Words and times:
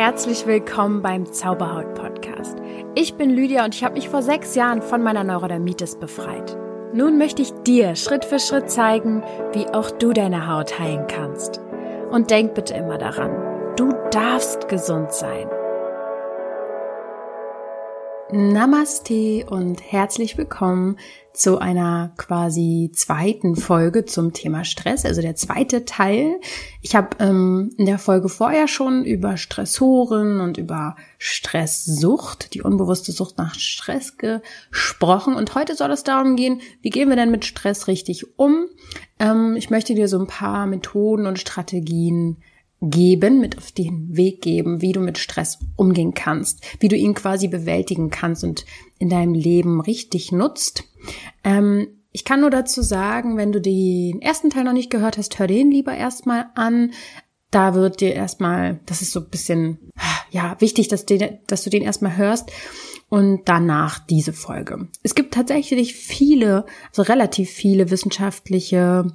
herzlich 0.00 0.46
willkommen 0.46 1.02
beim 1.02 1.30
Zauberhaut 1.30 1.92
Podcast. 1.92 2.56
Ich 2.94 3.16
bin 3.16 3.28
Lydia 3.28 3.66
und 3.66 3.74
ich 3.74 3.84
habe 3.84 3.96
mich 3.96 4.08
vor 4.08 4.22
sechs 4.22 4.54
Jahren 4.54 4.80
von 4.80 5.02
meiner 5.02 5.24
Neurodermitis 5.24 5.96
befreit. 5.96 6.56
Nun 6.94 7.18
möchte 7.18 7.42
ich 7.42 7.52
dir 7.66 7.94
Schritt 7.96 8.24
für 8.24 8.38
Schritt 8.38 8.70
zeigen, 8.70 9.22
wie 9.52 9.66
auch 9.66 9.90
du 9.90 10.14
deine 10.14 10.48
Haut 10.48 10.78
heilen 10.78 11.06
kannst. 11.06 11.60
Und 12.10 12.30
denk 12.30 12.54
bitte 12.54 12.72
immer 12.72 12.96
daran, 12.96 13.76
du 13.76 13.92
darfst 14.10 14.68
gesund 14.68 15.12
sein. 15.12 15.50
Namaste 18.32 19.44
und 19.50 19.82
herzlich 19.82 20.38
willkommen 20.38 20.98
zu 21.32 21.58
einer 21.58 22.12
quasi 22.16 22.92
zweiten 22.94 23.56
Folge 23.56 24.04
zum 24.04 24.32
Thema 24.32 24.64
Stress, 24.64 25.04
also 25.04 25.20
der 25.20 25.34
zweite 25.34 25.84
Teil. 25.84 26.40
Ich 26.80 26.94
habe 26.94 27.16
ähm, 27.18 27.72
in 27.76 27.86
der 27.86 27.98
Folge 27.98 28.28
vorher 28.28 28.68
schon 28.68 29.04
über 29.04 29.36
Stressoren 29.36 30.40
und 30.40 30.58
über 30.58 30.94
Stresssucht, 31.18 32.54
die 32.54 32.62
unbewusste 32.62 33.10
Sucht 33.10 33.36
nach 33.36 33.54
Stress 33.54 34.16
gesprochen 34.16 35.34
und 35.34 35.54
heute 35.56 35.74
soll 35.74 35.90
es 35.90 36.04
darum 36.04 36.36
gehen, 36.36 36.60
wie 36.82 36.90
gehen 36.90 37.08
wir 37.08 37.16
denn 37.16 37.32
mit 37.32 37.44
Stress 37.44 37.88
richtig 37.88 38.38
um? 38.38 38.66
Ähm, 39.18 39.56
ich 39.56 39.70
möchte 39.70 39.94
dir 39.94 40.06
so 40.06 40.18
ein 40.18 40.28
paar 40.28 40.66
Methoden 40.66 41.26
und 41.26 41.40
Strategien 41.40 42.36
geben, 42.80 43.40
mit 43.40 43.58
auf 43.58 43.72
den 43.72 44.16
Weg 44.16 44.40
geben, 44.40 44.80
wie 44.80 44.92
du 44.92 45.00
mit 45.00 45.18
Stress 45.18 45.58
umgehen 45.76 46.14
kannst, 46.14 46.64
wie 46.80 46.88
du 46.88 46.96
ihn 46.96 47.14
quasi 47.14 47.48
bewältigen 47.48 48.10
kannst 48.10 48.42
und 48.42 48.64
in 48.98 49.10
deinem 49.10 49.34
Leben 49.34 49.80
richtig 49.80 50.32
nutzt. 50.32 50.84
Ähm, 51.44 51.88
ich 52.12 52.24
kann 52.24 52.40
nur 52.40 52.50
dazu 52.50 52.82
sagen, 52.82 53.36
wenn 53.36 53.52
du 53.52 53.60
den 53.60 54.20
ersten 54.20 54.50
Teil 54.50 54.64
noch 54.64 54.72
nicht 54.72 54.90
gehört 54.90 55.18
hast, 55.18 55.38
hör 55.38 55.46
den 55.46 55.70
lieber 55.70 55.94
erstmal 55.94 56.46
an. 56.54 56.92
Da 57.50 57.74
wird 57.74 58.00
dir 58.00 58.14
erstmal, 58.14 58.80
das 58.86 59.02
ist 59.02 59.12
so 59.12 59.20
ein 59.20 59.28
bisschen, 59.28 59.90
ja, 60.30 60.56
wichtig, 60.60 60.88
dass, 60.88 61.04
du, 61.06 61.40
dass 61.46 61.64
du 61.64 61.70
den 61.70 61.82
erstmal 61.82 62.16
hörst 62.16 62.50
und 63.08 63.42
danach 63.44 63.98
diese 63.98 64.32
Folge. 64.32 64.88
Es 65.02 65.14
gibt 65.14 65.34
tatsächlich 65.34 65.94
viele, 65.94 66.64
also 66.88 67.02
relativ 67.02 67.50
viele 67.50 67.90
wissenschaftliche 67.90 69.12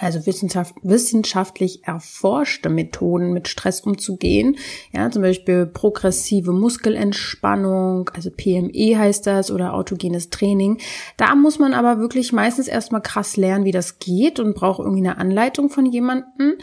also 0.00 0.26
wissenschaft, 0.26 0.74
wissenschaftlich 0.82 1.84
erforschte 1.84 2.68
Methoden 2.68 3.32
mit 3.32 3.48
Stress 3.48 3.80
umzugehen. 3.80 4.56
Ja, 4.92 5.10
zum 5.10 5.22
Beispiel 5.22 5.66
progressive 5.66 6.52
Muskelentspannung, 6.52 8.10
also 8.14 8.30
PME 8.30 8.98
heißt 8.98 9.26
das, 9.26 9.50
oder 9.50 9.74
autogenes 9.74 10.30
Training. 10.30 10.78
Da 11.16 11.34
muss 11.34 11.58
man 11.58 11.74
aber 11.74 11.98
wirklich 11.98 12.32
meistens 12.32 12.68
erstmal 12.68 13.02
krass 13.02 13.36
lernen, 13.36 13.64
wie 13.64 13.72
das 13.72 13.98
geht 13.98 14.40
und 14.40 14.54
braucht 14.54 14.80
irgendwie 14.80 15.06
eine 15.06 15.18
Anleitung 15.18 15.68
von 15.68 15.86
jemandem. 15.86 16.54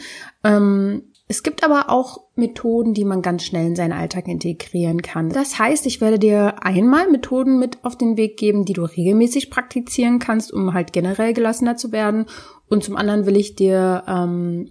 Ähm, 0.44 1.04
es 1.30 1.42
gibt 1.42 1.62
aber 1.62 1.90
auch 1.90 2.20
Methoden, 2.36 2.94
die 2.94 3.04
man 3.04 3.20
ganz 3.20 3.44
schnell 3.44 3.66
in 3.66 3.76
seinen 3.76 3.92
Alltag 3.92 4.26
integrieren 4.28 5.02
kann. 5.02 5.28
Das 5.28 5.58
heißt, 5.58 5.84
ich 5.84 6.00
werde 6.00 6.18
dir 6.18 6.64
einmal 6.64 7.10
Methoden 7.10 7.58
mit 7.58 7.84
auf 7.84 7.98
den 7.98 8.16
Weg 8.16 8.38
geben, 8.38 8.64
die 8.64 8.72
du 8.72 8.84
regelmäßig 8.84 9.50
praktizieren 9.50 10.20
kannst, 10.20 10.50
um 10.50 10.72
halt 10.72 10.94
generell 10.94 11.34
gelassener 11.34 11.76
zu 11.76 11.92
werden. 11.92 12.24
Und 12.68 12.84
zum 12.84 12.96
anderen 12.96 13.26
will 13.26 13.36
ich 13.36 13.56
dir 13.56 14.04
ähm, 14.06 14.70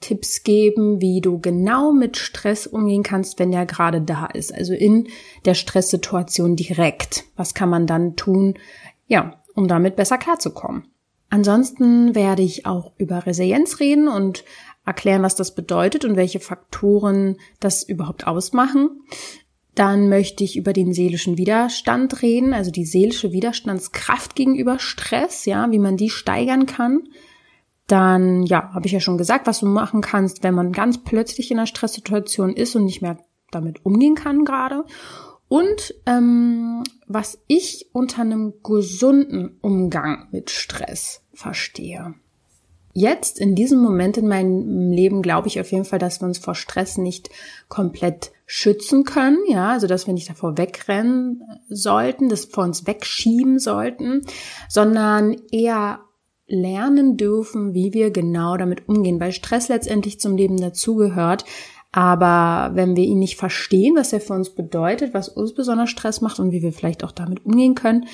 Tipps 0.00 0.44
geben, 0.44 1.00
wie 1.00 1.20
du 1.20 1.40
genau 1.40 1.92
mit 1.92 2.16
Stress 2.16 2.66
umgehen 2.66 3.02
kannst, 3.02 3.38
wenn 3.38 3.50
der 3.50 3.66
gerade 3.66 4.00
da 4.00 4.26
ist. 4.26 4.54
Also 4.54 4.72
in 4.72 5.08
der 5.44 5.54
Stresssituation 5.54 6.54
direkt. 6.54 7.24
Was 7.36 7.54
kann 7.54 7.68
man 7.68 7.86
dann 7.86 8.14
tun? 8.14 8.54
Ja, 9.08 9.42
um 9.54 9.66
damit 9.66 9.96
besser 9.96 10.18
klarzukommen. 10.18 10.84
Ansonsten 11.30 12.14
werde 12.14 12.42
ich 12.42 12.64
auch 12.64 12.92
über 12.96 13.26
Resilienz 13.26 13.80
reden 13.80 14.08
und 14.08 14.44
erklären, 14.86 15.22
was 15.22 15.34
das 15.34 15.54
bedeutet 15.54 16.04
und 16.04 16.16
welche 16.16 16.40
Faktoren 16.40 17.36
das 17.60 17.82
überhaupt 17.82 18.26
ausmachen. 18.26 19.02
Dann 19.78 20.08
möchte 20.08 20.42
ich 20.42 20.56
über 20.56 20.72
den 20.72 20.92
seelischen 20.92 21.38
Widerstand 21.38 22.22
reden, 22.22 22.52
also 22.52 22.72
die 22.72 22.84
seelische 22.84 23.30
Widerstandskraft 23.30 24.34
gegenüber 24.34 24.80
Stress, 24.80 25.44
ja, 25.44 25.70
wie 25.70 25.78
man 25.78 25.96
die 25.96 26.10
steigern 26.10 26.66
kann. 26.66 27.04
Dann, 27.86 28.42
ja, 28.42 28.74
habe 28.74 28.86
ich 28.86 28.92
ja 28.92 28.98
schon 28.98 29.18
gesagt, 29.18 29.46
was 29.46 29.60
du 29.60 29.66
machen 29.66 30.00
kannst, 30.00 30.42
wenn 30.42 30.52
man 30.52 30.72
ganz 30.72 31.04
plötzlich 31.04 31.52
in 31.52 31.58
einer 31.58 31.68
Stresssituation 31.68 32.54
ist 32.54 32.74
und 32.74 32.86
nicht 32.86 33.02
mehr 33.02 33.18
damit 33.52 33.86
umgehen 33.86 34.16
kann 34.16 34.44
gerade. 34.44 34.84
Und 35.46 35.94
ähm, 36.06 36.82
was 37.06 37.38
ich 37.46 37.90
unter 37.92 38.22
einem 38.22 38.54
gesunden 38.64 39.58
Umgang 39.60 40.26
mit 40.32 40.50
Stress 40.50 41.22
verstehe 41.32 42.16
jetzt 42.98 43.38
in 43.38 43.54
diesem 43.54 43.80
Moment 43.80 44.16
in 44.16 44.28
meinem 44.28 44.90
Leben 44.90 45.22
glaube 45.22 45.48
ich 45.48 45.60
auf 45.60 45.70
jeden 45.72 45.84
Fall, 45.84 45.98
dass 45.98 46.20
wir 46.20 46.26
uns 46.26 46.38
vor 46.38 46.54
Stress 46.54 46.98
nicht 46.98 47.30
komplett 47.68 48.32
schützen 48.46 49.04
können, 49.04 49.38
ja, 49.46 49.70
also 49.70 49.86
dass 49.86 50.06
wir 50.06 50.14
nicht 50.14 50.28
davor 50.28 50.56
wegrennen 50.56 51.42
sollten, 51.68 52.28
das 52.28 52.46
vor 52.46 52.64
uns 52.64 52.86
wegschieben 52.86 53.58
sollten, 53.58 54.22
sondern 54.68 55.36
eher 55.52 56.00
lernen 56.46 57.18
dürfen, 57.18 57.74
wie 57.74 57.92
wir 57.92 58.10
genau 58.10 58.56
damit 58.56 58.88
umgehen, 58.88 59.20
weil 59.20 59.32
Stress 59.32 59.68
letztendlich 59.68 60.18
zum 60.18 60.36
Leben 60.36 60.56
dazugehört, 60.56 61.44
aber 61.90 62.74
wenn 62.74 62.96
wir 62.96 63.04
ihn 63.04 63.18
nicht 63.18 63.38
verstehen, 63.38 63.96
was 63.96 64.12
er 64.12 64.20
für 64.20 64.34
uns 64.34 64.50
bedeutet, 64.50 65.14
was 65.14 65.28
uns 65.30 65.54
besonders 65.54 65.88
Stress 65.88 66.20
macht 66.20 66.38
und 66.38 66.52
wie 66.52 66.60
wir 66.60 66.72
vielleicht 66.72 67.02
auch 67.02 67.12
damit 67.12 67.46
umgehen 67.46 67.74
können, 67.74 68.06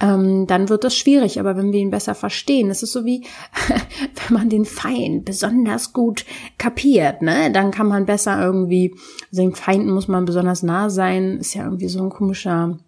ähm, 0.00 0.46
dann 0.46 0.68
wird 0.68 0.84
das 0.84 0.94
schwierig. 0.94 1.40
Aber 1.40 1.56
wenn 1.56 1.72
wir 1.72 1.80
ihn 1.80 1.90
besser 1.90 2.14
verstehen, 2.14 2.68
das 2.68 2.82
ist 2.82 2.92
so 2.92 3.06
wie, 3.06 3.24
wenn 4.28 4.36
man 4.36 4.50
den 4.50 4.66
Feind 4.66 5.24
besonders 5.24 5.94
gut 5.94 6.26
kapiert, 6.58 7.22
ne, 7.22 7.50
dann 7.50 7.70
kann 7.70 7.88
man 7.88 8.04
besser 8.04 8.38
irgendwie, 8.38 8.94
also 9.30 9.42
den 9.42 9.54
Feinden 9.54 9.92
muss 9.92 10.08
man 10.08 10.26
besonders 10.26 10.62
nah 10.62 10.90
sein, 10.90 11.38
ist 11.38 11.54
ja 11.54 11.64
irgendwie 11.64 11.88
so 11.88 12.02
ein 12.02 12.10
komischer 12.10 12.78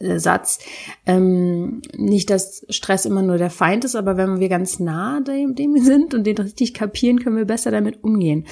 Satz. 0.00 0.60
Ähm, 1.04 1.82
nicht, 1.94 2.30
dass 2.30 2.64
Stress 2.70 3.04
immer 3.04 3.22
nur 3.22 3.36
der 3.36 3.50
Feind 3.50 3.84
ist, 3.84 3.96
aber 3.96 4.16
wenn 4.16 4.40
wir 4.40 4.48
ganz 4.48 4.80
nah 4.80 5.20
dem, 5.20 5.54
dem 5.54 5.76
sind 5.78 6.14
und 6.14 6.24
den 6.24 6.38
richtig 6.38 6.72
kapieren, 6.72 7.20
können 7.20 7.36
wir 7.36 7.44
besser 7.44 7.70
damit 7.70 8.02
umgehen. 8.02 8.46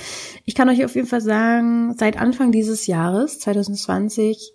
Ich 0.44 0.54
kann 0.54 0.68
euch 0.68 0.84
auf 0.84 0.94
jeden 0.94 1.06
Fall 1.06 1.22
sagen, 1.22 1.94
seit 1.96 2.18
Anfang 2.18 2.52
dieses 2.52 2.86
Jahres, 2.86 3.38
2020, 3.38 4.52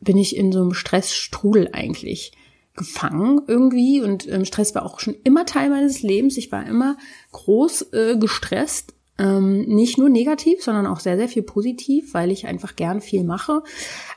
bin 0.00 0.16
ich 0.16 0.36
in 0.36 0.52
so 0.52 0.60
einem 0.60 0.74
Stressstrudel 0.74 1.70
eigentlich 1.72 2.32
gefangen 2.76 3.40
irgendwie 3.48 4.02
und 4.02 4.28
ähm, 4.28 4.44
Stress 4.44 4.74
war 4.74 4.84
auch 4.84 5.00
schon 5.00 5.16
immer 5.24 5.46
Teil 5.46 5.70
meines 5.70 6.02
Lebens. 6.02 6.36
Ich 6.36 6.52
war 6.52 6.66
immer 6.66 6.98
groß 7.32 7.92
äh, 7.92 8.16
gestresst, 8.18 8.92
ähm, 9.18 9.62
nicht 9.62 9.98
nur 9.98 10.08
negativ, 10.08 10.62
sondern 10.62 10.86
auch 10.86 11.00
sehr, 11.00 11.16
sehr 11.16 11.28
viel 11.28 11.42
positiv, 11.42 12.12
weil 12.12 12.30
ich 12.30 12.46
einfach 12.46 12.76
gern 12.76 13.00
viel 13.00 13.24
mache. 13.24 13.62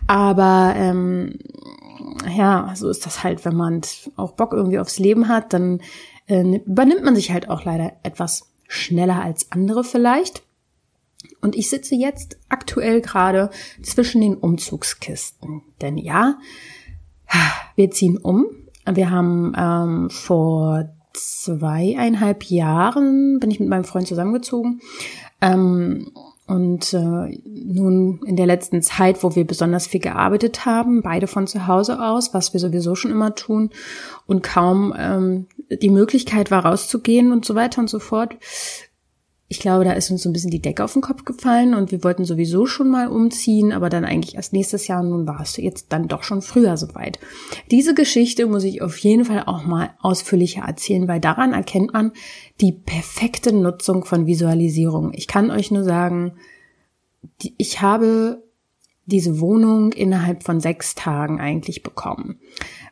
Aber 0.08 0.74
ähm, 0.76 1.40
ja, 2.36 2.74
so 2.76 2.90
ist 2.90 3.06
das 3.06 3.24
halt, 3.24 3.46
wenn 3.46 3.56
man 3.56 3.82
auch 4.16 4.34
Bock 4.34 4.54
irgendwie 4.54 4.80
aufs 4.80 5.00
Leben 5.00 5.28
hat, 5.28 5.54
dann 5.54 5.82
äh, 6.28 6.58
übernimmt 6.58 7.04
man 7.04 7.16
sich 7.16 7.32
halt 7.32 7.50
auch 7.50 7.66
leider 7.66 7.94
etwas 8.04 8.50
schneller 8.68 9.22
als 9.22 9.52
andere 9.52 9.84
vielleicht. 9.84 10.44
Und 11.42 11.56
ich 11.56 11.70
sitze 11.70 11.96
jetzt 11.96 12.38
aktuell 12.50 13.02
gerade 13.02 13.50
zwischen 13.82 14.22
den 14.22 14.36
Umzugskisten. 14.36 15.62
Denn 15.82 15.98
ja, 15.98 16.38
wir 17.76 17.92
ziehen 17.92 18.18
um. 18.18 18.46
Wir 18.86 19.10
haben 19.12 19.54
ähm, 19.58 20.10
vor 20.10 20.90
zweieinhalb 21.14 22.44
Jahren 22.46 23.40
bin 23.40 23.52
ich 23.52 23.60
mit 23.60 23.70
meinem 23.70 23.84
Freund 23.84 24.08
zusammengezogen. 24.08 24.82
Ähm, 25.42 26.12
und 26.50 26.94
äh, 26.94 27.40
nun 27.46 28.22
in 28.26 28.36
der 28.36 28.48
letzten 28.48 28.82
Zeit, 28.82 29.24
wo 29.24 29.36
wir 29.36 29.46
besonders 29.46 29.86
viel 29.86 30.00
gearbeitet 30.00 30.66
haben, 30.66 31.04
beide 31.04 31.28
von 31.28 31.46
zu 31.46 31.68
Hause 31.68 32.02
aus, 32.02 32.34
was 32.34 32.54
wir 32.54 32.60
sowieso 32.60 32.96
schon 32.96 33.12
immer 33.12 33.36
tun, 33.36 33.70
und 34.26 34.42
kaum 34.42 34.92
ähm, 34.98 35.46
die 35.70 35.92
Möglichkeit 35.92 36.50
war 36.50 36.66
rauszugehen 36.66 37.32
und 37.32 37.46
so 37.46 37.54
weiter 37.54 37.82
und 37.82 37.90
so 37.90 38.00
fort, 38.00 38.36
ich 39.52 39.60
glaube, 39.60 39.84
da 39.84 39.94
ist 39.94 40.12
uns 40.12 40.22
so 40.22 40.30
ein 40.30 40.34
bisschen 40.34 40.52
die 40.52 40.62
Decke 40.62 40.84
auf 40.84 40.94
den 40.94 41.02
Kopf 41.02 41.26
gefallen 41.26 41.74
und 41.74 41.92
wir 41.92 42.04
wollten 42.04 42.24
sowieso 42.24 42.68
schon 42.68 42.88
mal 42.88 43.08
umziehen, 43.08 43.72
aber 43.72 43.90
dann 43.90 44.06
eigentlich 44.06 44.36
erst 44.36 44.54
nächstes 44.54 44.86
Jahr 44.86 45.02
nun 45.02 45.26
war 45.26 45.42
es 45.42 45.58
jetzt 45.58 45.92
dann 45.92 46.08
doch 46.08 46.22
schon 46.22 46.44
früher 46.44 46.78
soweit. 46.78 47.18
Diese 47.72 47.96
Geschichte 47.96 48.46
muss 48.46 48.64
ich 48.64 48.84
auf 48.84 48.96
jeden 49.00 49.26
Fall 49.26 49.44
auch 49.48 49.66
mal 49.66 49.90
ausführlicher 50.02 50.62
erzählen, 50.62 51.08
weil 51.08 51.20
daran 51.20 51.54
erkennt 51.54 51.94
man 51.94 52.12
die 52.62 52.72
perfekte 52.72 53.52
Nutzung 53.52 54.06
von 54.06 54.28
Visualisierung. 54.28 55.14
Ich 55.16 55.26
kann 55.26 55.50
euch 55.50 55.72
nur 55.72 55.84
sagen, 55.84 56.34
ich 57.58 57.82
habe 57.82 58.44
diese 59.10 59.40
Wohnung 59.40 59.92
innerhalb 59.92 60.44
von 60.44 60.60
sechs 60.60 60.96
Tagen 60.96 61.40
eigentlich 61.40 61.84
bekommen. 61.84 62.40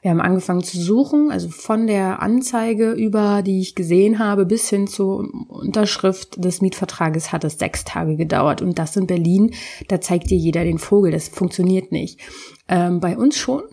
Wir 0.01 0.11
haben 0.11 0.21
angefangen 0.21 0.63
zu 0.63 0.79
suchen, 0.79 1.31
also 1.31 1.49
von 1.49 1.87
der 1.87 2.21
Anzeige 2.21 2.91
über, 2.91 3.41
die 3.41 3.61
ich 3.61 3.75
gesehen 3.75 4.19
habe, 4.19 4.45
bis 4.45 4.69
hin 4.69 4.87
zur 4.87 5.29
Unterschrift 5.49 6.43
des 6.43 6.61
Mietvertrages 6.61 7.31
hat 7.31 7.43
es 7.43 7.57
sechs 7.57 7.83
Tage 7.83 8.15
gedauert. 8.15 8.61
Und 8.61 8.79
das 8.79 8.95
in 8.95 9.07
Berlin, 9.07 9.53
da 9.87 10.01
zeigt 10.01 10.29
dir 10.29 10.37
jeder 10.37 10.63
den 10.63 10.79
Vogel, 10.79 11.11
das 11.11 11.29
funktioniert 11.29 11.91
nicht. 11.91 12.19
Ähm, 12.67 12.99
bei 12.99 13.17
uns 13.17 13.37
schon. 13.37 13.63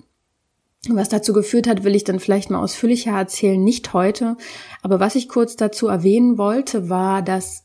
Was 0.91 1.09
dazu 1.09 1.33
geführt 1.33 1.67
hat, 1.67 1.83
will 1.83 1.95
ich 1.95 2.05
dann 2.05 2.21
vielleicht 2.21 2.51
mal 2.51 2.63
ausführlicher 2.63 3.13
erzählen, 3.13 3.63
nicht 3.63 3.95
heute. 3.95 4.37
Aber 4.83 5.01
was 5.01 5.15
ich 5.15 5.29
kurz 5.29 5.57
dazu 5.57 5.89
erwähnen 5.89 6.37
wollte, 6.37 6.91
war, 6.91 7.23
dass 7.23 7.65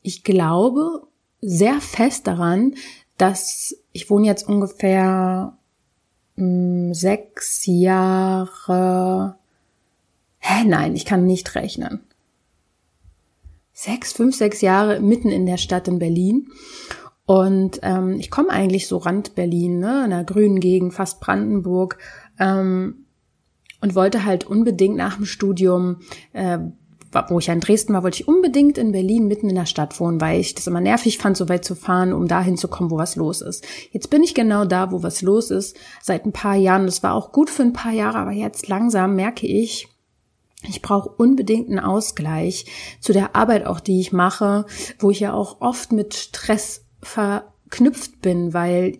ich 0.00 0.24
glaube, 0.24 1.02
sehr 1.40 1.80
fest 1.80 2.26
daran, 2.26 2.74
dass 3.16 3.76
ich 3.92 4.10
wohne 4.10 4.26
jetzt 4.26 4.48
ungefähr 4.48 5.56
mh, 6.36 6.44
hm, 6.44 6.94
sechs 6.94 7.66
Jahre. 7.66 9.36
Hä, 10.38 10.64
nein, 10.64 10.94
ich 10.94 11.04
kann 11.04 11.26
nicht 11.26 11.54
rechnen. 11.54 12.00
Sechs, 13.72 14.12
fünf, 14.12 14.36
sechs 14.36 14.60
Jahre 14.60 15.00
mitten 15.00 15.30
in 15.30 15.44
der 15.44 15.58
Stadt 15.58 15.88
in 15.88 15.98
Berlin. 15.98 16.48
Und 17.26 17.80
ähm, 17.82 18.16
ich 18.20 18.30
komme 18.30 18.50
eigentlich 18.50 18.86
so 18.86 18.98
Rand 18.98 19.34
Berlin, 19.34 19.80
ne, 19.80 20.04
in 20.04 20.10
der 20.10 20.24
grünen 20.24 20.60
Gegend, 20.60 20.94
fast 20.94 21.20
Brandenburg. 21.20 21.98
Ähm, 22.38 23.06
und 23.80 23.94
wollte 23.94 24.24
halt 24.24 24.44
unbedingt 24.44 24.96
nach 24.96 25.16
dem 25.16 25.26
Studium 25.26 26.00
äh, 26.32 26.58
wo 27.28 27.38
ich 27.38 27.46
ja 27.46 27.54
in 27.54 27.60
Dresden 27.60 27.94
war, 27.94 28.02
wollte 28.02 28.20
ich 28.20 28.28
unbedingt 28.28 28.78
in 28.78 28.92
Berlin 28.92 29.26
mitten 29.26 29.48
in 29.48 29.54
der 29.54 29.66
Stadt 29.66 29.98
wohnen, 30.00 30.20
weil 30.20 30.40
ich 30.40 30.54
das 30.54 30.66
immer 30.66 30.80
nervig 30.80 31.18
fand, 31.18 31.36
so 31.36 31.48
weit 31.48 31.64
zu 31.64 31.74
fahren, 31.74 32.12
um 32.12 32.28
dahin 32.28 32.56
zu 32.56 32.68
kommen, 32.68 32.90
wo 32.90 32.96
was 32.96 33.16
los 33.16 33.40
ist. 33.40 33.64
Jetzt 33.92 34.10
bin 34.10 34.22
ich 34.22 34.34
genau 34.34 34.64
da, 34.64 34.92
wo 34.92 35.02
was 35.02 35.22
los 35.22 35.50
ist, 35.50 35.76
seit 36.02 36.26
ein 36.26 36.32
paar 36.32 36.56
Jahren. 36.56 36.86
Das 36.86 37.02
war 37.02 37.14
auch 37.14 37.32
gut 37.32 37.50
für 37.50 37.62
ein 37.62 37.72
paar 37.72 37.92
Jahre, 37.92 38.18
aber 38.18 38.32
jetzt 38.32 38.68
langsam 38.68 39.16
merke 39.16 39.46
ich, 39.46 39.88
ich 40.68 40.82
brauche 40.82 41.08
unbedingt 41.08 41.68
einen 41.68 41.78
Ausgleich 41.78 42.66
zu 43.00 43.12
der 43.12 43.36
Arbeit 43.36 43.66
auch, 43.66 43.80
die 43.80 44.00
ich 44.00 44.12
mache, 44.12 44.66
wo 44.98 45.10
ich 45.10 45.20
ja 45.20 45.32
auch 45.32 45.60
oft 45.60 45.92
mit 45.92 46.14
Stress 46.14 46.84
verknüpft 47.02 48.20
bin, 48.20 48.52
weil 48.52 48.98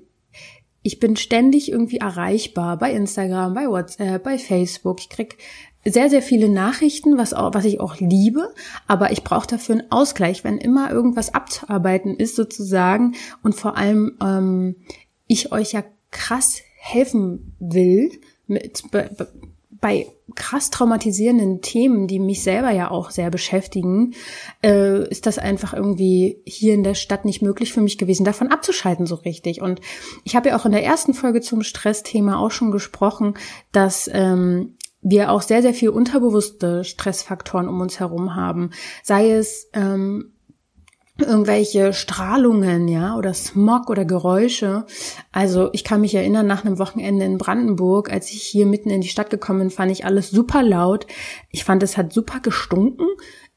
ich 0.86 1.00
bin 1.00 1.16
ständig 1.16 1.72
irgendwie 1.72 1.96
erreichbar 1.96 2.76
bei 2.78 2.92
Instagram, 2.92 3.54
bei 3.54 3.66
WhatsApp, 3.66 4.22
bei 4.22 4.38
Facebook. 4.38 5.00
Ich 5.00 5.08
krieg 5.08 5.36
sehr, 5.86 6.10
sehr 6.10 6.22
viele 6.22 6.48
Nachrichten, 6.48 7.16
was, 7.16 7.32
auch, 7.32 7.54
was 7.54 7.64
ich 7.64 7.80
auch 7.80 7.96
liebe, 7.98 8.52
aber 8.86 9.12
ich 9.12 9.24
brauche 9.24 9.46
dafür 9.46 9.76
einen 9.76 9.92
Ausgleich, 9.92 10.44
wenn 10.44 10.58
immer 10.58 10.90
irgendwas 10.90 11.34
abzuarbeiten 11.34 12.16
ist 12.16 12.36
sozusagen 12.36 13.14
und 13.42 13.54
vor 13.54 13.76
allem 13.76 14.16
ähm, 14.22 14.76
ich 15.26 15.52
euch 15.52 15.72
ja 15.72 15.84
krass 16.10 16.60
helfen 16.76 17.54
will 17.58 18.10
mit, 18.46 18.84
bei, 18.90 19.10
bei 19.80 20.06
krass 20.34 20.70
traumatisierenden 20.70 21.62
Themen, 21.62 22.06
die 22.06 22.18
mich 22.18 22.42
selber 22.42 22.70
ja 22.70 22.90
auch 22.90 23.10
sehr 23.10 23.30
beschäftigen, 23.30 24.14
äh, 24.62 25.08
ist 25.08 25.26
das 25.26 25.38
einfach 25.38 25.72
irgendwie 25.72 26.42
hier 26.44 26.74
in 26.74 26.82
der 26.82 26.94
Stadt 26.94 27.24
nicht 27.24 27.42
möglich 27.42 27.72
für 27.72 27.80
mich 27.80 27.98
gewesen, 27.98 28.24
davon 28.24 28.48
abzuschalten 28.48 29.06
so 29.06 29.16
richtig. 29.16 29.62
Und 29.62 29.80
ich 30.24 30.36
habe 30.36 30.48
ja 30.50 30.58
auch 30.58 30.66
in 30.66 30.72
der 30.72 30.84
ersten 30.84 31.14
Folge 31.14 31.40
zum 31.40 31.62
Stressthema 31.62 32.38
auch 32.38 32.50
schon 32.50 32.70
gesprochen, 32.70 33.34
dass 33.72 34.10
ähm, 34.12 34.76
wir 35.08 35.30
auch 35.30 35.42
sehr, 35.42 35.62
sehr 35.62 35.72
viel 35.72 35.90
unterbewusste 35.90 36.82
Stressfaktoren 36.82 37.68
um 37.68 37.80
uns 37.80 38.00
herum 38.00 38.34
haben. 38.34 38.70
Sei 39.04 39.30
es 39.30 39.68
ähm, 39.72 40.32
irgendwelche 41.16 41.92
Strahlungen, 41.92 42.88
ja, 42.88 43.16
oder 43.16 43.32
Smog 43.32 43.88
oder 43.88 44.04
Geräusche. 44.04 44.84
Also 45.30 45.70
ich 45.72 45.84
kann 45.84 46.00
mich 46.00 46.14
erinnern, 46.14 46.48
nach 46.48 46.64
einem 46.64 46.80
Wochenende 46.80 47.24
in 47.24 47.38
Brandenburg, 47.38 48.12
als 48.12 48.32
ich 48.32 48.42
hier 48.42 48.66
mitten 48.66 48.90
in 48.90 49.00
die 49.00 49.08
Stadt 49.08 49.30
gekommen 49.30 49.60
bin, 49.60 49.70
fand 49.70 49.92
ich 49.92 50.04
alles 50.04 50.30
super 50.30 50.62
laut. 50.62 51.06
Ich 51.50 51.62
fand, 51.62 51.84
es 51.84 51.96
hat 51.96 52.12
super 52.12 52.40
gestunken 52.40 53.06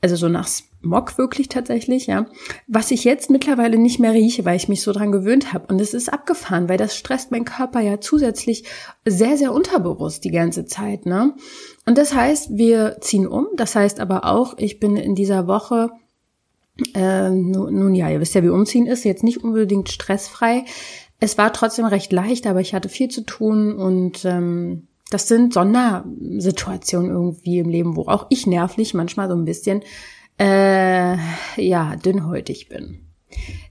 also 0.01 0.16
so 0.16 0.30
nach 0.30 0.48
Smog 0.48 1.18
wirklich 1.18 1.50
tatsächlich, 1.50 2.07
ja. 2.07 2.25
Was 2.68 2.92
ich 2.92 3.04
jetzt 3.04 3.30
mittlerweile 3.30 3.78
nicht 3.78 4.00
mehr 4.00 4.13
rieche, 4.13 4.46
weil 4.46 4.56
ich 4.56 4.69
mich 4.69 4.81
so 4.81 4.94
dran 4.94 5.12
gewöhnt 5.12 5.51
habe. 5.51 5.68
Und 5.68 5.81
es 5.81 5.94
ist 5.94 6.12
abgefahren, 6.12 6.69
weil 6.69 6.78
das 6.78 6.96
stresst 6.96 7.31
mein 7.31 7.46
Körper 7.46 7.81
ja 7.81 8.00
zusätzlich 8.00 8.63
sehr, 9.06 9.38
sehr 9.38 9.54
unterbewusst 9.54 10.24
die 10.24 10.31
ganze 10.31 10.66
Zeit, 10.66 11.06
ne? 11.06 11.34
Und 11.86 11.98
das 11.98 12.13
heißt, 12.13 12.57
wir 12.57 12.98
ziehen 13.01 13.28
um. 13.28 13.48
Das 13.56 13.75
heißt 13.75 14.00
aber 14.00 14.25
auch, 14.25 14.57
ich 14.57 14.80
bin 14.80 14.96
in 14.96 15.16
dieser 15.16 15.48
Woche 15.48 15.90
äh, 16.95 17.30
nun, 17.30 17.78
nun 17.78 17.95
ja, 17.95 18.10
ihr 18.10 18.22
wisst 18.22 18.36
ja, 18.36 18.44
wie 18.44 18.50
umziehen 18.50 18.88
ist, 18.88 19.04
jetzt 19.04 19.24
nicht 19.24 19.44
unbedingt 19.44 19.90
stressfrei. 19.90 20.66
Es 21.19 21.38
war 21.38 21.52
trotzdem 21.52 21.86
recht 21.86 22.13
leicht, 22.13 22.48
aber 22.48 22.62
ich 22.62 22.74
hatte 22.74 22.88
viel 22.90 23.10
zu 23.10 23.22
tun 23.22 23.74
und 23.74 24.24
ähm, 24.24 24.88
das 25.10 25.28
sind 25.28 25.54
Sondersituationen 25.54 27.10
irgendwie 27.10 27.60
im 27.60 27.70
Leben, 27.70 27.96
wo 27.96 28.04
auch 28.04 28.28
ich 28.30 28.46
nervlich 28.46 28.94
manchmal 28.94 29.28
so 29.28 29.36
ein 29.36 29.46
bisschen 29.46 29.82
äh, 30.40 31.18
ja 31.58 31.96
dünnhäutig 31.96 32.70
bin. 32.70 33.06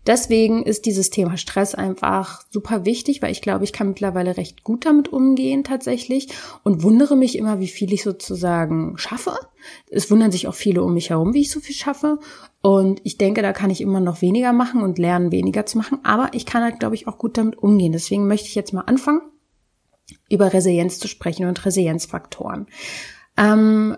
Deswegen 0.07 0.63
ist 0.63 0.87
dieses 0.87 1.11
Thema 1.11 1.37
Stress 1.37 1.75
einfach 1.75 2.43
super 2.51 2.85
wichtig, 2.85 3.21
weil 3.21 3.33
ich 3.33 3.43
glaube, 3.43 3.65
ich 3.65 3.73
kann 3.73 3.89
mittlerweile 3.89 4.37
recht 4.37 4.65
gut 4.65 4.87
damit 4.87 5.13
umgehen 5.13 5.65
tatsächlich 5.65 6.29
und 6.65 6.83
wundere 6.83 7.17
mich 7.17 7.37
immer, 7.37 7.61
wie 7.61 7.69
viel 7.69 7.93
ich 7.93 8.05
sozusagen 8.05 8.97
schaffe. 8.97 9.35
Es 9.91 10.11
wundern 10.11 10.33
sich 10.33 10.49
auch 10.49 10.55
viele 10.55 10.83
um 10.83 10.95
mich 10.95 11.11
herum, 11.11 11.35
wie 11.35 11.43
ich 11.43 11.51
so 11.51 11.61
viel 11.61 11.75
schaffe. 11.75 12.19
Und 12.63 13.01
ich 13.05 13.19
denke, 13.19 13.43
da 13.43 13.53
kann 13.53 13.71
ich 13.71 13.81
immer 13.81 14.01
noch 14.01 14.23
weniger 14.23 14.53
machen 14.53 14.83
und 14.83 14.99
lernen, 14.99 15.33
weniger 15.33 15.67
zu 15.67 15.77
machen. 15.77 15.99
Aber 16.05 16.31
ich 16.33 16.47
kann 16.47 16.63
halt, 16.63 16.79
glaube 16.79 16.95
ich, 16.95 17.07
auch 17.07 17.19
gut 17.19 17.37
damit 17.37 17.59
umgehen. 17.59 17.93
Deswegen 17.93 18.27
möchte 18.27 18.49
ich 18.49 18.55
jetzt 18.55 18.73
mal 18.73 18.83
anfangen 18.83 19.21
über 20.29 20.53
Resilienz 20.53 20.99
zu 20.99 21.09
sprechen 21.09 21.47
und 21.47 21.65
Resilienzfaktoren. 21.65 22.67
Ähm, 23.37 23.97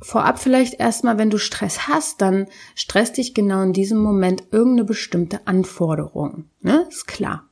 vorab 0.00 0.38
vielleicht 0.38 0.74
erstmal, 0.74 1.18
wenn 1.18 1.30
du 1.30 1.38
Stress 1.38 1.88
hast, 1.88 2.20
dann 2.20 2.46
stresst 2.74 3.16
dich 3.16 3.34
genau 3.34 3.62
in 3.62 3.72
diesem 3.72 3.98
Moment 3.98 4.44
irgendeine 4.50 4.84
bestimmte 4.84 5.46
Anforderung. 5.46 6.50
Ne? 6.60 6.86
Ist 6.88 7.06
klar. 7.06 7.45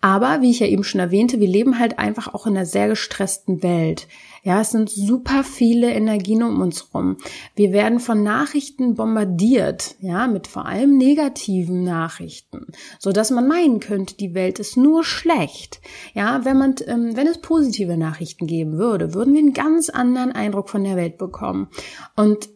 Aber 0.00 0.40
wie 0.40 0.50
ich 0.50 0.60
ja 0.60 0.66
eben 0.66 0.84
schon 0.84 1.00
erwähnte, 1.00 1.40
wir 1.40 1.48
leben 1.48 1.78
halt 1.78 1.98
einfach 1.98 2.32
auch 2.32 2.46
in 2.46 2.56
einer 2.56 2.66
sehr 2.66 2.88
gestressten 2.88 3.62
Welt. 3.62 4.06
Ja, 4.46 4.60
es 4.60 4.70
sind 4.70 4.88
super 4.88 5.42
viele 5.42 5.92
Energien 5.92 6.44
um 6.44 6.60
uns 6.60 6.94
rum. 6.94 7.16
Wir 7.56 7.72
werden 7.72 7.98
von 7.98 8.22
Nachrichten 8.22 8.94
bombardiert, 8.94 9.96
ja, 10.00 10.28
mit 10.28 10.46
vor 10.46 10.66
allem 10.66 10.96
negativen 10.96 11.82
Nachrichten, 11.82 12.66
so 13.00 13.10
dass 13.10 13.32
man 13.32 13.48
meinen 13.48 13.80
könnte, 13.80 14.14
die 14.14 14.34
Welt 14.34 14.60
ist 14.60 14.76
nur 14.76 15.02
schlecht. 15.02 15.80
Ja, 16.14 16.44
wenn 16.44 16.58
man, 16.58 16.76
ähm, 16.86 17.16
wenn 17.16 17.26
es 17.26 17.38
positive 17.38 17.96
Nachrichten 17.96 18.46
geben 18.46 18.78
würde, 18.78 19.14
würden 19.14 19.34
wir 19.34 19.40
einen 19.40 19.52
ganz 19.52 19.90
anderen 19.90 20.30
Eindruck 20.30 20.68
von 20.68 20.84
der 20.84 20.94
Welt 20.94 21.18
bekommen. 21.18 21.66
Und 22.14 22.48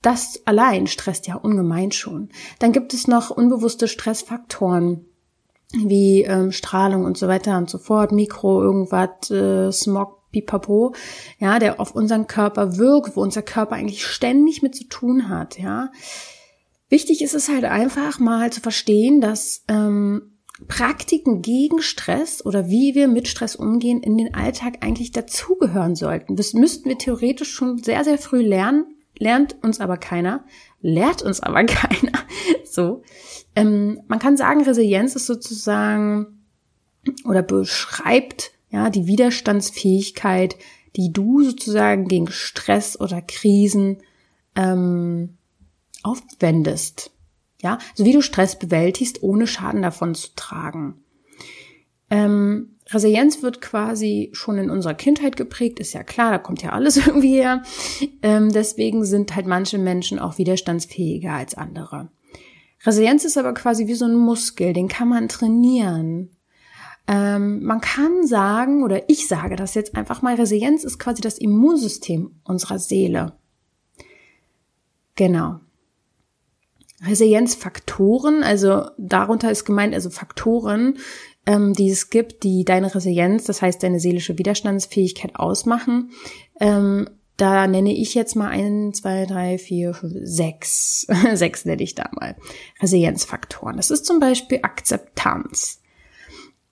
das 0.00 0.40
allein 0.46 0.86
stresst 0.86 1.26
ja 1.26 1.34
ungemein 1.34 1.92
schon. 1.92 2.30
Dann 2.58 2.72
gibt 2.72 2.94
es 2.94 3.06
noch 3.06 3.28
unbewusste 3.28 3.88
Stressfaktoren 3.88 5.04
wie 5.72 6.22
ähm, 6.22 6.52
Strahlung 6.52 7.04
und 7.04 7.16
so 7.16 7.28
weiter 7.28 7.56
und 7.58 7.70
so 7.70 7.78
fort, 7.78 8.12
Mikro, 8.12 8.62
irgendwas, 8.62 9.30
äh, 9.30 9.70
Smog, 9.72 10.20
pipapo, 10.32 10.94
ja, 11.38 11.58
der 11.58 11.80
auf 11.80 11.94
unseren 11.94 12.26
Körper 12.26 12.76
wirkt, 12.76 13.16
wo 13.16 13.22
unser 13.22 13.42
Körper 13.42 13.76
eigentlich 13.76 14.04
ständig 14.06 14.62
mit 14.62 14.74
zu 14.74 14.84
tun 14.84 15.28
hat, 15.28 15.58
ja. 15.58 15.90
Wichtig 16.88 17.22
ist 17.22 17.34
es 17.34 17.48
halt 17.48 17.64
einfach 17.64 18.18
mal 18.18 18.52
zu 18.52 18.60
verstehen, 18.60 19.20
dass 19.20 19.64
ähm, 19.68 20.38
Praktiken 20.66 21.40
gegen 21.40 21.80
Stress 21.80 22.44
oder 22.44 22.68
wie 22.68 22.94
wir 22.94 23.08
mit 23.08 23.28
Stress 23.28 23.56
umgehen 23.56 24.02
in 24.02 24.18
den 24.18 24.34
Alltag 24.34 24.78
eigentlich 24.80 25.12
dazugehören 25.12 25.94
sollten. 25.94 26.36
Das 26.36 26.52
müssten 26.52 26.88
wir 26.88 26.98
theoretisch 26.98 27.52
schon 27.52 27.78
sehr, 27.78 28.04
sehr 28.04 28.18
früh 28.18 28.42
lernen, 28.42 28.86
lernt 29.18 29.56
uns 29.62 29.80
aber 29.80 29.96
keiner, 29.96 30.44
lehrt 30.80 31.22
uns 31.22 31.40
aber 31.40 31.64
keiner. 31.64 32.18
so. 32.64 33.02
Ähm, 33.60 34.00
man 34.08 34.18
kann 34.18 34.36
sagen, 34.36 34.62
Resilienz 34.62 35.14
ist 35.16 35.26
sozusagen 35.26 36.44
oder 37.24 37.42
beschreibt 37.42 38.52
ja, 38.70 38.90
die 38.90 39.06
Widerstandsfähigkeit, 39.06 40.56
die 40.96 41.12
du 41.12 41.42
sozusagen 41.42 42.08
gegen 42.08 42.30
Stress 42.30 42.98
oder 42.98 43.20
Krisen 43.20 43.98
ähm, 44.56 45.36
aufwendest. 46.02 47.10
Ja, 47.62 47.78
so 47.94 48.06
wie 48.06 48.12
du 48.12 48.22
Stress 48.22 48.58
bewältigst, 48.58 49.22
ohne 49.22 49.46
Schaden 49.46 49.82
davon 49.82 50.14
zu 50.14 50.28
tragen. 50.34 51.04
Ähm, 52.08 52.76
Resilienz 52.88 53.42
wird 53.42 53.60
quasi 53.60 54.30
schon 54.32 54.56
in 54.56 54.70
unserer 54.70 54.94
Kindheit 54.94 55.36
geprägt, 55.36 55.78
ist 55.78 55.92
ja 55.92 56.02
klar, 56.02 56.30
da 56.32 56.38
kommt 56.38 56.62
ja 56.62 56.70
alles 56.70 56.96
irgendwie 57.06 57.34
her. 57.34 57.62
Ähm, 58.22 58.50
deswegen 58.50 59.04
sind 59.04 59.36
halt 59.36 59.46
manche 59.46 59.76
Menschen 59.76 60.18
auch 60.18 60.38
widerstandsfähiger 60.38 61.32
als 61.32 61.54
andere. 61.54 62.08
Resilienz 62.84 63.24
ist 63.24 63.36
aber 63.36 63.52
quasi 63.54 63.86
wie 63.86 63.94
so 63.94 64.06
ein 64.06 64.14
Muskel, 64.14 64.72
den 64.72 64.88
kann 64.88 65.08
man 65.08 65.28
trainieren. 65.28 66.30
Ähm, 67.06 67.62
man 67.64 67.80
kann 67.80 68.26
sagen, 68.26 68.84
oder 68.84 69.08
ich 69.08 69.26
sage 69.28 69.56
das 69.56 69.74
jetzt 69.74 69.96
einfach 69.96 70.22
mal, 70.22 70.36
Resilienz 70.36 70.84
ist 70.84 70.98
quasi 70.98 71.20
das 71.20 71.38
Immunsystem 71.38 72.40
unserer 72.44 72.78
Seele. 72.78 73.34
Genau. 75.16 75.60
Resilienzfaktoren, 77.02 78.42
also 78.42 78.86
darunter 78.98 79.50
ist 79.50 79.64
gemeint, 79.64 79.94
also 79.94 80.10
Faktoren, 80.10 80.98
ähm, 81.46 81.72
die 81.72 81.90
es 81.90 82.10
gibt, 82.10 82.42
die 82.44 82.64
deine 82.64 82.94
Resilienz, 82.94 83.44
das 83.44 83.62
heißt 83.62 83.82
deine 83.82 84.00
seelische 84.00 84.38
Widerstandsfähigkeit 84.38 85.36
ausmachen. 85.36 86.10
Ähm, 86.60 87.08
da 87.40 87.66
nenne 87.66 87.94
ich 87.96 88.14
jetzt 88.14 88.36
mal 88.36 88.48
ein, 88.48 88.92
zwei, 88.92 89.24
drei, 89.24 89.56
vier, 89.56 89.94
fünf, 89.94 90.14
sechs, 90.22 91.06
sechs 91.34 91.64
nenne 91.64 91.82
ich 91.82 91.94
da 91.94 92.10
mal 92.12 92.36
Resilienzfaktoren. 92.80 93.76
Das 93.76 93.90
ist 93.90 94.04
zum 94.04 94.20
Beispiel 94.20 94.60
Akzeptanz. 94.62 95.80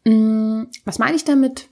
Mm, 0.04 0.64
was 0.84 0.98
meine 0.98 1.16
ich 1.16 1.24
damit? 1.24 1.70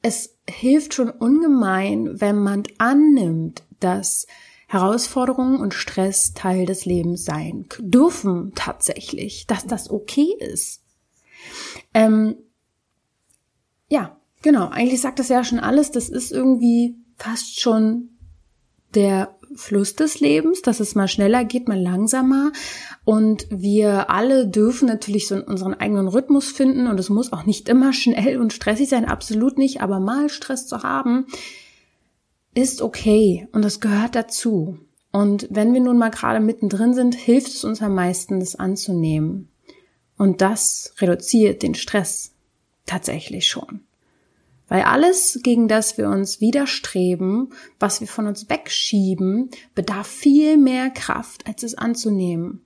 Es 0.00 0.36
hilft 0.48 0.94
schon 0.94 1.10
ungemein, 1.10 2.20
wenn 2.20 2.38
man 2.38 2.62
annimmt, 2.78 3.64
dass 3.80 4.26
Herausforderungen 4.68 5.60
und 5.60 5.74
Stress 5.74 6.34
Teil 6.34 6.66
des 6.66 6.84
Lebens 6.84 7.24
sein 7.24 7.66
dürfen 7.80 8.52
tatsächlich, 8.54 9.46
dass 9.46 9.66
das 9.66 9.90
okay 9.90 10.34
ist. 10.38 10.82
Ähm, 11.94 12.36
ja, 13.88 14.16
genau. 14.40 14.68
Eigentlich 14.68 15.00
sagt 15.00 15.18
das 15.18 15.28
ja 15.28 15.42
schon 15.42 15.58
alles. 15.58 15.90
Das 15.90 16.08
ist 16.08 16.30
irgendwie 16.30 17.01
fast 17.16 17.60
schon 17.60 18.10
der 18.94 19.36
Fluss 19.54 19.94
des 19.94 20.20
Lebens, 20.20 20.62
dass 20.62 20.80
es 20.80 20.94
mal 20.94 21.08
schneller 21.08 21.44
geht, 21.44 21.68
mal 21.68 21.80
langsamer. 21.80 22.52
Und 23.04 23.46
wir 23.50 24.10
alle 24.10 24.46
dürfen 24.46 24.88
natürlich 24.88 25.28
so 25.28 25.36
unseren 25.36 25.74
eigenen 25.74 26.08
Rhythmus 26.08 26.50
finden 26.50 26.86
und 26.86 26.98
es 26.98 27.10
muss 27.10 27.32
auch 27.32 27.44
nicht 27.44 27.68
immer 27.68 27.92
schnell 27.92 28.40
und 28.40 28.52
stressig 28.52 28.88
sein, 28.88 29.04
absolut 29.04 29.58
nicht, 29.58 29.80
aber 29.80 30.00
mal 30.00 30.28
Stress 30.28 30.66
zu 30.66 30.82
haben, 30.82 31.26
ist 32.54 32.82
okay 32.82 33.48
und 33.52 33.62
das 33.64 33.80
gehört 33.80 34.14
dazu. 34.14 34.78
Und 35.10 35.46
wenn 35.50 35.74
wir 35.74 35.80
nun 35.80 35.98
mal 35.98 36.10
gerade 36.10 36.40
mittendrin 36.40 36.94
sind, 36.94 37.14
hilft 37.14 37.48
es 37.48 37.64
uns 37.64 37.82
am 37.82 37.94
meisten, 37.94 38.40
das 38.40 38.56
anzunehmen. 38.56 39.48
Und 40.16 40.40
das 40.40 40.94
reduziert 40.98 41.62
den 41.62 41.74
Stress 41.74 42.32
tatsächlich 42.86 43.46
schon. 43.46 43.80
Weil 44.72 44.84
alles, 44.84 45.40
gegen 45.42 45.68
das 45.68 45.98
wir 45.98 46.08
uns 46.08 46.40
widerstreben, 46.40 47.52
was 47.78 48.00
wir 48.00 48.08
von 48.08 48.26
uns 48.26 48.48
wegschieben, 48.48 49.50
bedarf 49.74 50.06
viel 50.06 50.56
mehr 50.56 50.88
Kraft, 50.88 51.46
als 51.46 51.62
es 51.62 51.74
anzunehmen. 51.74 52.64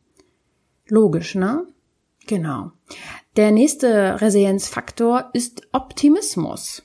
Logisch, 0.87 1.35
ne? 1.35 1.67
Genau. 2.29 2.71
Der 3.35 3.51
nächste 3.51 4.21
Resilienzfaktor 4.21 5.31
ist 5.33 5.63
Optimismus. 5.73 6.85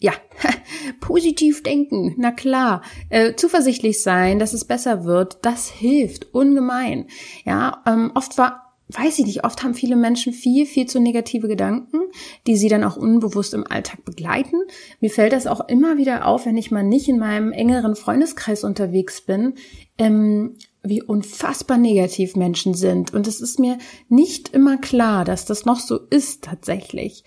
Ja, 0.00 0.12
positiv 1.00 1.62
denken, 1.62 2.16
na 2.18 2.32
klar. 2.32 2.82
Äh, 3.10 3.36
zuversichtlich 3.36 4.02
sein, 4.02 4.40
dass 4.40 4.54
es 4.54 4.64
besser 4.64 5.04
wird, 5.04 5.38
das 5.42 5.70
hilft 5.70 6.34
ungemein. 6.34 7.06
Ja, 7.44 7.80
ähm, 7.86 8.10
oft 8.16 8.36
war 8.38 8.69
weiß 8.92 9.18
ich 9.18 9.26
nicht, 9.26 9.44
oft 9.44 9.62
haben 9.62 9.74
viele 9.74 9.96
Menschen 9.96 10.32
viel, 10.32 10.66
viel 10.66 10.86
zu 10.86 11.00
negative 11.00 11.48
Gedanken, 11.48 11.98
die 12.46 12.56
sie 12.56 12.68
dann 12.68 12.84
auch 12.84 12.96
unbewusst 12.96 13.54
im 13.54 13.66
Alltag 13.66 14.04
begleiten. 14.04 14.56
Mir 15.00 15.10
fällt 15.10 15.32
das 15.32 15.46
auch 15.46 15.68
immer 15.68 15.96
wieder 15.96 16.26
auf, 16.26 16.46
wenn 16.46 16.56
ich 16.56 16.70
mal 16.70 16.82
nicht 16.82 17.08
in 17.08 17.18
meinem 17.18 17.52
engeren 17.52 17.96
Freundeskreis 17.96 18.64
unterwegs 18.64 19.20
bin, 19.20 19.54
ähm, 19.98 20.56
wie 20.82 21.02
unfassbar 21.02 21.78
negativ 21.78 22.36
Menschen 22.36 22.74
sind. 22.74 23.12
Und 23.12 23.26
es 23.26 23.40
ist 23.40 23.58
mir 23.58 23.78
nicht 24.08 24.50
immer 24.50 24.78
klar, 24.78 25.24
dass 25.24 25.44
das 25.44 25.64
noch 25.64 25.80
so 25.80 25.98
ist 25.98 26.44
tatsächlich. 26.44 27.24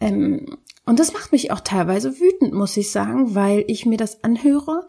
Ähm, 0.00 0.58
und 0.84 0.98
das 0.98 1.12
macht 1.12 1.32
mich 1.32 1.50
auch 1.50 1.60
teilweise 1.60 2.20
wütend, 2.20 2.54
muss 2.54 2.76
ich 2.76 2.90
sagen, 2.90 3.34
weil 3.34 3.64
ich 3.68 3.86
mir 3.86 3.98
das 3.98 4.24
anhöre 4.24 4.86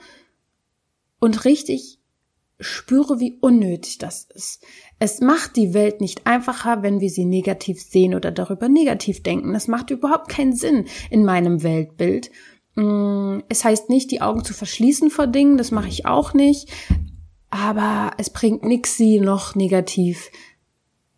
und 1.19 1.45
richtig 1.45 1.99
spüre, 2.59 3.19
wie 3.19 3.37
unnötig 3.41 3.97
das 3.97 4.27
ist. 4.33 4.63
Es 5.03 5.19
macht 5.19 5.57
die 5.57 5.73
Welt 5.73 5.99
nicht 5.99 6.25
einfacher, 6.27 6.81
wenn 6.81 7.01
wir 7.01 7.09
sie 7.09 7.25
negativ 7.25 7.81
sehen 7.81 8.15
oder 8.15 8.31
darüber 8.31 8.69
negativ 8.69 9.21
denken. 9.21 9.51
Das 9.51 9.67
macht 9.67 9.89
überhaupt 9.89 10.29
keinen 10.29 10.55
Sinn 10.55 10.85
in 11.09 11.25
meinem 11.25 11.61
Weltbild. 11.61 12.31
Mm, 12.75 13.39
es 13.49 13.65
heißt 13.65 13.89
nicht, 13.89 14.11
die 14.11 14.21
Augen 14.21 14.45
zu 14.45 14.53
verschließen 14.53 15.09
vor 15.09 15.27
Dingen, 15.27 15.57
das 15.57 15.71
mache 15.71 15.89
ich 15.89 16.05
auch 16.05 16.33
nicht. 16.33 16.71
Aber 17.49 18.11
es 18.17 18.29
bringt 18.29 18.63
nichts, 18.63 18.95
sie 18.95 19.19
noch 19.19 19.55
negativ 19.55 20.31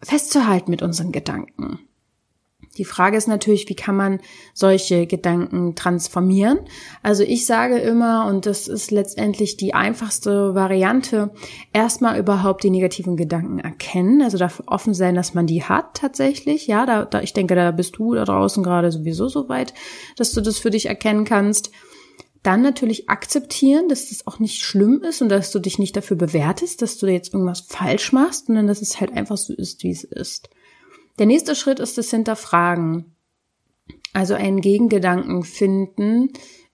festzuhalten 0.02 0.72
mit 0.72 0.82
unseren 0.82 1.12
Gedanken. 1.12 1.85
Die 2.78 2.86
Frage 2.86 3.16
ist 3.18 3.28
natürlich, 3.28 3.70
wie 3.70 3.76
kann 3.76 3.96
man 3.96 4.20
solche 4.54 5.08
Gedanken 5.08 5.76
transformieren? 5.76 6.60
Also 7.02 7.24
ich 7.24 7.46
sage 7.46 7.78
immer, 7.78 8.28
und 8.28 8.46
das 8.46 8.68
ist 8.68 8.92
letztendlich 8.92 9.56
die 9.56 9.74
einfachste 9.74 10.56
Variante, 10.56 11.32
erstmal 11.72 12.20
überhaupt 12.20 12.64
die 12.64 12.70
negativen 12.70 13.16
Gedanken 13.16 13.60
erkennen, 13.60 14.22
also 14.22 14.38
dafür 14.38 14.66
offen 14.68 14.94
sein, 14.94 15.16
dass 15.16 15.34
man 15.34 15.48
die 15.48 15.64
hat 15.64 15.96
tatsächlich. 15.96 16.68
Ja, 16.68 16.86
da, 16.86 17.06
da 17.06 17.22
ich 17.22 17.34
denke, 17.34 17.56
da 17.56 17.72
bist 17.72 17.98
du 17.98 18.14
da 18.14 18.26
draußen 18.26 18.64
gerade 18.64 18.92
sowieso 18.92 19.30
so 19.30 19.48
weit, 19.48 19.74
dass 20.18 20.32
du 20.34 20.42
das 20.42 20.60
für 20.60 20.70
dich 20.70 20.88
erkennen 20.88 21.24
kannst. 21.24 21.72
Dann 22.44 22.62
natürlich 22.62 23.10
akzeptieren, 23.10 23.90
dass 23.90 24.10
das 24.10 24.28
auch 24.28 24.38
nicht 24.38 24.62
schlimm 24.62 25.02
ist 25.02 25.22
und 25.24 25.30
dass 25.30 25.52
du 25.52 25.58
dich 25.58 25.80
nicht 25.80 25.96
dafür 25.96 26.16
bewertest, 26.16 26.82
dass 26.84 27.00
du 27.00 27.08
jetzt 27.08 27.34
irgendwas 27.34 27.62
falsch 27.62 28.12
machst, 28.12 28.46
sondern 28.46 28.68
dass 28.68 28.84
es 28.84 29.00
halt 29.00 29.14
einfach 29.14 29.38
so 29.38 29.52
ist, 29.52 29.82
wie 29.82 29.90
es 29.90 30.04
ist. 30.04 30.50
Der 31.20 31.26
nächste 31.26 31.56
Schritt 31.56 31.80
ist 31.80 31.98
das 31.98 32.10
Hinterfragen. 32.10 33.16
Also 34.14 34.34
einen 34.34 34.62
Gegengedanken 34.62 35.44
finden, 35.44 36.30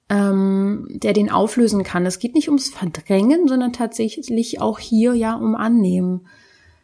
ähm, 0.10 0.88
der 0.90 1.14
den 1.14 1.32
auflösen 1.32 1.84
kann. 1.84 2.06
Es 2.06 2.20
geht 2.20 2.36
nicht 2.36 2.50
ums 2.50 2.70
Verdrängen, 2.70 3.48
sondern 3.48 3.74
tatsächlich 3.74 4.62
auch 4.62 4.78
hier 4.78 5.14
ja 5.16 5.36
um 5.36 5.56
Annehmen. 5.56 6.28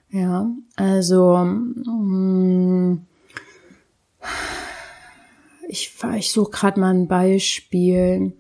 Ja, 0.10 0.50
also 0.76 1.36
ähm, 1.36 3.06
ich, 5.68 5.94
ich 6.18 6.32
suche 6.32 6.52
gerade 6.52 6.80
mal 6.80 6.94
ein 6.94 7.08
Beispiel. 7.08 8.34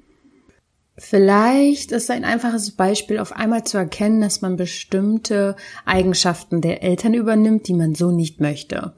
Vielleicht 0.99 1.91
ist 1.91 2.09
ein 2.09 2.25
einfaches 2.25 2.71
Beispiel 2.71 3.19
auf 3.19 3.31
einmal 3.31 3.63
zu 3.63 3.77
erkennen, 3.77 4.19
dass 4.19 4.41
man 4.41 4.55
bestimmte 4.55 5.55
Eigenschaften 5.85 6.59
der 6.59 6.81
Eltern 6.81 7.13
übernimmt, 7.13 7.67
die 7.67 7.75
man 7.75 7.93
so 7.93 8.09
nicht 8.09 8.39
möchte. 8.41 8.95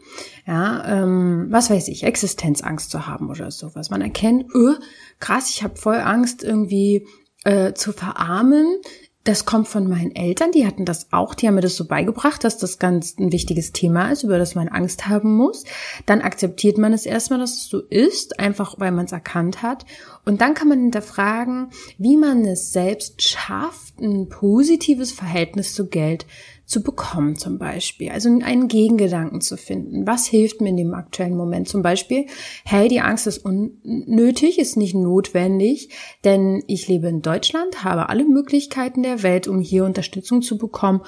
Ja, 0.47 1.03
ähm, 1.03 1.47
was 1.49 1.69
weiß 1.69 1.89
ich, 1.89 2.03
Existenzangst 2.03 2.89
zu 2.89 3.05
haben 3.05 3.29
oder 3.29 3.51
sowas. 3.51 3.89
Man 3.89 4.01
erkennt, 4.01 4.45
öh, 4.55 4.75
krass, 5.19 5.49
ich 5.49 5.61
habe 5.61 5.75
voll 5.75 5.97
Angst 5.97 6.41
irgendwie 6.41 7.05
äh, 7.43 7.73
zu 7.73 7.91
verarmen 7.91 8.77
das 9.25 9.45
kommt 9.45 9.67
von 9.67 9.87
meinen 9.87 10.15
Eltern, 10.15 10.51
die 10.51 10.65
hatten 10.65 10.85
das 10.85 11.11
auch, 11.11 11.35
die 11.35 11.47
haben 11.47 11.55
mir 11.55 11.61
das 11.61 11.75
so 11.75 11.85
beigebracht, 11.85 12.43
dass 12.43 12.57
das 12.57 12.79
ganz 12.79 13.17
ein 13.19 13.31
wichtiges 13.31 13.73
Thema 13.73 14.11
ist, 14.11 14.23
über 14.23 14.37
das 14.37 14.55
man 14.55 14.69
Angst 14.69 15.07
haben 15.07 15.35
muss. 15.35 15.65
Dann 16.05 16.21
akzeptiert 16.21 16.77
man 16.77 16.93
es 16.93 17.05
erstmal, 17.05 17.37
dass 17.37 17.53
es 17.53 17.67
so 17.67 17.79
ist, 17.79 18.39
einfach 18.39 18.75
weil 18.79 18.91
man 18.91 19.05
es 19.05 19.11
erkannt 19.11 19.61
hat. 19.61 19.85
Und 20.25 20.41
dann 20.41 20.53
kann 20.53 20.67
man 20.67 20.79
hinterfragen, 20.79 21.69
wie 21.97 22.17
man 22.17 22.45
es 22.45 22.71
selbst 22.71 23.21
schafft, 23.21 23.99
ein 23.99 24.29
positives 24.29 25.11
Verhältnis 25.11 25.73
zu 25.73 25.87
Geld 25.87 26.25
zu 26.65 26.83
bekommen 26.83 27.35
zum 27.35 27.57
Beispiel. 27.57 28.11
Also 28.11 28.29
einen 28.29 28.67
Gegengedanken 28.67 29.41
zu 29.41 29.57
finden. 29.57 30.05
Was 30.05 30.27
hilft 30.27 30.61
mir 30.61 30.69
in 30.69 30.77
dem 30.77 30.93
aktuellen 30.93 31.35
Moment? 31.35 31.67
Zum 31.67 31.81
Beispiel, 31.81 32.27
hey, 32.63 32.87
die 32.87 33.01
Angst 33.01 33.25
ist 33.25 33.39
unnötig, 33.39 34.59
ist 34.59 34.77
nicht 34.77 34.93
notwendig, 34.93 35.89
denn 36.23 36.63
ich 36.67 36.87
lebe 36.87 37.07
in 37.07 37.23
Deutschland, 37.23 37.83
habe 37.83 38.09
alle 38.09 38.23
Möglichkeiten 38.23 39.01
der 39.01 39.23
Welt, 39.23 39.47
um 39.47 39.61
hier 39.61 39.83
Unterstützung 39.83 40.43
zu 40.43 40.59
bekommen 40.59 41.01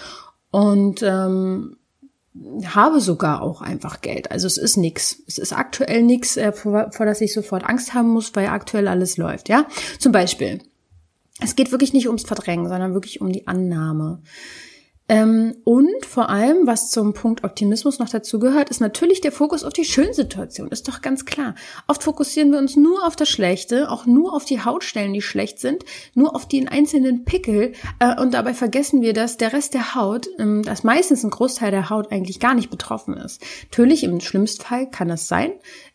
und 0.50 1.04
ähm, 1.04 1.78
habe 2.66 3.02
sogar 3.02 3.42
auch 3.42 3.62
einfach 3.62 4.02
Geld. 4.02 4.32
Also 4.32 4.48
es 4.48 4.58
ist 4.58 4.78
nix. 4.78 5.22
Es 5.28 5.38
ist 5.38 5.54
aktuell 5.54 6.02
nix, 6.02 6.38
äh, 6.38 6.54
vor, 6.54 6.92
vor 6.92 7.06
das 7.06 7.22
ich 7.22 7.34
sofort 7.34 7.64
Angst 7.64 7.94
haben 7.94 8.10
muss, 8.10 8.36
weil 8.36 8.48
aktuell 8.48 8.88
alles 8.88 9.18
läuft. 9.18 9.50
Ja, 9.50 9.66
zum 10.00 10.12
Beispiel. 10.12 10.62
Es 11.42 11.56
geht 11.56 11.72
wirklich 11.72 11.94
nicht 11.94 12.08
ums 12.08 12.24
Verdrängen, 12.24 12.68
sondern 12.68 12.94
wirklich 12.94 13.20
um 13.20 13.32
die 13.32 13.48
Annahme. 13.48 14.22
Ähm, 15.08 15.58
und 15.66 16.06
vor 16.06 16.30
allem, 16.30 16.68
was 16.68 16.90
zum 16.90 17.14
Punkt 17.14 17.44
Optimismus 17.44 18.00
noch 18.00 18.08
dazu 18.08 18.40
gehört, 18.40 18.70
ist 18.70 18.80
natürlich 18.80 19.20
der 19.20 19.34
Fokus 19.34 19.64
auf 19.64 19.74
die 19.74 19.84
Schönsituation. 19.84 20.70
Ist 20.70 20.88
doch 20.88 21.02
ganz 21.02 21.26
klar. 21.26 21.56
Oft 21.88 22.04
fokussieren 22.04 22.52
wir 22.52 22.60
uns 22.60 22.78
nur 22.78 23.06
auf 23.06 23.16
das 23.16 23.28
Schlechte, 23.28 23.92
auch 23.92 24.06
nur 24.06 24.34
auf 24.34 24.46
die 24.46 24.64
Hautstellen, 24.64 25.14
die 25.14 25.22
schlecht 25.22 25.60
sind, 25.60 25.84
nur 26.14 26.36
auf 26.36 26.48
den 26.48 26.70
einzelnen 26.70 27.26
Pickel. 27.26 27.74
Äh, 28.00 28.22
und 28.22 28.34
dabei 28.34 28.54
vergessen 28.54 29.02
wir, 29.02 29.14
dass 29.14 29.38
der 29.38 29.52
Rest 29.54 29.74
der 29.74 29.96
Haut, 29.96 30.28
ähm, 30.40 30.64
dass 30.64 30.84
meistens 30.84 31.24
ein 31.24 31.30
Großteil 31.30 31.72
der 31.72 31.90
Haut 31.90 32.12
eigentlich 32.12 32.40
gar 32.40 32.54
nicht 32.54 32.70
betroffen 32.70 33.16
ist. 33.18 33.42
Natürlich, 33.70 34.04
im 34.04 34.22
schlimmsten 34.22 34.64
Fall 34.64 34.90
kann 34.90 35.10
das 35.10 35.28
sein. 35.28 35.52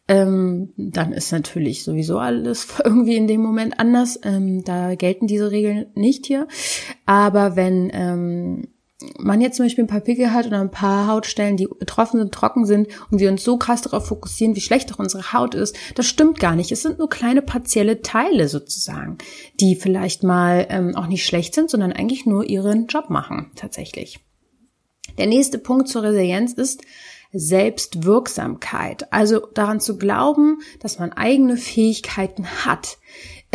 Ähm, 0.08 0.72
dann 0.76 1.12
ist 1.12 1.32
natürlich 1.32 1.84
sowieso 1.84 2.18
alles 2.18 2.68
irgendwie 2.84 3.16
in 3.16 3.26
dem 3.26 3.40
Moment 3.40 3.80
anders. 3.80 4.20
Ähm, 4.22 4.62
da 4.62 4.94
gelten 4.94 5.26
diese 5.26 5.50
Regeln 5.50 5.86
nicht 5.94 6.26
hier. 6.26 6.46
Aber 7.06 7.56
wenn 7.56 7.90
ähm, 7.92 8.68
man 9.18 9.42
jetzt 9.42 9.56
zum 9.56 9.66
Beispiel 9.66 9.84
ein 9.84 9.88
paar 9.88 10.00
Pickel 10.00 10.32
hat 10.32 10.46
oder 10.46 10.60
ein 10.60 10.70
paar 10.70 11.06
Hautstellen, 11.06 11.56
die 11.56 11.66
betroffen 11.66 12.18
sind, 12.18 12.32
trocken 12.32 12.64
sind 12.64 12.88
und 13.10 13.20
wir 13.20 13.30
uns 13.30 13.44
so 13.44 13.58
krass 13.58 13.82
darauf 13.82 14.06
fokussieren, 14.06 14.56
wie 14.56 14.60
schlecht 14.60 14.92
auch 14.92 14.98
unsere 14.98 15.32
Haut 15.32 15.54
ist, 15.54 15.76
das 15.94 16.06
stimmt 16.06 16.40
gar 16.40 16.56
nicht. 16.56 16.72
Es 16.72 16.82
sind 16.82 16.98
nur 16.98 17.10
kleine 17.10 17.42
partielle 17.42 18.00
Teile 18.00 18.48
sozusagen, 18.48 19.18
die 19.60 19.76
vielleicht 19.76 20.22
mal 20.22 20.66
ähm, 20.70 20.96
auch 20.96 21.08
nicht 21.08 21.26
schlecht 21.26 21.54
sind, 21.54 21.70
sondern 21.70 21.92
eigentlich 21.92 22.24
nur 22.24 22.44
ihren 22.44 22.86
Job 22.86 23.10
machen 23.10 23.50
tatsächlich. 23.54 24.20
Der 25.18 25.26
nächste 25.26 25.58
Punkt 25.58 25.88
zur 25.88 26.02
Resilienz 26.02 26.52
ist 26.54 26.82
Selbstwirksamkeit. 27.32 29.12
Also 29.12 29.46
daran 29.54 29.80
zu 29.80 29.98
glauben, 29.98 30.60
dass 30.80 30.98
man 30.98 31.12
eigene 31.12 31.56
Fähigkeiten 31.56 32.46
hat. 32.64 32.98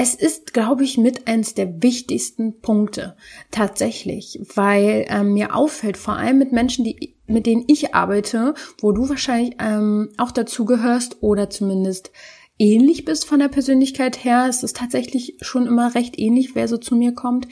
Es 0.04 0.16
ist, 0.16 0.52
glaube 0.52 0.84
ich, 0.84 0.98
mit 0.98 1.28
eins 1.28 1.54
der 1.54 1.84
wichtigsten 1.84 2.60
Punkte 2.60 3.16
tatsächlich, 3.52 4.40
weil 4.56 5.06
ähm, 5.10 5.34
mir 5.34 5.56
auffällt, 5.56 5.96
vor 5.96 6.16
allem 6.16 6.40
mit 6.40 6.52
Menschen, 6.52 6.84
die 6.84 7.18
mit 7.28 7.46
denen 7.46 7.66
ich 7.68 7.94
arbeite, 7.94 8.56
wo 8.80 8.94
du 8.94 9.10
wahrscheinlich 9.10 9.58
ähm, 9.60 10.10
auch 10.18 10.32
dazu 10.32 10.66
gehörst 10.66 11.22
oder 11.22 11.52
zumindest 11.52 12.10
ähnlich 12.58 13.06
bist 13.06 13.26
von 13.26 13.38
der 13.38 13.48
Persönlichkeit 13.48 14.24
her. 14.24 14.48
Es 14.50 14.64
ist 14.64 14.76
tatsächlich 14.76 15.38
schon 15.42 15.68
immer 15.68 15.94
recht 15.94 16.18
ähnlich, 16.18 16.56
wer 16.56 16.68
so 16.68 16.78
zu 16.78 16.96
mir 16.96 17.14
kommt 17.14 17.48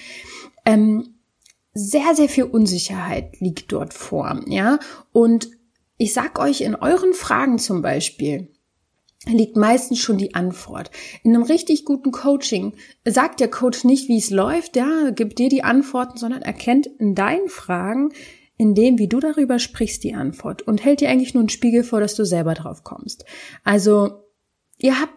ähm, 0.65 1.19
sehr, 1.75 2.15
sehr 2.15 2.29
viel 2.29 2.45
Unsicherheit 2.45 3.39
liegt 3.39 3.71
dort 3.71 3.93
vor, 3.93 4.41
ja. 4.47 4.79
Und 5.11 5.49
ich 5.97 6.13
sag 6.13 6.39
euch 6.39 6.61
in 6.61 6.73
euren 6.73 7.13
Fragen 7.13 7.59
zum 7.59 7.83
Beispiel, 7.83 8.49
liegt 9.25 9.57
meistens 9.57 9.99
schon 9.99 10.17
die 10.17 10.33
Antwort. 10.33 10.91
In 11.23 11.35
einem 11.35 11.43
richtig 11.43 11.85
guten 11.85 12.11
Coaching 12.11 12.73
sagt 13.05 13.39
der 13.39 13.49
Coach 13.49 13.83
nicht, 13.83 14.07
wie 14.07 14.17
es 14.17 14.29
läuft, 14.29 14.75
ja, 14.75 15.09
gibt 15.11 15.39
dir 15.39 15.49
die 15.49 15.63
Antworten, 15.63 16.17
sondern 16.17 16.41
erkennt 16.41 16.87
in 16.87 17.15
deinen 17.15 17.49
Fragen, 17.49 18.13
in 18.57 18.75
dem, 18.75 18.97
wie 18.97 19.07
du 19.07 19.19
darüber 19.19 19.59
sprichst, 19.59 20.03
die 20.03 20.13
Antwort 20.13 20.61
und 20.61 20.83
hält 20.83 21.01
dir 21.01 21.09
eigentlich 21.09 21.33
nur 21.33 21.41
einen 21.41 21.49
Spiegel 21.49 21.83
vor, 21.83 21.99
dass 21.99 22.15
du 22.15 22.25
selber 22.25 22.53
drauf 22.53 22.83
kommst. 22.83 23.25
Also, 23.63 24.23
ihr 24.77 24.99
habt 24.99 25.15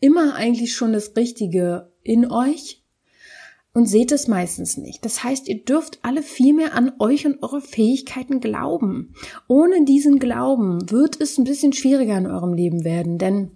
immer 0.00 0.34
eigentlich 0.34 0.74
schon 0.74 0.92
das 0.92 1.16
Richtige 1.16 1.92
in 2.02 2.30
euch 2.30 2.81
und 3.74 3.86
seht 3.86 4.12
es 4.12 4.28
meistens 4.28 4.76
nicht. 4.76 5.04
Das 5.04 5.24
heißt, 5.24 5.48
ihr 5.48 5.64
dürft 5.64 5.98
alle 6.02 6.22
viel 6.22 6.52
mehr 6.52 6.74
an 6.74 6.92
euch 6.98 7.26
und 7.26 7.42
eure 7.42 7.60
Fähigkeiten 7.60 8.40
glauben. 8.40 9.14
Ohne 9.48 9.84
diesen 9.84 10.18
Glauben 10.18 10.90
wird 10.90 11.20
es 11.20 11.38
ein 11.38 11.44
bisschen 11.44 11.72
schwieriger 11.72 12.16
in 12.18 12.26
eurem 12.26 12.52
Leben 12.52 12.84
werden, 12.84 13.18
denn 13.18 13.52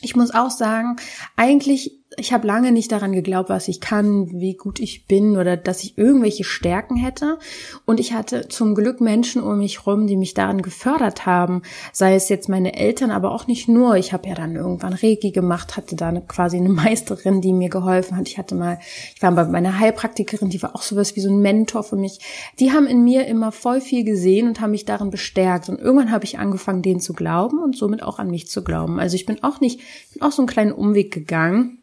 ich 0.00 0.16
muss 0.16 0.34
auch 0.34 0.50
sagen, 0.50 0.96
eigentlich 1.36 2.01
ich 2.16 2.32
habe 2.32 2.46
lange 2.46 2.72
nicht 2.72 2.92
daran 2.92 3.12
geglaubt, 3.12 3.48
was 3.48 3.68
ich 3.68 3.80
kann, 3.80 4.30
wie 4.30 4.54
gut 4.54 4.80
ich 4.80 5.06
bin 5.06 5.36
oder 5.36 5.56
dass 5.56 5.82
ich 5.82 5.98
irgendwelche 5.98 6.44
Stärken 6.44 6.96
hätte. 6.96 7.38
Und 7.84 8.00
ich 8.00 8.12
hatte 8.12 8.48
zum 8.48 8.74
Glück 8.74 9.00
Menschen 9.00 9.42
um 9.42 9.58
mich 9.58 9.86
rum, 9.86 10.06
die 10.06 10.16
mich 10.16 10.34
daran 10.34 10.62
gefördert 10.62 11.26
haben. 11.26 11.62
Sei 11.92 12.14
es 12.14 12.28
jetzt 12.28 12.48
meine 12.48 12.74
Eltern, 12.76 13.10
aber 13.10 13.32
auch 13.32 13.46
nicht 13.46 13.68
nur. 13.68 13.96
Ich 13.96 14.12
habe 14.12 14.28
ja 14.28 14.34
dann 14.34 14.56
irgendwann 14.56 14.92
Reiki 14.92 15.30
gemacht, 15.30 15.76
hatte 15.76 15.96
da 15.96 16.12
quasi 16.12 16.56
eine 16.56 16.68
Meisterin, 16.70 17.40
die 17.40 17.52
mir 17.52 17.68
geholfen 17.68 18.16
hat. 18.16 18.28
Ich 18.28 18.38
hatte 18.38 18.54
mal, 18.54 18.78
ich 19.14 19.22
war 19.22 19.32
bei 19.32 19.44
meiner 19.44 19.78
Heilpraktikerin, 19.78 20.50
die 20.50 20.62
war 20.62 20.74
auch 20.74 20.82
sowas 20.82 21.16
wie 21.16 21.20
so 21.20 21.30
ein 21.30 21.40
Mentor 21.40 21.82
für 21.82 21.96
mich. 21.96 22.18
Die 22.58 22.72
haben 22.72 22.86
in 22.86 23.04
mir 23.04 23.26
immer 23.26 23.52
voll 23.52 23.80
viel 23.80 24.04
gesehen 24.04 24.48
und 24.48 24.60
haben 24.60 24.72
mich 24.72 24.84
darin 24.84 25.10
bestärkt. 25.10 25.68
Und 25.68 25.78
irgendwann 25.78 26.10
habe 26.10 26.24
ich 26.24 26.38
angefangen, 26.38 26.82
denen 26.82 27.00
zu 27.00 27.12
glauben 27.12 27.58
und 27.62 27.76
somit 27.76 28.02
auch 28.02 28.18
an 28.18 28.30
mich 28.30 28.48
zu 28.48 28.64
glauben. 28.64 28.98
Also 28.98 29.16
ich 29.16 29.26
bin 29.26 29.42
auch 29.42 29.60
nicht, 29.60 29.80
bin 30.12 30.22
auch 30.22 30.32
so 30.32 30.42
einen 30.42 30.48
kleinen 30.48 30.72
Umweg 30.72 31.12
gegangen 31.12 31.78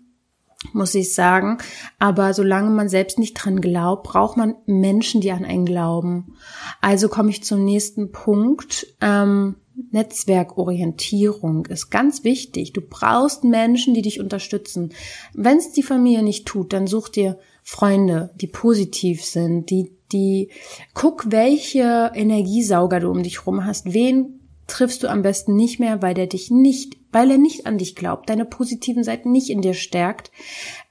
muss 0.73 0.95
ich 0.95 1.13
sagen. 1.13 1.57
Aber 1.99 2.33
solange 2.33 2.69
man 2.69 2.89
selbst 2.89 3.19
nicht 3.19 3.33
dran 3.35 3.61
glaubt, 3.61 4.03
braucht 4.03 4.37
man 4.37 4.55
Menschen, 4.65 5.21
die 5.21 5.31
an 5.31 5.45
einen 5.45 5.65
glauben. 5.65 6.35
Also 6.81 7.07
komme 7.09 7.29
ich 7.29 7.43
zum 7.43 7.63
nächsten 7.63 8.11
Punkt. 8.11 8.87
Ähm, 9.01 9.55
Netzwerkorientierung 9.91 11.65
ist 11.67 11.89
ganz 11.89 12.23
wichtig. 12.23 12.73
Du 12.73 12.81
brauchst 12.81 13.43
Menschen, 13.43 13.93
die 13.93 14.01
dich 14.01 14.19
unterstützen. 14.19 14.93
Wenn 15.33 15.57
es 15.57 15.71
die 15.71 15.83
Familie 15.83 16.23
nicht 16.23 16.45
tut, 16.45 16.73
dann 16.73 16.87
such 16.87 17.09
dir 17.09 17.39
Freunde, 17.63 18.31
die 18.35 18.47
positiv 18.47 19.23
sind, 19.23 19.69
die, 19.69 19.91
die, 20.11 20.49
guck, 20.93 21.31
welche 21.31 22.11
Energiesauger 22.13 22.99
du 22.99 23.09
um 23.09 23.23
dich 23.23 23.45
rum 23.45 23.65
hast. 23.65 23.93
Wen 23.93 24.38
triffst 24.69 25.03
du 25.03 25.09
am 25.09 25.21
besten 25.21 25.55
nicht 25.55 25.79
mehr, 25.79 26.01
weil 26.01 26.13
der 26.13 26.27
dich 26.27 26.51
nicht 26.51 26.99
weil 27.11 27.31
er 27.31 27.37
nicht 27.37 27.65
an 27.65 27.77
dich 27.77 27.95
glaubt, 27.95 28.29
deine 28.29 28.45
positiven 28.45 29.03
Seiten 29.03 29.31
nicht 29.31 29.49
in 29.49 29.61
dir 29.61 29.73
stärkt. 29.73 30.31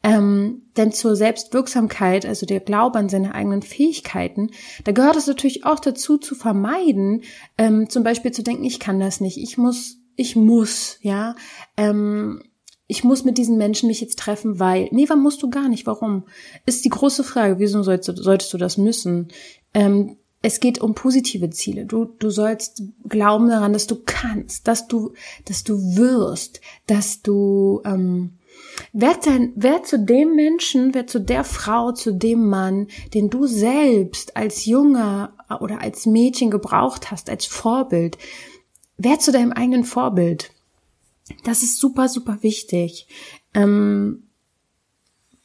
Ähm, 0.02 0.62
denn 0.76 0.92
zur 0.92 1.16
Selbstwirksamkeit, 1.16 2.26
also 2.26 2.47
der 2.47 2.61
Glaube 2.61 2.99
an 2.99 3.08
seine 3.08 3.35
eigenen 3.35 3.62
Fähigkeiten, 3.62 4.50
da 4.85 4.92
gehört 4.92 5.16
es 5.16 5.26
natürlich 5.26 5.64
auch 5.64 5.80
dazu 5.80 6.18
zu 6.18 6.35
vermeiden, 6.35 7.23
ähm, 7.56 7.88
zum 7.88 8.02
Beispiel 8.02 8.32
zu 8.32 8.42
denken, 8.42 8.64
ich 8.64 8.80
kann 8.80 9.00
das 9.00 9.20
nicht, 9.20 9.38
ich 9.38 9.58
muss, 9.58 9.99
ich 10.16 10.35
muss, 10.35 10.99
ja, 11.02 11.37
ähm, 11.76 12.42
ich 12.90 13.04
muss 13.04 13.25
mit 13.25 13.37
diesen 13.37 13.58
Menschen 13.58 13.88
mich 13.88 14.00
jetzt 14.00 14.18
treffen, 14.18 14.58
weil, 14.58 14.88
nee, 14.92 15.04
wann 15.08 15.23
musst 15.23 15.42
du 15.42 15.50
gar 15.50 15.68
nicht, 15.68 15.87
warum? 15.87 16.25
Ist 16.64 16.85
die 16.85 16.88
große 16.88 17.23
Frage, 17.23 17.58
wieso 17.58 17.82
sollst 17.82 18.08
du, 18.08 18.16
solltest 18.16 18.52
du 18.52 18.56
das 18.56 18.78
müssen? 18.78 19.28
Ähm, 19.75 20.16
es 20.40 20.61
geht 20.61 20.80
um 20.80 20.95
positive 20.95 21.50
Ziele. 21.50 21.85
Du, 21.85 22.04
du 22.04 22.30
sollst 22.30 22.83
glauben 23.09 23.49
daran, 23.49 23.73
dass 23.73 23.87
du 23.87 23.97
kannst, 24.04 24.68
dass 24.68 24.87
du, 24.87 25.14
dass 25.47 25.64
du 25.64 25.97
wirst, 25.97 26.61
dass 26.86 27.23
du, 27.23 27.82
ähm, 27.84 28.39
wer, 28.93 29.15
dein, 29.15 29.52
wer 29.56 29.82
zu 29.82 29.99
dem 29.99 30.36
Menschen, 30.36 30.95
wer 30.95 31.06
zu 31.08 31.21
der 31.21 31.43
Frau, 31.43 31.91
zu 31.93 32.12
dem 32.12 32.49
Mann, 32.49 32.86
den 33.15 33.30
du 33.30 33.47
selbst 33.47 34.36
als 34.36 34.65
Junger 34.65 35.32
oder 35.60 35.80
als 35.80 36.06
Mädchen 36.06 36.50
gebraucht 36.50 37.10
hast, 37.10 37.30
als 37.30 37.45
Vorbild, 37.47 38.17
wer 38.97 39.19
zu 39.19 39.32
deinem 39.32 39.52
eigenen 39.52 39.84
Vorbild. 39.84 40.52
Das 41.45 41.62
ist 41.62 41.78
super, 41.78 42.08
super 42.08 42.39
wichtig. 42.43 43.08
Ähm, 43.54 44.28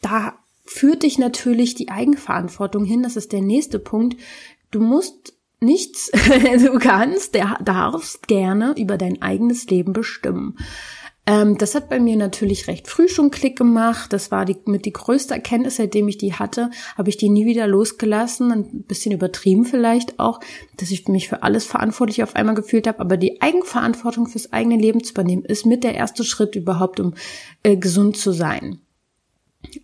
da 0.02 0.36
führt 0.66 1.04
dich 1.04 1.18
natürlich 1.18 1.76
die 1.76 1.90
Eigenverantwortung 1.90 2.86
hin. 2.86 3.04
Das 3.04 3.16
ist 3.16 3.32
der 3.32 3.42
nächste 3.42 3.80
Punkt. 3.80 4.18
Du 4.74 4.80
musst 4.80 5.34
nichts, 5.60 6.10
du 6.66 6.80
kannst, 6.80 7.36
der 7.36 7.60
darfst 7.64 8.28
gerne 8.28 8.74
über 8.76 8.98
dein 8.98 9.22
eigenes 9.22 9.68
Leben 9.68 9.94
bestimmen. 9.94 10.58
Ähm, 11.28 11.60
das 11.60 11.76
hat 11.76 11.90
bei 11.90 12.00
mir 12.00 12.18
natürlich 12.18 12.68
recht 12.68 12.88
früh 12.88 13.08
schon 13.08 13.30
Klick 13.30 13.56
gemacht. 13.56 14.12
Das 14.12 14.32
war 14.32 14.46
die, 14.46 14.58
mit 14.66 14.86
die 14.86 14.92
größte 14.92 15.36
Erkenntnis, 15.36 15.76
seitdem 15.76 16.08
ich 16.08 16.18
die 16.18 16.34
hatte, 16.34 16.72
habe 16.98 17.10
ich 17.10 17.18
die 17.18 17.30
nie 17.30 17.46
wieder 17.46 17.68
losgelassen. 17.68 18.52
Ein 18.52 18.84
bisschen 18.86 19.12
übertrieben 19.12 19.64
vielleicht 19.64 20.20
auch, 20.20 20.40
dass 20.78 20.90
ich 20.90 21.08
mich 21.08 21.30
für 21.30 21.44
alles 21.44 21.66
verantwortlich 21.66 22.24
auf 22.24 22.36
einmal 22.36 22.56
gefühlt 22.56 22.88
habe. 22.88 23.00
Aber 23.00 23.16
die 23.16 23.44
Eigenverantwortung 23.44 24.26
fürs 24.26 24.52
eigene 24.54 24.78
Leben 24.78 25.04
zu 25.04 25.12
übernehmen, 25.12 25.46
ist 25.46 25.68
mit 25.68 25.84
der 25.84 25.94
erste 25.94 26.24
Schritt 26.24 26.56
überhaupt, 26.56 27.00
um 27.00 27.14
äh, 27.62 27.78
gesund 27.78 28.18
zu 28.18 28.32
sein. 28.32 28.83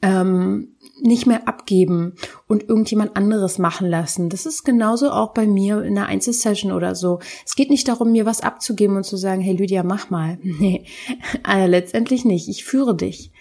Ähm, 0.01 0.75
nicht 1.01 1.25
mehr 1.25 1.47
abgeben 1.47 2.13
und 2.47 2.67
irgendjemand 2.67 3.15
anderes 3.15 3.57
machen 3.57 3.87
lassen. 3.87 4.29
Das 4.29 4.45
ist 4.45 4.63
genauso 4.63 5.11
auch 5.11 5.33
bei 5.33 5.47
mir 5.47 5.83
in 5.83 5.97
einer 5.97 6.07
Einzelsession 6.07 6.71
oder 6.71 6.95
so. 6.95 7.19
Es 7.45 7.55
geht 7.55 7.69
nicht 7.69 7.87
darum, 7.87 8.11
mir 8.11 8.25
was 8.25 8.41
abzugeben 8.41 8.97
und 8.97 9.05
zu 9.05 9.17
sagen, 9.17 9.41
hey 9.41 9.55
Lydia, 9.55 9.83
mach 9.83 10.09
mal. 10.09 10.37
Nee, 10.59 10.85
also 11.43 11.71
letztendlich 11.71 12.25
nicht. 12.25 12.49
Ich 12.49 12.65
führe 12.65 12.95
dich 12.95 13.31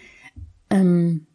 ähm, 0.71 1.27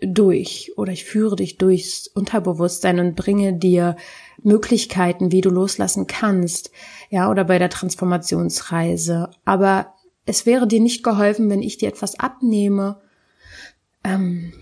durch 0.00 0.72
oder 0.76 0.92
ich 0.92 1.04
führe 1.04 1.36
dich 1.36 1.58
durchs 1.58 2.08
Unterbewusstsein 2.08 2.98
und 2.98 3.14
bringe 3.14 3.52
dir 3.52 3.96
Möglichkeiten, 4.42 5.30
wie 5.30 5.40
du 5.40 5.50
loslassen 5.50 6.06
kannst. 6.06 6.72
Ja, 7.10 7.30
oder 7.30 7.44
bei 7.44 7.58
der 7.58 7.70
Transformationsreise. 7.70 9.30
Aber 9.44 9.94
es 10.26 10.44
wäre 10.44 10.66
dir 10.66 10.80
nicht 10.80 11.04
geholfen, 11.04 11.48
wenn 11.50 11.62
ich 11.62 11.78
dir 11.78 11.88
etwas 11.88 12.18
abnehme, 12.18 13.00
ähm, 14.14 14.52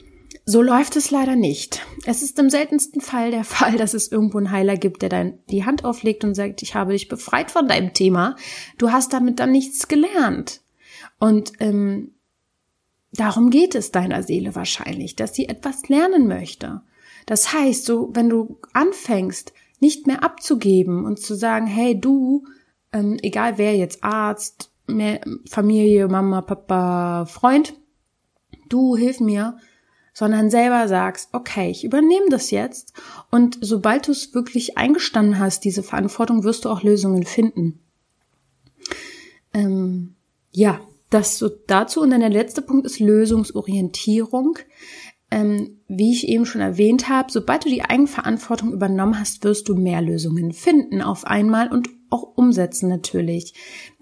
so 0.44 0.62
läuft 0.62 0.94
es 0.96 1.10
leider 1.10 1.34
nicht. 1.34 1.84
Es 2.04 2.22
ist 2.22 2.38
im 2.38 2.50
seltensten 2.50 3.00
Fall 3.00 3.30
der 3.30 3.44
Fall, 3.44 3.76
dass 3.76 3.94
es 3.94 4.10
irgendwo 4.10 4.38
einen 4.38 4.50
Heiler 4.50 4.76
gibt, 4.76 5.02
der 5.02 5.08
dann 5.08 5.38
die 5.50 5.64
Hand 5.64 5.84
auflegt 5.84 6.24
und 6.24 6.34
sagt, 6.34 6.62
ich 6.62 6.74
habe 6.74 6.92
dich 6.92 7.08
befreit 7.08 7.50
von 7.50 7.68
deinem 7.68 7.92
Thema. 7.92 8.36
Du 8.78 8.92
hast 8.92 9.12
damit 9.12 9.40
dann 9.40 9.52
nichts 9.52 9.88
gelernt. 9.88 10.60
Und 11.18 11.52
ähm, 11.60 12.12
darum 13.12 13.50
geht 13.50 13.74
es 13.74 13.90
deiner 13.90 14.22
Seele 14.22 14.54
wahrscheinlich, 14.54 15.16
dass 15.16 15.34
sie 15.34 15.48
etwas 15.48 15.88
lernen 15.88 16.28
möchte. 16.28 16.82
Das 17.26 17.52
heißt, 17.52 17.84
so 17.84 18.10
wenn 18.12 18.28
du 18.28 18.60
anfängst, 18.72 19.52
nicht 19.80 20.06
mehr 20.06 20.22
abzugeben 20.22 21.04
und 21.04 21.18
zu 21.18 21.34
sagen, 21.34 21.66
hey 21.66 22.00
du, 22.00 22.44
ähm, 22.92 23.18
egal 23.22 23.58
wer 23.58 23.76
jetzt 23.76 24.04
Arzt, 24.04 24.70
Familie, 25.50 26.06
Mama, 26.06 26.42
Papa, 26.42 27.26
Freund, 27.26 27.74
du 28.68 28.96
hilf 28.96 29.20
mir, 29.20 29.58
sondern 30.12 30.50
selber 30.50 30.88
sagst, 30.88 31.28
okay, 31.32 31.70
ich 31.70 31.84
übernehme 31.84 32.28
das 32.30 32.50
jetzt 32.50 32.94
und 33.30 33.58
sobald 33.60 34.08
du 34.08 34.12
es 34.12 34.34
wirklich 34.34 34.78
eingestanden 34.78 35.38
hast, 35.38 35.64
diese 35.64 35.82
Verantwortung, 35.82 36.44
wirst 36.44 36.64
du 36.64 36.70
auch 36.70 36.82
Lösungen 36.82 37.24
finden. 37.24 37.80
Ähm, 39.52 40.14
ja, 40.52 40.80
das 41.10 41.38
so 41.38 41.48
dazu. 41.48 42.00
Und 42.00 42.10
dann 42.10 42.20
der 42.20 42.30
letzte 42.30 42.62
Punkt 42.62 42.86
ist 42.86 43.00
Lösungsorientierung. 43.00 44.58
Ähm, 45.28 45.80
wie 45.88 46.12
ich 46.12 46.28
eben 46.28 46.46
schon 46.46 46.60
erwähnt 46.60 47.08
habe, 47.08 47.32
sobald 47.32 47.64
du 47.64 47.68
die 47.68 47.82
Eigenverantwortung 47.82 48.72
übernommen 48.72 49.18
hast, 49.18 49.42
wirst 49.42 49.68
du 49.68 49.74
mehr 49.74 50.00
Lösungen 50.00 50.52
finden 50.52 51.02
auf 51.02 51.24
einmal 51.24 51.72
und 51.72 51.88
auch 52.10 52.22
umsetzen 52.36 52.88
natürlich. 52.88 53.52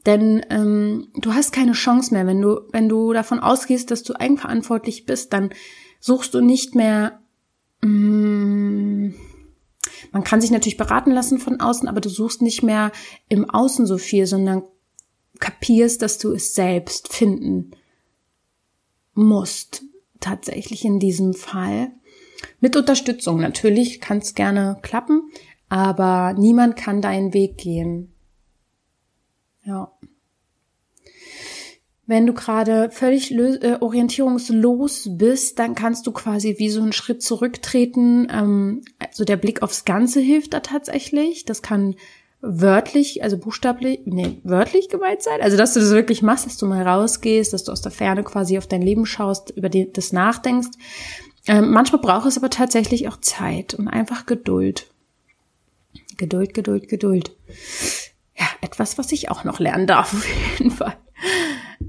Denn 0.06 0.44
ähm, 0.50 1.08
du 1.14 1.32
hast 1.32 1.52
keine 1.52 1.72
Chance 1.72 2.12
mehr, 2.12 2.26
wenn 2.26 2.40
du, 2.40 2.60
wenn 2.72 2.88
du 2.88 3.12
davon 3.12 3.40
ausgehst, 3.40 3.90
dass 3.90 4.02
du 4.02 4.14
eigenverantwortlich 4.14 5.06
bist, 5.06 5.32
dann 5.32 5.50
suchst 6.00 6.34
du 6.34 6.40
nicht 6.42 6.74
mehr, 6.74 7.20
mm, 7.80 9.14
man 10.12 10.24
kann 10.24 10.40
sich 10.40 10.50
natürlich 10.50 10.76
beraten 10.76 11.10
lassen 11.10 11.38
von 11.38 11.60
außen, 11.60 11.88
aber 11.88 12.00
du 12.00 12.10
suchst 12.10 12.42
nicht 12.42 12.62
mehr 12.62 12.92
im 13.28 13.48
Außen 13.48 13.86
so 13.86 13.96
viel, 13.96 14.26
sondern 14.26 14.62
kapierst, 15.40 16.02
dass 16.02 16.18
du 16.18 16.32
es 16.32 16.54
selbst 16.54 17.12
finden 17.12 17.72
musst, 19.14 19.82
tatsächlich 20.20 20.84
in 20.84 20.98
diesem 20.98 21.34
Fall. 21.34 21.92
Mit 22.60 22.76
Unterstützung 22.76 23.40
natürlich 23.40 24.00
kann 24.00 24.18
es 24.18 24.34
gerne 24.34 24.78
klappen, 24.82 25.30
aber 25.68 26.34
niemand 26.38 26.76
kann 26.76 27.00
deinen 27.00 27.32
Weg 27.32 27.58
gehen. 27.58 28.13
Ja. 29.64 29.92
Wenn 32.06 32.26
du 32.26 32.34
gerade 32.34 32.90
völlig 32.90 33.32
äh, 33.32 33.78
orientierungslos 33.80 35.08
bist, 35.12 35.58
dann 35.58 35.74
kannst 35.74 36.06
du 36.06 36.12
quasi 36.12 36.56
wie 36.58 36.68
so 36.68 36.82
einen 36.82 36.92
Schritt 36.92 37.22
zurücktreten. 37.22 38.28
Ähm, 38.30 38.82
also 38.98 39.24
der 39.24 39.36
Blick 39.36 39.62
aufs 39.62 39.86
Ganze 39.86 40.20
hilft 40.20 40.52
da 40.52 40.60
tatsächlich. 40.60 41.46
Das 41.46 41.62
kann 41.62 41.96
wörtlich, 42.42 43.22
also 43.22 43.38
buchstäblich, 43.38 44.00
nee, 44.04 44.38
wörtlich 44.44 44.90
gemeint 44.90 45.22
sein. 45.22 45.40
Also, 45.40 45.56
dass 45.56 45.72
du 45.72 45.80
das 45.80 45.90
wirklich 45.92 46.20
machst, 46.20 46.44
dass 46.44 46.58
du 46.58 46.66
mal 46.66 46.86
rausgehst, 46.86 47.54
dass 47.54 47.64
du 47.64 47.72
aus 47.72 47.80
der 47.80 47.92
Ferne 47.92 48.22
quasi 48.22 48.58
auf 48.58 48.66
dein 48.66 48.82
Leben 48.82 49.06
schaust, 49.06 49.50
über 49.50 49.70
die, 49.70 49.90
das 49.90 50.12
nachdenkst. 50.12 50.76
Ähm, 51.46 51.70
manchmal 51.70 52.02
braucht 52.02 52.26
es 52.26 52.36
aber 52.36 52.50
tatsächlich 52.50 53.08
auch 53.08 53.18
Zeit 53.20 53.72
und 53.72 53.88
einfach 53.88 54.26
Geduld. 54.26 54.88
Geduld, 56.18 56.52
Geduld, 56.52 56.88
Geduld. 56.88 57.34
Etwas, 58.64 58.96
was 58.96 59.12
ich 59.12 59.30
auch 59.30 59.44
noch 59.44 59.60
lernen 59.60 59.86
darf, 59.86 60.14
auf 60.14 60.58
jeden 60.58 60.70
Fall. 60.70 60.96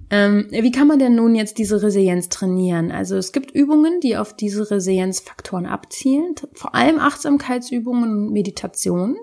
Ähm, 0.09 0.47
wie 0.51 0.71
kann 0.71 0.88
man 0.88 0.99
denn 0.99 1.15
nun 1.15 1.33
jetzt 1.33 1.57
diese 1.57 1.81
Resilienz 1.81 2.27
trainieren? 2.29 2.91
Also 2.91 3.15
es 3.15 3.31
gibt 3.31 3.51
Übungen, 3.51 4.01
die 4.01 4.17
auf 4.17 4.35
diese 4.35 4.69
Resilienzfaktoren 4.69 5.65
abzielen, 5.65 6.35
vor 6.53 6.75
allem 6.75 6.99
Achtsamkeitsübungen 6.99 8.11
und 8.11 8.33
Meditation. 8.33 9.15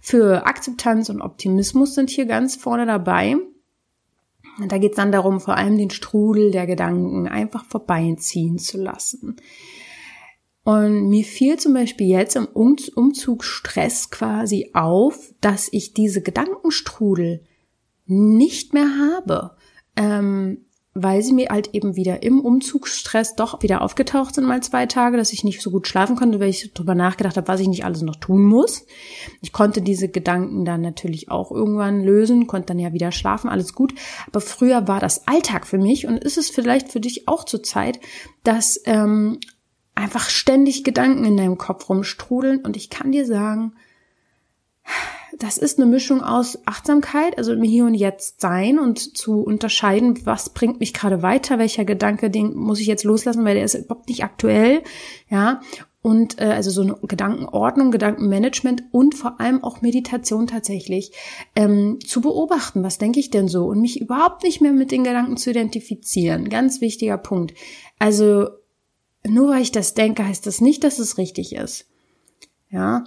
Für 0.00 0.46
Akzeptanz 0.46 1.08
und 1.08 1.20
Optimismus 1.20 1.94
sind 1.94 2.10
hier 2.10 2.26
ganz 2.26 2.54
vorne 2.54 2.86
dabei. 2.86 3.36
Da 4.68 4.78
geht 4.78 4.92
es 4.92 4.96
dann 4.96 5.10
darum, 5.10 5.40
vor 5.40 5.56
allem 5.56 5.76
den 5.76 5.90
Strudel 5.90 6.52
der 6.52 6.66
Gedanken 6.66 7.26
einfach 7.26 7.64
vorbeiziehen 7.64 8.58
zu 8.58 8.78
lassen. 8.80 9.36
Und 10.64 11.08
mir 11.08 11.24
fiel 11.24 11.58
zum 11.58 11.74
Beispiel 11.74 12.08
jetzt 12.08 12.36
im 12.36 12.46
Umzugsstress 12.46 14.10
quasi 14.10 14.70
auf, 14.72 15.34
dass 15.40 15.68
ich 15.70 15.92
diese 15.92 16.22
Gedankenstrudel 16.22 17.44
nicht 18.06 18.72
mehr 18.72 18.88
habe 18.98 19.56
ähm, 19.96 20.58
weil 20.96 21.22
sie 21.22 21.32
mir 21.32 21.48
halt 21.48 21.70
eben 21.74 21.96
wieder 21.96 22.22
im 22.22 22.40
Umzugsstress 22.40 23.34
doch 23.34 23.62
wieder 23.62 23.82
aufgetaucht 23.82 24.36
sind 24.36 24.46
mal 24.46 24.62
zwei 24.62 24.86
Tage, 24.86 25.16
dass 25.16 25.32
ich 25.32 25.42
nicht 25.42 25.60
so 25.60 25.72
gut 25.72 25.88
schlafen 25.88 26.14
konnte, 26.14 26.38
weil 26.38 26.50
ich 26.50 26.72
darüber 26.72 26.94
nachgedacht 26.94 27.36
habe, 27.36 27.48
was 27.48 27.58
ich 27.58 27.66
nicht 27.66 27.84
alles 27.84 28.02
noch 28.02 28.14
tun 28.14 28.44
muss. 28.44 28.86
Ich 29.42 29.52
konnte 29.52 29.82
diese 29.82 30.08
Gedanken 30.08 30.64
dann 30.64 30.82
natürlich 30.82 31.32
auch 31.32 31.50
irgendwann 31.50 32.04
lösen, 32.04 32.46
konnte 32.46 32.66
dann 32.66 32.78
ja 32.78 32.92
wieder 32.92 33.10
schlafen, 33.10 33.50
alles 33.50 33.74
gut. 33.74 33.92
Aber 34.28 34.40
früher 34.40 34.86
war 34.86 35.00
das 35.00 35.26
Alltag 35.26 35.66
für 35.66 35.78
mich 35.78 36.06
und 36.06 36.18
ist 36.18 36.38
es 36.38 36.48
vielleicht 36.48 36.92
für 36.92 37.00
dich 37.00 37.26
auch 37.26 37.42
zur 37.42 37.64
Zeit, 37.64 37.98
dass 38.44 38.80
ähm, 38.84 39.40
einfach 39.94 40.28
ständig 40.28 40.84
Gedanken 40.84 41.24
in 41.24 41.36
deinem 41.36 41.58
Kopf 41.58 41.88
rumstrudeln 41.88 42.60
und 42.60 42.76
ich 42.76 42.90
kann 42.90 43.12
dir 43.12 43.26
sagen, 43.26 43.74
das 45.38 45.58
ist 45.58 45.78
eine 45.78 45.90
Mischung 45.90 46.22
aus 46.22 46.58
Achtsamkeit, 46.66 47.38
also 47.38 47.52
im 47.52 47.62
Hier 47.62 47.84
und 47.84 47.94
Jetzt 47.94 48.40
sein 48.40 48.78
und 48.78 49.16
zu 49.16 49.40
unterscheiden, 49.40 50.24
was 50.26 50.50
bringt 50.50 50.80
mich 50.80 50.94
gerade 50.94 51.22
weiter, 51.22 51.58
welcher 51.58 51.84
Gedanke, 51.84 52.30
den 52.30 52.54
muss 52.54 52.80
ich 52.80 52.86
jetzt 52.86 53.04
loslassen, 53.04 53.44
weil 53.44 53.54
der 53.54 53.64
ist 53.64 53.74
überhaupt 53.74 54.08
nicht 54.08 54.24
aktuell, 54.24 54.82
ja. 55.28 55.60
Und 56.02 56.38
äh, 56.38 56.44
also 56.44 56.70
so 56.70 56.82
eine 56.82 56.98
Gedankenordnung, 57.02 57.90
Gedankenmanagement 57.90 58.84
und 58.92 59.14
vor 59.14 59.40
allem 59.40 59.64
auch 59.64 59.80
Meditation 59.80 60.46
tatsächlich 60.46 61.12
ähm, 61.56 61.98
zu 62.06 62.20
beobachten, 62.20 62.82
was 62.82 62.98
denke 62.98 63.20
ich 63.20 63.30
denn 63.30 63.48
so 63.48 63.64
und 63.64 63.80
mich 63.80 64.02
überhaupt 64.02 64.42
nicht 64.42 64.60
mehr 64.60 64.72
mit 64.72 64.90
den 64.90 65.02
Gedanken 65.02 65.38
zu 65.38 65.48
identifizieren. 65.50 66.50
Ganz 66.50 66.82
wichtiger 66.82 67.16
Punkt. 67.16 67.54
Also 67.98 68.48
nur 69.26 69.48
weil 69.48 69.62
ich 69.62 69.72
das 69.72 69.94
denke, 69.94 70.26
heißt 70.26 70.46
das 70.46 70.60
nicht, 70.60 70.84
dass 70.84 70.98
es 70.98 71.18
richtig 71.18 71.54
ist. 71.54 71.86
Ja, 72.70 73.04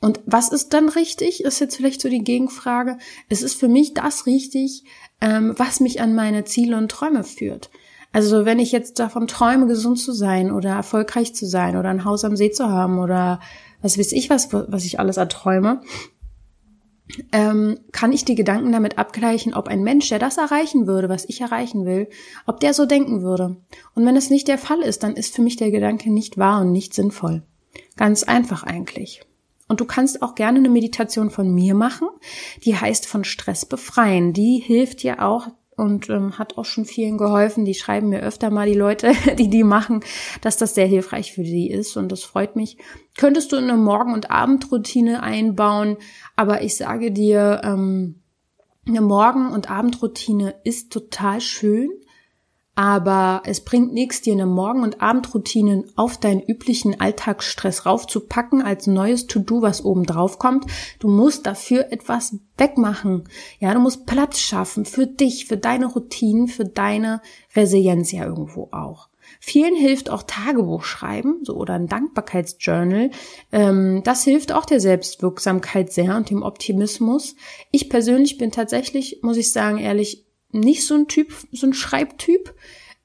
und 0.00 0.20
was 0.26 0.50
ist 0.50 0.72
dann 0.74 0.88
richtig, 0.88 1.42
ist 1.42 1.58
jetzt 1.58 1.76
vielleicht 1.76 2.00
so 2.00 2.08
die 2.08 2.22
Gegenfrage. 2.22 2.98
Es 3.28 3.42
ist 3.42 3.58
für 3.58 3.68
mich 3.68 3.94
das 3.94 4.26
richtig, 4.26 4.84
ähm, 5.20 5.54
was 5.56 5.80
mich 5.80 6.00
an 6.00 6.14
meine 6.14 6.44
Ziele 6.44 6.76
und 6.76 6.90
Träume 6.90 7.24
führt. 7.24 7.70
Also 8.12 8.44
wenn 8.44 8.58
ich 8.58 8.72
jetzt 8.72 9.00
davon 9.00 9.26
träume, 9.26 9.66
gesund 9.66 9.98
zu 9.98 10.12
sein 10.12 10.52
oder 10.52 10.70
erfolgreich 10.70 11.34
zu 11.34 11.46
sein 11.46 11.76
oder 11.76 11.90
ein 11.90 12.04
Haus 12.04 12.24
am 12.24 12.36
See 12.36 12.50
zu 12.50 12.70
haben 12.70 12.98
oder 12.98 13.40
was 13.82 13.98
weiß 13.98 14.12
ich 14.12 14.30
was, 14.30 14.52
was 14.52 14.84
ich 14.84 14.98
alles 14.98 15.18
erträume, 15.18 15.82
ähm, 17.32 17.78
kann 17.92 18.12
ich 18.12 18.24
die 18.24 18.34
Gedanken 18.34 18.72
damit 18.72 18.98
abgleichen, 18.98 19.54
ob 19.54 19.68
ein 19.68 19.82
Mensch, 19.82 20.08
der 20.08 20.18
das 20.18 20.36
erreichen 20.36 20.86
würde, 20.86 21.08
was 21.08 21.24
ich 21.28 21.40
erreichen 21.40 21.84
will, 21.84 22.08
ob 22.46 22.60
der 22.60 22.74
so 22.74 22.86
denken 22.86 23.22
würde. 23.22 23.56
Und 23.94 24.06
wenn 24.06 24.16
es 24.16 24.30
nicht 24.30 24.48
der 24.48 24.58
Fall 24.58 24.80
ist, 24.80 25.02
dann 25.02 25.14
ist 25.14 25.34
für 25.34 25.42
mich 25.42 25.56
der 25.56 25.70
Gedanke 25.70 26.12
nicht 26.12 26.38
wahr 26.38 26.60
und 26.60 26.72
nicht 26.72 26.94
sinnvoll. 26.94 27.42
Ganz 27.96 28.22
einfach 28.22 28.62
eigentlich. 28.62 29.22
Und 29.68 29.80
du 29.80 29.84
kannst 29.84 30.22
auch 30.22 30.34
gerne 30.34 30.58
eine 30.58 30.70
Meditation 30.70 31.30
von 31.30 31.52
mir 31.52 31.74
machen, 31.74 32.08
die 32.64 32.74
heißt 32.74 33.06
von 33.06 33.24
Stress 33.24 33.66
befreien. 33.66 34.32
Die 34.32 34.58
hilft 34.58 35.02
dir 35.02 35.22
auch 35.22 35.48
und 35.78 36.10
ähm, 36.10 36.38
hat 36.38 36.58
auch 36.58 36.64
schon 36.64 36.84
vielen 36.84 37.18
geholfen. 37.18 37.64
Die 37.64 37.74
schreiben 37.74 38.08
mir 38.08 38.20
öfter 38.20 38.50
mal 38.50 38.66
die 38.68 38.78
Leute, 38.78 39.12
die 39.38 39.48
die 39.48 39.64
machen, 39.64 40.00
dass 40.40 40.56
das 40.56 40.74
sehr 40.74 40.86
hilfreich 40.86 41.32
für 41.32 41.44
sie 41.44 41.70
ist 41.70 41.96
und 41.96 42.10
das 42.10 42.24
freut 42.24 42.56
mich. 42.56 42.76
Könntest 43.16 43.52
du 43.52 43.56
eine 43.56 43.76
Morgen- 43.76 44.12
und 44.12 44.30
Abendroutine 44.30 45.22
einbauen, 45.22 45.96
aber 46.36 46.62
ich 46.62 46.76
sage 46.76 47.12
dir, 47.12 47.60
ähm, 47.64 48.22
eine 48.86 49.00
Morgen- 49.00 49.52
und 49.52 49.70
Abendroutine 49.70 50.54
ist 50.64 50.92
total 50.92 51.40
schön, 51.40 51.90
aber 52.78 53.42
es 53.44 53.62
bringt 53.62 53.92
nichts, 53.92 54.20
dir 54.20 54.34
eine 54.34 54.46
Morgen- 54.46 54.84
und 54.84 55.02
Abendroutine 55.02 55.82
auf 55.96 56.16
deinen 56.16 56.40
üblichen 56.40 57.00
Alltagsstress 57.00 57.86
raufzupacken 57.86 58.62
als 58.62 58.86
neues 58.86 59.26
To-Do, 59.26 59.62
was 59.62 59.84
oben 59.84 60.04
drauf 60.04 60.38
kommt. 60.38 60.64
Du 61.00 61.08
musst 61.08 61.44
dafür 61.46 61.90
etwas 61.90 62.36
wegmachen. 62.56 63.24
Ja, 63.58 63.74
du 63.74 63.80
musst 63.80 64.06
Platz 64.06 64.38
schaffen 64.38 64.84
für 64.84 65.08
dich, 65.08 65.46
für 65.46 65.56
deine 65.56 65.86
Routinen, 65.86 66.46
für 66.46 66.66
deine 66.66 67.20
Resilienz 67.56 68.12
ja 68.12 68.24
irgendwo 68.24 68.68
auch. 68.70 69.08
Vielen 69.40 69.74
hilft 69.74 70.08
auch 70.08 70.22
Tagebuch 70.22 70.84
schreiben, 70.84 71.40
so 71.42 71.56
oder 71.56 71.74
ein 71.74 71.88
Dankbarkeitsjournal. 71.88 73.10
Ähm, 73.50 74.02
das 74.04 74.22
hilft 74.22 74.52
auch 74.52 74.64
der 74.64 74.78
Selbstwirksamkeit 74.78 75.92
sehr 75.92 76.16
und 76.16 76.30
dem 76.30 76.44
Optimismus. 76.44 77.34
Ich 77.72 77.90
persönlich 77.90 78.38
bin 78.38 78.52
tatsächlich, 78.52 79.18
muss 79.22 79.36
ich 79.36 79.50
sagen, 79.50 79.78
ehrlich, 79.78 80.27
nicht 80.50 80.86
so 80.86 80.94
ein 80.94 81.08
Typ, 81.08 81.32
so 81.52 81.66
ein 81.66 81.74
Schreibtyp. 81.74 82.54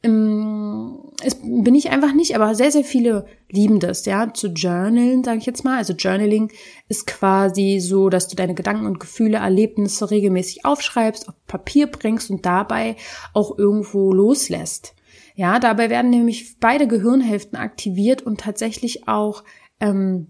Ähm, 0.04 1.12
es 1.24 1.36
bin 1.36 1.76
ich 1.76 1.90
einfach 1.90 2.14
nicht, 2.14 2.36
aber 2.36 2.56
sehr, 2.56 2.72
sehr 2.72 2.84
viele 2.84 3.26
lieben 3.50 3.80
das, 3.80 4.06
ja, 4.06 4.34
zu 4.34 4.48
journalen, 4.48 5.24
sage 5.24 5.38
ich 5.38 5.46
jetzt 5.46 5.64
mal. 5.64 5.78
Also 5.78 5.94
Journaling 5.94 6.52
ist 6.90 7.08
quasi 7.08 7.80
so, 7.80 8.10
dass 8.10 8.28
du 8.28 8.36
deine 8.36 8.54
Gedanken 8.54 8.86
und 8.86 9.00
Gefühle, 9.00 9.38
Erlebnisse 9.38 10.12
regelmäßig 10.12 10.66
aufschreibst, 10.66 11.30
auf 11.30 11.36
Papier 11.48 11.88
bringst 11.88 12.30
und 12.30 12.46
dabei 12.46 12.98
auch 13.34 13.58
irgendwo 13.58 14.12
loslässt. 14.14 14.94
Ja, 15.36 15.60
dabei 15.60 15.90
werden 15.90 16.12
nämlich 16.12 16.60
beide 16.60 16.88
Gehirnhälften 16.88 17.58
aktiviert 17.58 18.22
und 18.22 18.42
tatsächlich 18.42 19.08
auch 19.08 19.44
ähm, 19.80 20.28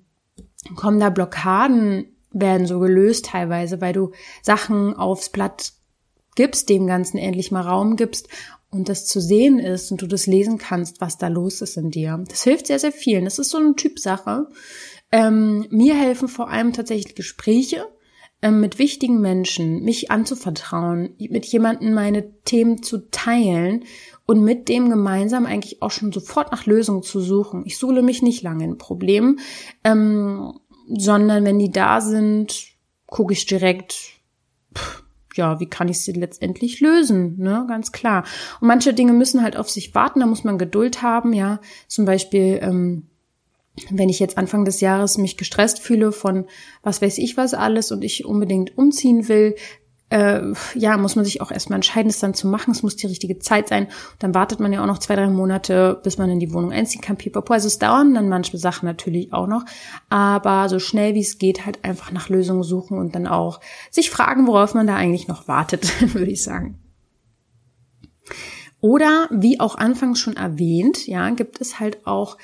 kommen 0.76 1.00
da 1.00 1.10
Blockaden 1.10 2.06
werden 2.32 2.66
so 2.66 2.80
gelöst 2.80 3.26
teilweise, 3.26 3.82
weil 3.82 3.94
du 3.94 4.12
Sachen 4.42 4.96
aufs 4.96 5.30
Blatt 5.30 5.74
gibst, 6.36 6.70
dem 6.70 6.88
Ganzen 6.88 7.18
endlich 7.18 7.52
mal 7.52 7.62
Raum 7.62 7.96
gibst 7.96 8.28
und 8.70 8.90
das 8.90 9.06
zu 9.06 9.22
sehen 9.22 9.60
ist 9.60 9.92
und 9.92 10.02
du 10.02 10.08
das 10.08 10.26
lesen 10.26 10.58
kannst, 10.58 11.00
was 11.00 11.18
da 11.18 11.28
los 11.28 11.62
ist 11.62 11.78
in 11.78 11.92
dir. 11.92 12.24
Das 12.28 12.44
hilft 12.44 12.68
sehr, 12.68 12.80
sehr 12.80 12.92
vielen. 12.92 13.26
Das 13.26 13.40
ist 13.40 13.52
so 13.52 13.58
eine 13.58 13.76
Typsache. 13.76 14.48
Ähm, 15.12 15.68
mir 15.70 15.96
helfen 15.96 16.28
vor 16.28 16.50
allem 16.50 16.74
tatsächlich 16.74 17.16
Gespräche 17.16 17.86
ähm, 18.42 18.60
mit 18.60 18.80
wichtigen 18.80 19.22
Menschen, 19.22 19.84
mich 19.84 20.10
anzuvertrauen, 20.10 21.16
mit 21.18 21.46
jemandem 21.46 21.94
meine 21.94 22.42
Themen 22.42 22.82
zu 22.82 23.10
teilen 23.12 23.86
und 24.26 24.44
mit 24.44 24.70
dem 24.70 24.90
gemeinsam 24.90 25.46
eigentlich 25.46 25.82
auch 25.82 25.92
schon 25.92 26.12
sofort 26.12 26.52
nach 26.52 26.66
Lösungen 26.66 27.04
zu 27.04 27.22
suchen. 27.22 27.64
Ich 27.66 27.78
suhle 27.78 28.02
mich 28.02 28.22
nicht 28.22 28.42
lange 28.42 28.66
in 28.66 28.78
Problemen, 28.78 29.40
ähm, 29.84 30.60
sondern 30.88 31.46
wenn 31.46 31.60
die 31.60 31.72
da 31.72 32.02
sind, 32.02 32.74
gucke 33.06 33.34
ich 33.34 33.46
direkt, 33.46 33.96
pff, 34.76 35.03
ja, 35.34 35.60
wie 35.60 35.66
kann 35.66 35.88
ich 35.88 36.02
sie 36.02 36.14
letztendlich 36.14 36.80
lösen, 36.80 37.38
ne, 37.38 37.66
ganz 37.68 37.92
klar. 37.92 38.24
Und 38.62 38.68
manche 38.68 38.94
Dinge 38.94 39.14
müssen 39.14 39.44
halt 39.44 39.58
auf 39.58 39.70
sich 39.70 39.96
warten, 39.96 40.20
da 40.20 40.26
muss 40.26 40.44
man 40.44 40.58
Geduld 40.58 41.02
haben, 41.02 41.34
ja, 41.34 41.60
zum 41.88 42.06
Beispiel, 42.06 42.60
ähm, 42.62 43.08
wenn 43.90 44.10
ich 44.10 44.20
jetzt 44.20 44.38
Anfang 44.38 44.66
des 44.66 44.82
Jahres 44.82 45.18
mich 45.18 45.36
gestresst 45.36 45.80
fühle 45.80 46.12
von 46.12 46.46
was 46.84 47.02
weiß 47.02 47.18
ich 47.18 47.38
was 47.38 47.56
alles 47.56 47.92
und 47.92 48.04
ich 48.04 48.24
unbedingt 48.24 48.78
umziehen 48.78 49.28
will, 49.28 49.56
äh, 50.14 50.54
ja, 50.76 50.96
muss 50.98 51.16
man 51.16 51.26
sich 51.26 51.42
auch 51.42 51.50
erstmal 51.50 51.78
entscheiden, 51.78 52.10
es 52.10 52.20
dann 52.20 52.36
zu 52.36 52.48
machen. 52.48 52.70
Es 52.70 52.84
muss 52.84 52.96
die 52.96 53.08
richtige 53.08 53.40
Zeit 53.40 53.68
sein. 53.68 53.88
Dann 54.20 54.36
wartet 54.36 54.60
man 54.60 54.72
ja 54.72 54.84
auch 54.84 54.88
noch 54.88 55.00
zwei, 55.00 55.16
drei 55.16 55.28
Monate, 55.28 56.00
bis 56.04 56.20
man 56.20 56.30
in 56.30 56.40
die 56.40 56.54
Wohnung 56.54 56.72
einziehen 56.72 57.02
kann. 57.02 57.18
Pipapo. 57.18 57.52
Also 57.52 57.66
es 57.66 57.80
dauern 57.80 58.14
dann 58.14 58.30
manche 58.30 58.60
Sachen 58.60 58.86
natürlich 58.86 59.34
auch 59.34 59.48
noch. 59.48 59.66
Aber 60.10 60.70
so 60.70 60.78
schnell 60.78 61.16
wie 61.16 61.22
es 61.22 61.40
geht, 61.40 61.66
halt 61.66 61.84
einfach 61.84 62.12
nach 62.12 62.30
Lösungen 62.30 62.62
suchen 62.62 63.00
und 63.00 63.16
dann 63.16 63.26
auch 63.26 63.60
sich 63.90 64.12
fragen, 64.12 64.46
worauf 64.46 64.76
man 64.76 64.86
da 64.86 64.96
eigentlich 64.96 65.28
noch 65.28 65.48
wartet, 65.48 65.92
würde 66.14 66.32
ich 66.32 66.44
sagen. 66.44 66.78
Oder 68.80 69.30
wie 69.32 69.60
auch 69.60 69.76
anfangs 69.76 70.20
schon 70.20 70.36
erwähnt, 70.36 71.08
ja, 71.08 71.30
gibt 71.32 71.60
es 71.60 71.80
halt 71.80 72.06
auch 72.06 72.38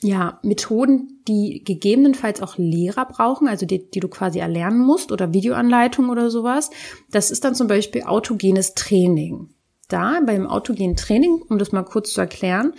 ja, 0.00 0.38
Methoden, 0.42 1.22
die 1.26 1.62
gegebenenfalls 1.64 2.40
auch 2.40 2.56
Lehrer 2.56 3.06
brauchen, 3.06 3.48
also 3.48 3.66
die, 3.66 3.90
die 3.90 4.00
du 4.00 4.08
quasi 4.08 4.38
erlernen 4.38 4.78
musst 4.78 5.10
oder 5.10 5.32
Videoanleitung 5.32 6.08
oder 6.08 6.30
sowas. 6.30 6.70
Das 7.10 7.30
ist 7.30 7.44
dann 7.44 7.54
zum 7.54 7.66
Beispiel 7.66 8.02
autogenes 8.02 8.74
Training. 8.74 9.50
Da 9.88 10.20
beim 10.24 10.46
autogenen 10.46 10.96
Training, 10.96 11.42
um 11.48 11.58
das 11.58 11.72
mal 11.72 11.82
kurz 11.82 12.12
zu 12.12 12.20
erklären, 12.20 12.74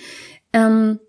ähm, 0.54 1.00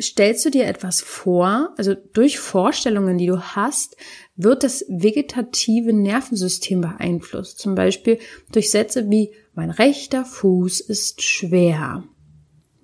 stellst 0.00 0.44
du 0.44 0.50
dir 0.50 0.66
etwas 0.66 1.00
vor, 1.00 1.74
also 1.76 1.94
durch 1.94 2.38
Vorstellungen, 2.38 3.18
die 3.18 3.26
du 3.26 3.40
hast, 3.40 3.96
wird 4.36 4.62
das 4.62 4.84
vegetative 4.88 5.92
Nervensystem 5.92 6.80
beeinflusst. 6.80 7.58
Zum 7.58 7.74
Beispiel 7.74 8.18
durch 8.52 8.70
Sätze 8.70 9.10
wie 9.10 9.32
mein 9.54 9.70
rechter 9.70 10.24
Fuß 10.24 10.80
ist 10.80 11.22
schwer. 11.22 12.04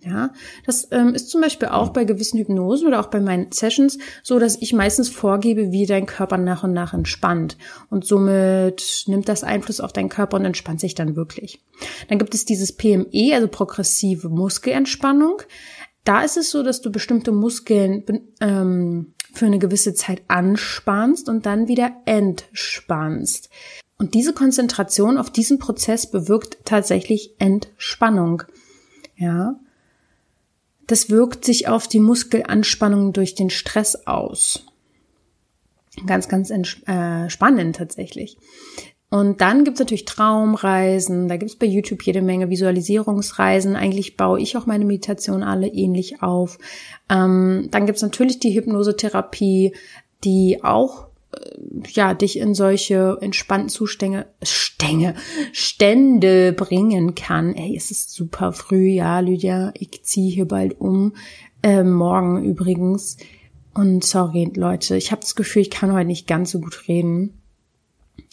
Ja, 0.04 0.32
das 0.64 0.88
ähm, 0.92 1.12
ist 1.14 1.28
zum 1.28 1.40
Beispiel 1.40 1.68
auch 1.68 1.88
bei 1.88 2.04
gewissen 2.04 2.38
Hypnosen 2.38 2.86
oder 2.86 3.00
auch 3.00 3.08
bei 3.08 3.20
meinen 3.20 3.50
Sessions 3.50 3.98
so, 4.22 4.38
dass 4.38 4.56
ich 4.60 4.72
meistens 4.72 5.08
vorgebe, 5.08 5.72
wie 5.72 5.86
dein 5.86 6.06
Körper 6.06 6.38
nach 6.38 6.62
und 6.62 6.72
nach 6.72 6.94
entspannt. 6.94 7.56
Und 7.90 8.04
somit 8.04 9.04
nimmt 9.06 9.28
das 9.28 9.42
Einfluss 9.42 9.80
auf 9.80 9.92
deinen 9.92 10.08
Körper 10.08 10.36
und 10.36 10.44
entspannt 10.44 10.80
sich 10.80 10.94
dann 10.94 11.16
wirklich. 11.16 11.60
Dann 12.08 12.18
gibt 12.18 12.34
es 12.34 12.44
dieses 12.44 12.72
PME, 12.72 13.34
also 13.34 13.48
progressive 13.48 14.28
Muskelentspannung. 14.28 15.42
Da 16.04 16.22
ist 16.22 16.36
es 16.36 16.50
so, 16.50 16.62
dass 16.62 16.80
du 16.80 16.92
bestimmte 16.92 17.32
Muskeln 17.32 18.04
ähm, 18.40 19.14
für 19.34 19.46
eine 19.46 19.58
gewisse 19.58 19.94
Zeit 19.94 20.22
anspannst 20.28 21.28
und 21.28 21.44
dann 21.44 21.66
wieder 21.66 21.90
entspannst. 22.04 23.50
Und 23.98 24.14
diese 24.14 24.32
Konzentration 24.32 25.18
auf 25.18 25.30
diesen 25.30 25.58
Prozess 25.58 26.08
bewirkt 26.08 26.58
tatsächlich 26.64 27.34
Entspannung. 27.38 28.44
Ja. 29.16 29.58
Das 30.88 31.10
wirkt 31.10 31.44
sich 31.44 31.68
auf 31.68 31.86
die 31.86 32.00
Muskelanspannung 32.00 33.12
durch 33.12 33.36
den 33.36 33.50
Stress 33.50 34.06
aus. 34.06 34.66
Ganz, 36.06 36.28
ganz 36.28 36.50
äh, 36.50 37.30
spannend 37.30 37.76
tatsächlich. 37.76 38.36
Und 39.10 39.40
dann 39.40 39.64
gibt's 39.64 39.80
natürlich 39.80 40.04
Traumreisen, 40.04 41.28
da 41.28 41.36
gibt's 41.38 41.56
bei 41.56 41.66
YouTube 41.66 42.02
jede 42.02 42.20
Menge 42.20 42.50
Visualisierungsreisen. 42.50 43.74
Eigentlich 43.74 44.16
baue 44.16 44.40
ich 44.40 44.56
auch 44.56 44.66
meine 44.66 44.84
Meditation 44.84 45.42
alle 45.42 45.68
ähnlich 45.68 46.22
auf. 46.22 46.58
Ähm, 47.08 47.68
dann 47.70 47.86
gibt's 47.86 48.02
natürlich 48.02 48.38
die 48.38 48.54
Hypnosetherapie, 48.54 49.74
die 50.24 50.62
auch 50.62 51.07
ja, 51.90 52.14
dich 52.14 52.38
in 52.38 52.54
solche 52.54 53.18
entspannten 53.20 53.68
Zustände, 53.68 54.26
Stänge, 54.42 55.14
Stände 55.52 56.52
bringen 56.52 57.14
kann. 57.14 57.54
Ey, 57.54 57.76
es 57.76 57.90
ist 57.90 58.12
super 58.12 58.52
früh, 58.52 58.88
ja, 58.88 59.20
Lydia, 59.20 59.72
ich 59.74 60.02
ziehe 60.02 60.32
hier 60.32 60.48
bald 60.48 60.80
um. 60.80 61.14
Äh, 61.62 61.82
morgen 61.82 62.44
übrigens. 62.44 63.16
Und 63.74 64.04
sorry, 64.04 64.50
Leute, 64.54 64.96
ich 64.96 65.10
habe 65.12 65.20
das 65.20 65.34
Gefühl, 65.36 65.62
ich 65.62 65.70
kann 65.70 65.92
heute 65.92 66.06
nicht 66.06 66.26
ganz 66.26 66.50
so 66.50 66.60
gut 66.60 66.88
reden. 66.88 67.40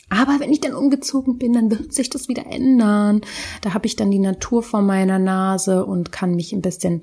Aber 0.09 0.39
wenn 0.39 0.51
ich 0.51 0.61
dann 0.61 0.73
umgezogen 0.73 1.37
bin, 1.37 1.53
dann 1.53 1.71
wird 1.71 1.93
sich 1.93 2.09
das 2.09 2.27
wieder 2.27 2.45
ändern. 2.45 3.21
Da 3.61 3.73
habe 3.73 3.87
ich 3.87 3.95
dann 3.95 4.11
die 4.11 4.19
Natur 4.19 4.63
vor 4.63 4.81
meiner 4.81 5.19
Nase 5.19 5.85
und 5.85 6.11
kann 6.11 6.35
mich 6.35 6.53
ein 6.53 6.61
bisschen 6.61 7.01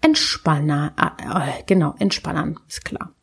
entspannen. 0.00 0.90
Äh, 0.96 1.62
genau, 1.66 1.94
entspannen, 1.98 2.58
ist 2.66 2.84
klar. 2.84 3.14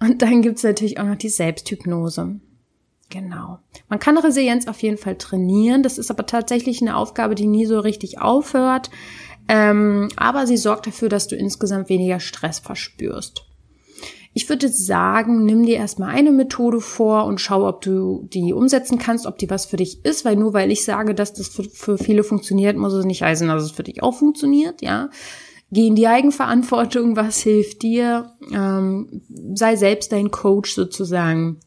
Und 0.00 0.22
dann 0.22 0.42
gibt's 0.42 0.62
natürlich 0.62 0.98
auch 0.98 1.04
noch 1.04 1.16
die 1.16 1.28
Selbsthypnose. 1.28 2.40
Genau. 3.10 3.58
Man 3.88 3.98
kann 3.98 4.18
Resilienz 4.18 4.66
auf 4.66 4.82
jeden 4.82 4.98
Fall 4.98 5.16
trainieren. 5.16 5.82
Das 5.82 5.98
ist 5.98 6.10
aber 6.10 6.26
tatsächlich 6.26 6.82
eine 6.82 6.96
Aufgabe, 6.96 7.34
die 7.34 7.46
nie 7.46 7.66
so 7.66 7.78
richtig 7.78 8.20
aufhört. 8.20 8.90
Ähm, 9.48 10.08
aber 10.16 10.46
sie 10.46 10.56
sorgt 10.56 10.86
dafür, 10.86 11.08
dass 11.08 11.28
du 11.28 11.36
insgesamt 11.36 11.88
weniger 11.88 12.18
Stress 12.18 12.58
verspürst. 12.58 13.46
Ich 14.36 14.48
würde 14.48 14.68
sagen, 14.68 15.44
nimm 15.44 15.64
dir 15.64 15.76
erstmal 15.76 16.08
eine 16.12 16.32
Methode 16.32 16.80
vor 16.80 17.24
und 17.26 17.40
schau, 17.40 17.68
ob 17.68 17.82
du 17.82 18.28
die 18.32 18.52
umsetzen 18.52 18.98
kannst, 18.98 19.26
ob 19.26 19.38
die 19.38 19.48
was 19.48 19.64
für 19.64 19.76
dich 19.76 20.04
ist, 20.04 20.24
weil 20.24 20.34
nur 20.34 20.52
weil 20.52 20.72
ich 20.72 20.84
sage, 20.84 21.14
dass 21.14 21.34
das 21.34 21.46
für, 21.46 21.62
für 21.62 21.98
viele 21.98 22.24
funktioniert, 22.24 22.76
muss 22.76 22.94
es 22.94 23.04
nicht 23.04 23.22
heißen, 23.22 23.46
dass 23.46 23.62
es 23.62 23.70
für 23.70 23.84
dich 23.84 24.02
auch 24.02 24.14
funktioniert, 24.14 24.82
ja. 24.82 25.08
Geh 25.74 25.88
in 25.88 25.96
die 25.96 26.06
Eigenverantwortung, 26.06 27.16
was 27.16 27.40
hilft 27.40 27.82
dir, 27.82 28.30
ähm, 28.52 29.22
sei 29.54 29.74
selbst 29.74 30.12
dein 30.12 30.30
Coach 30.30 30.72
sozusagen 30.72 31.58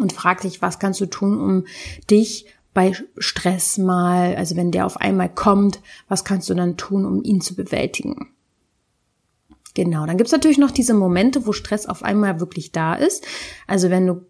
und 0.00 0.12
frag 0.12 0.40
dich, 0.40 0.60
was 0.62 0.80
kannst 0.80 1.00
du 1.00 1.06
tun, 1.06 1.40
um 1.40 1.64
dich 2.10 2.46
bei 2.74 2.92
Stress 3.18 3.78
mal, 3.78 4.34
also 4.34 4.56
wenn 4.56 4.72
der 4.72 4.84
auf 4.84 4.96
einmal 4.96 5.32
kommt, 5.32 5.80
was 6.08 6.24
kannst 6.24 6.50
du 6.50 6.54
dann 6.54 6.76
tun, 6.76 7.06
um 7.06 7.22
ihn 7.22 7.40
zu 7.40 7.54
bewältigen? 7.54 8.32
Genau, 9.74 10.06
dann 10.06 10.16
gibt's 10.16 10.32
natürlich 10.32 10.58
noch 10.58 10.72
diese 10.72 10.94
Momente, 10.94 11.46
wo 11.46 11.52
Stress 11.52 11.86
auf 11.86 12.02
einmal 12.02 12.40
wirklich 12.40 12.72
da 12.72 12.94
ist. 12.94 13.24
Also 13.68 13.90
wenn 13.90 14.08
du 14.08 14.22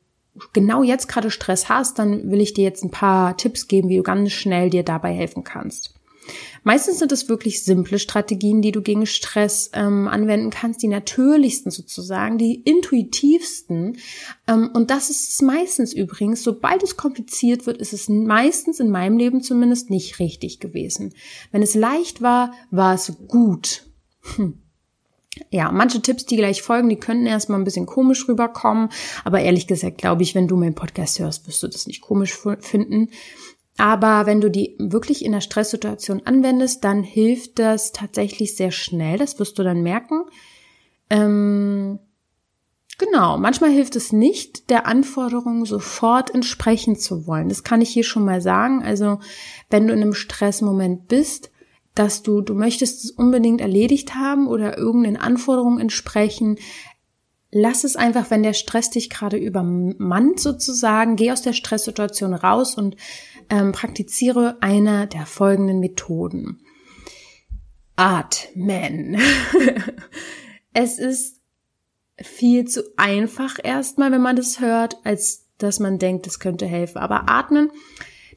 genau 0.52 0.82
jetzt 0.82 1.08
gerade 1.08 1.30
Stress 1.30 1.70
hast, 1.70 1.98
dann 1.98 2.30
will 2.30 2.42
ich 2.42 2.52
dir 2.52 2.64
jetzt 2.64 2.84
ein 2.84 2.90
paar 2.90 3.38
Tipps 3.38 3.66
geben, 3.66 3.88
wie 3.88 3.96
du 3.96 4.02
ganz 4.02 4.30
schnell 4.32 4.68
dir 4.68 4.82
dabei 4.82 5.14
helfen 5.14 5.42
kannst. 5.42 5.94
Meistens 6.62 6.98
sind 6.98 7.12
es 7.12 7.28
wirklich 7.28 7.64
simple 7.64 7.98
Strategien, 7.98 8.62
die 8.62 8.72
du 8.72 8.82
gegen 8.82 9.06
Stress 9.06 9.70
ähm, 9.72 10.08
anwenden 10.08 10.50
kannst, 10.50 10.82
die 10.82 10.88
natürlichsten 10.88 11.70
sozusagen, 11.70 12.38
die 12.38 12.54
intuitivsten. 12.54 13.98
Ähm, 14.46 14.70
und 14.72 14.90
das 14.90 15.10
ist 15.10 15.32
es 15.32 15.42
meistens 15.42 15.92
übrigens. 15.92 16.42
Sobald 16.42 16.82
es 16.82 16.96
kompliziert 16.96 17.66
wird, 17.66 17.78
ist 17.78 17.92
es 17.92 18.08
meistens 18.08 18.80
in 18.80 18.90
meinem 18.90 19.18
Leben 19.18 19.42
zumindest 19.42 19.90
nicht 19.90 20.18
richtig 20.18 20.60
gewesen. 20.60 21.14
Wenn 21.52 21.62
es 21.62 21.74
leicht 21.74 22.22
war, 22.22 22.52
war 22.70 22.94
es 22.94 23.12
gut. 23.28 23.86
Hm 24.36 24.60
ja, 25.50 25.70
manche 25.70 26.02
Tipps, 26.02 26.26
die 26.26 26.36
gleich 26.36 26.62
folgen, 26.62 26.88
die 26.88 26.96
könnten 26.96 27.26
erstmal 27.26 27.58
ein 27.58 27.64
bisschen 27.64 27.86
komisch 27.86 28.28
rüberkommen. 28.28 28.90
Aber 29.24 29.40
ehrlich 29.40 29.66
gesagt, 29.66 29.98
glaube 29.98 30.22
ich, 30.22 30.34
wenn 30.34 30.48
du 30.48 30.56
meinen 30.56 30.74
Podcast 30.74 31.18
hörst, 31.18 31.46
wirst 31.46 31.62
du 31.62 31.68
das 31.68 31.86
nicht 31.86 32.00
komisch 32.00 32.36
finden. 32.60 33.10
Aber 33.80 34.26
wenn 34.26 34.42
du 34.42 34.50
die 34.50 34.76
wirklich 34.78 35.24
in 35.24 35.32
der 35.32 35.40
Stresssituation 35.40 36.20
anwendest, 36.26 36.84
dann 36.84 37.02
hilft 37.02 37.58
das 37.58 37.92
tatsächlich 37.92 38.54
sehr 38.54 38.72
schnell. 38.72 39.16
Das 39.16 39.38
wirst 39.38 39.58
du 39.58 39.62
dann 39.62 39.82
merken. 39.82 40.24
Ähm, 41.08 41.98
genau, 42.98 43.38
manchmal 43.38 43.70
hilft 43.70 43.96
es 43.96 44.12
nicht, 44.12 44.68
der 44.68 44.86
Anforderung 44.86 45.64
sofort 45.64 46.34
entsprechen 46.34 46.96
zu 46.96 47.26
wollen. 47.26 47.48
Das 47.48 47.64
kann 47.64 47.80
ich 47.80 47.88
hier 47.88 48.04
schon 48.04 48.26
mal 48.26 48.42
sagen. 48.42 48.82
Also, 48.82 49.18
wenn 49.70 49.86
du 49.86 49.94
in 49.94 50.02
einem 50.02 50.12
Stressmoment 50.12 51.08
bist, 51.08 51.50
dass 51.94 52.22
du, 52.22 52.42
du 52.42 52.52
möchtest 52.52 53.06
es 53.06 53.10
unbedingt 53.10 53.62
erledigt 53.62 54.14
haben 54.14 54.46
oder 54.46 54.76
irgendeinen 54.76 55.16
Anforderungen 55.16 55.80
entsprechen. 55.80 56.58
Lass 57.50 57.84
es 57.84 57.96
einfach, 57.96 58.30
wenn 58.30 58.42
der 58.42 58.52
Stress 58.52 58.90
dich 58.90 59.08
gerade 59.08 59.38
übermannt 59.38 60.38
sozusagen, 60.38 61.16
geh 61.16 61.32
aus 61.32 61.40
der 61.40 61.54
Stresssituation 61.54 62.34
raus 62.34 62.76
und 62.76 62.96
ähm, 63.50 63.72
praktiziere 63.72 64.56
eine 64.60 65.06
der 65.06 65.26
folgenden 65.26 65.80
Methoden. 65.80 66.60
Atmen. 67.96 69.20
es 70.72 70.98
ist 70.98 71.40
viel 72.16 72.66
zu 72.66 72.82
einfach 72.96 73.58
erstmal, 73.62 74.12
wenn 74.12 74.22
man 74.22 74.36
das 74.36 74.60
hört, 74.60 74.96
als 75.04 75.46
dass 75.58 75.78
man 75.80 75.98
denkt, 75.98 76.26
es 76.26 76.38
könnte 76.40 76.66
helfen. 76.66 76.98
Aber 76.98 77.28
atmen 77.28 77.70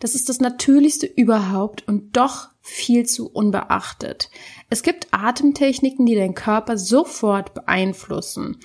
das 0.04 0.15
ist 0.15 0.28
das 0.28 0.41
Natürlichste 0.41 1.06
überhaupt 1.06 1.88
und 1.88 2.17
doch 2.17 2.49
viel 2.60 3.06
zu 3.06 3.32
unbeachtet. 3.32 4.30
Es 4.69 4.84
gibt 4.84 5.08
Atemtechniken, 5.12 6.06
die 6.06 6.15
deinen 6.15 6.36
Körper 6.36 6.78
sofort 6.78 7.54
beeinflussen 7.54 8.58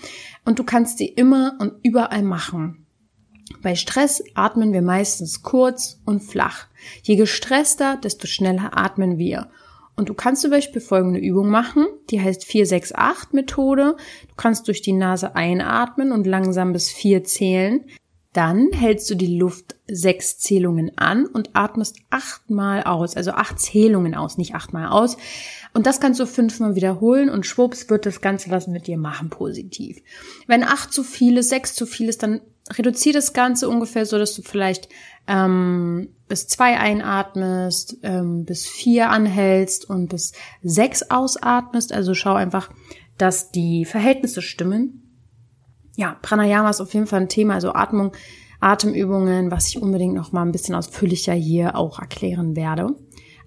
und 0.45 0.59
du 0.59 0.65
kannst 0.65 0.99
sie 0.99 1.07
immer 1.07 1.57
und 1.61 1.75
überall 1.85 2.25
machen. 2.25 2.88
Bei 3.69 3.75
Stress 3.75 4.25
atmen 4.33 4.73
wir 4.73 4.81
meistens 4.81 5.43
kurz 5.43 6.01
und 6.07 6.23
flach. 6.23 6.69
Je 7.03 7.17
gestresster, 7.17 7.99
desto 8.03 8.27
schneller 8.27 8.71
atmen 8.79 9.19
wir. 9.19 9.51
Und 9.95 10.09
du 10.09 10.15
kannst 10.15 10.41
zum 10.41 10.51
Beispiel 10.51 10.81
folgende 10.81 11.21
Übung 11.21 11.51
machen, 11.51 11.87
die 12.09 12.19
heißt 12.19 12.47
468 12.47 13.35
Methode. 13.35 13.97
Du 14.27 14.35
kannst 14.39 14.69
durch 14.69 14.81
die 14.81 14.95
Nase 14.95 15.37
einatmen 15.37 16.13
und 16.13 16.27
langsam 16.27 16.73
bis 16.73 16.89
vier 16.91 17.25
zählen. 17.25 17.85
Dann 18.33 18.73
hältst 18.73 19.11
du 19.11 19.15
die 19.15 19.37
Luft 19.37 19.77
sechs 19.87 20.39
Zählungen 20.39 20.97
an 20.97 21.27
und 21.27 21.51
atmest 21.53 21.97
achtmal 22.09 22.85
aus, 22.85 23.17
also 23.17 23.33
acht 23.33 23.61
Zählungen 23.61 24.15
aus, 24.15 24.39
nicht 24.39 24.55
achtmal 24.55 24.89
aus. 24.89 25.19
Und 25.75 25.87
das 25.87 26.01
kannst 26.01 26.21
du 26.21 26.27
fünfmal 26.27 26.75
wiederholen 26.75 27.29
und 27.29 27.45
schwupps 27.45 27.91
wird 27.91 28.07
das 28.07 28.23
Ganze 28.23 28.51
was 28.51 28.67
mit 28.67 28.87
dir 28.87 28.97
machen 28.97 29.29
positiv. 29.29 29.99
Wenn 30.47 30.65
acht 30.65 30.91
zu 30.91 31.03
viel 31.03 31.37
ist, 31.37 31.51
sechs 31.51 31.75
zu 31.75 31.85
viel 31.85 32.09
ist, 32.09 32.23
dann 32.23 32.41
reduzier 32.77 33.13
das 33.13 33.33
Ganze 33.33 33.69
ungefähr 33.69 34.07
so, 34.07 34.19
dass 34.19 34.35
du 34.35 34.43
vielleicht 34.43 34.89
ähm, 35.27 36.09
bis 36.29 36.47
zwei 36.49 36.79
einatmest, 36.79 37.99
ähm, 38.03 38.45
bis 38.45 38.67
vier 38.67 39.11
anhältst 39.11 39.89
und 39.89 40.09
bis 40.09 40.33
sechs 40.63 41.11
ausatmest. 41.11 41.93
Also 41.93 42.15
schau 42.15 42.35
einfach, 42.35 42.71
dass 43.17 43.51
die 43.51 43.85
Verhältnisse 43.85 44.43
stimmen 44.43 45.05
ja, 45.99 46.17
Pranayama 46.23 46.71
ist 46.71 46.81
auf 46.81 46.95
jeden 46.95 47.09
Fall 47.09 47.23
ein 47.23 47.29
Thema, 47.29 47.55
also 47.55 47.73
Atmung, 47.73 48.13
Atemübungen, 48.61 49.51
was 49.51 49.69
ich 49.69 49.83
unbedingt 49.83 50.15
noch 50.15 50.31
mal 50.31 50.43
ein 50.43 50.53
bisschen 50.53 50.77
ausführlicher 50.77 51.33
hier 51.33 51.75
auch 51.75 51.99
erklären 51.99 52.55
werde. 52.55 52.95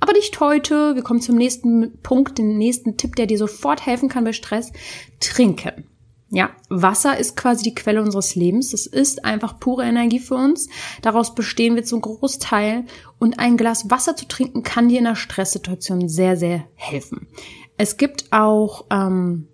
Aber 0.01 0.12
nicht 0.12 0.38
heute. 0.41 0.95
Wir 0.95 1.01
kommen 1.01 1.21
zum 1.21 1.38
nächsten 1.38 1.97
Punkt, 2.01 2.39
den 2.39 2.57
nächsten 2.57 2.97
Tipp, 2.97 3.15
der 3.15 3.25
dir 3.25 3.38
sofort 3.38 3.86
helfen 3.86 4.10
kann 4.10 4.25
bei 4.25 4.34
Stress. 4.34 4.73
Trinken. 5.21 5.86
Ja, 6.33 6.51
Wasser 6.69 7.17
ist 7.17 7.35
quasi 7.35 7.61
die 7.61 7.75
Quelle 7.75 8.01
unseres 8.01 8.35
Lebens. 8.35 8.73
Es 8.73 8.87
ist 8.87 9.25
einfach 9.25 9.59
pure 9.59 9.83
Energie 9.83 10.19
für 10.19 10.35
uns. 10.35 10.69
Daraus 11.01 11.35
bestehen 11.35 11.75
wir 11.75 11.83
zum 11.83 11.99
Großteil. 11.99 12.85
Und 13.19 13.37
ein 13.37 13.57
Glas 13.57 13.89
Wasser 13.89 14.15
zu 14.15 14.25
trinken 14.25 14.63
kann 14.63 14.87
dir 14.87 14.99
in 14.99 15.07
einer 15.07 15.17
Stresssituation 15.17 16.07
sehr, 16.07 16.37
sehr 16.37 16.63
helfen. 16.75 17.27
Es 17.75 17.97
gibt 17.97 18.31
auch 18.31 18.85
ähm, 18.89 19.49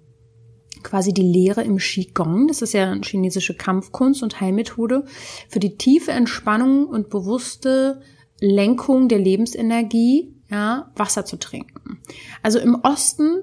quasi 0.83 1.13
die 1.13 1.23
Lehre 1.23 1.63
im 1.63 1.77
Qigong. 1.77 2.47
Das 2.47 2.61
ist 2.61 2.73
ja 2.73 2.91
eine 2.91 3.01
chinesische 3.01 3.55
Kampfkunst 3.55 4.21
und 4.21 4.39
Heilmethode 4.39 5.05
für 5.49 5.59
die 5.59 5.77
tiefe 5.77 6.11
Entspannung 6.11 6.85
und 6.85 7.09
bewusste 7.09 8.01
Lenkung 8.39 9.07
der 9.07 9.17
Lebensenergie, 9.17 10.35
ja, 10.51 10.91
Wasser 10.95 11.25
zu 11.25 11.37
trinken. 11.37 12.03
Also 12.43 12.59
im 12.59 12.75
Osten 12.75 13.41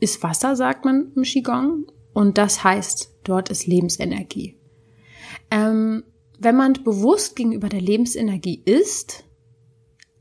ist 0.00 0.22
Wasser, 0.24 0.56
sagt 0.56 0.84
man 0.84 1.12
im 1.14 1.22
Qigong, 1.22 1.86
und 2.14 2.38
das 2.38 2.64
heißt, 2.64 3.12
dort 3.24 3.50
ist 3.50 3.66
Lebensenergie. 3.66 4.56
Ähm, 5.50 6.04
wenn 6.38 6.56
man 6.56 6.72
bewusst 6.72 7.36
gegenüber 7.36 7.68
der 7.68 7.80
Lebensenergie 7.80 8.62
ist, 8.64 9.24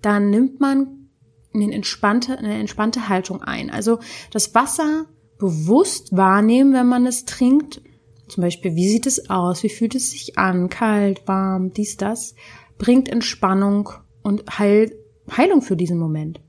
dann 0.02 0.30
nimmt 0.30 0.60
man 0.60 1.10
eine 1.54 1.72
entspannte, 1.74 2.38
eine 2.38 2.60
entspannte 2.60 3.08
Haltung 3.10 3.42
ein. 3.42 3.70
Also 3.70 4.00
das 4.32 4.54
Wasser 4.56 5.06
bewusst 5.38 6.16
wahrnehmen, 6.16 6.74
wenn 6.74 6.88
man 6.88 7.06
es 7.06 7.26
trinkt. 7.26 7.82
Zum 8.28 8.42
Beispiel, 8.42 8.76
wie 8.76 8.90
sieht 8.90 9.06
es 9.06 9.30
aus? 9.30 9.64
Wie 9.64 9.70
fühlt 9.70 9.96
es 9.96 10.12
sich 10.12 10.38
an? 10.38 10.70
Kalt, 10.70 11.28
warm, 11.28 11.74
dies, 11.74 11.98
das. 11.98 12.34
Bringt 12.78 13.08
Entspannung 13.08 13.90
und 14.24 14.58
Heil, 14.58 14.98
Heilung 15.30 15.62
für 15.62 15.76
diesen 15.76 16.00
Moment. 16.00 16.42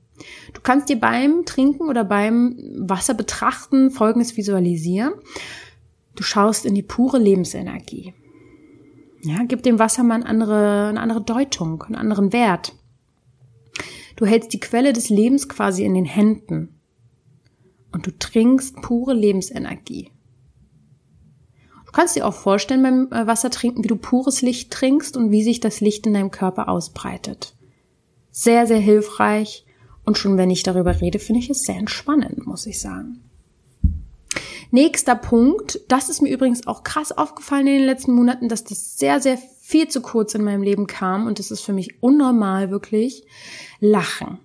Du 0.53 0.61
kannst 0.61 0.89
dir 0.89 0.99
beim 0.99 1.45
Trinken 1.45 1.89
oder 1.89 2.03
beim 2.03 2.57
Wasser 2.77 3.13
betrachten 3.13 3.91
Folgendes 3.91 4.37
visualisieren. 4.37 5.13
Du 6.15 6.23
schaust 6.23 6.65
in 6.65 6.75
die 6.75 6.83
pure 6.83 7.19
Lebensenergie. 7.19 8.13
Ja, 9.23 9.43
gib 9.47 9.63
dem 9.63 9.79
Wasser 9.79 10.03
mal 10.03 10.15
eine 10.15 10.25
andere, 10.25 10.87
eine 10.87 11.01
andere 11.01 11.21
Deutung, 11.21 11.83
einen 11.83 11.95
anderen 11.95 12.31
Wert. 12.31 12.73
Du 14.15 14.25
hältst 14.25 14.53
die 14.53 14.59
Quelle 14.59 14.93
des 14.93 15.09
Lebens 15.09 15.49
quasi 15.49 15.83
in 15.83 15.93
den 15.93 16.05
Händen 16.05 16.79
und 17.91 18.07
du 18.07 18.11
trinkst 18.11 18.77
pure 18.81 19.13
Lebensenergie. 19.13 20.11
Du 21.85 21.91
kannst 21.91 22.15
dir 22.15 22.25
auch 22.25 22.33
vorstellen 22.33 22.83
beim 22.83 23.11
äh, 23.11 23.25
Wasser 23.27 23.49
trinken, 23.49 23.83
wie 23.83 23.87
du 23.87 23.95
pures 23.95 24.41
Licht 24.41 24.71
trinkst 24.71 25.17
und 25.17 25.31
wie 25.31 25.43
sich 25.43 25.59
das 25.59 25.81
Licht 25.81 26.05
in 26.05 26.13
deinem 26.13 26.31
Körper 26.31 26.69
ausbreitet. 26.69 27.55
Sehr, 28.31 28.67
sehr 28.67 28.79
hilfreich 28.79 29.64
und 30.05 30.17
schon 30.17 30.37
wenn 30.37 30.49
ich 30.49 30.63
darüber 30.63 31.01
rede, 31.01 31.19
finde 31.19 31.39
ich 31.39 31.49
es 31.49 31.61
sehr 31.63 31.77
entspannend, 31.77 32.45
muss 32.45 32.65
ich 32.65 32.79
sagen. 32.79 33.21
Nächster 34.71 35.15
Punkt, 35.15 35.79
das 35.87 36.09
ist 36.09 36.21
mir 36.21 36.33
übrigens 36.33 36.67
auch 36.67 36.83
krass 36.83 37.11
aufgefallen 37.11 37.67
in 37.67 37.73
den 37.75 37.85
letzten 37.85 38.13
Monaten, 38.13 38.49
dass 38.49 38.63
das 38.63 38.97
sehr, 38.97 39.21
sehr 39.21 39.37
viel 39.61 39.87
zu 39.87 40.01
kurz 40.01 40.35
in 40.35 40.43
meinem 40.43 40.63
Leben 40.63 40.85
kam 40.87 41.27
und 41.27 41.39
das 41.39 41.51
ist 41.51 41.61
für 41.61 41.73
mich 41.73 42.03
unnormal 42.03 42.69
wirklich. 42.71 43.25
Lachen. 43.79 44.39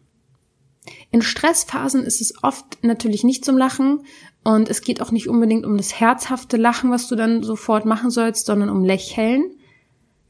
In 1.11 1.23
Stressphasen 1.23 2.05
ist 2.05 2.21
es 2.21 2.43
oft 2.43 2.83
natürlich 2.83 3.25
nicht 3.25 3.45
zum 3.45 3.59
Lachen 3.59 4.05
und 4.45 4.69
es 4.69 4.81
geht 4.81 5.03
auch 5.03 5.11
nicht 5.11 5.29
unbedingt 5.29 5.67
um 5.67 5.77
das 5.77 6.01
herzhafte 6.01 6.57
Lachen, 6.57 6.91
was 6.91 7.09
du 7.09 7.17
dann 7.17 7.43
sofort 7.43 7.85
machen 7.85 8.11
sollst, 8.11 8.47
sondern 8.47 8.71
um 8.71 8.85
Lächeln. 8.85 9.57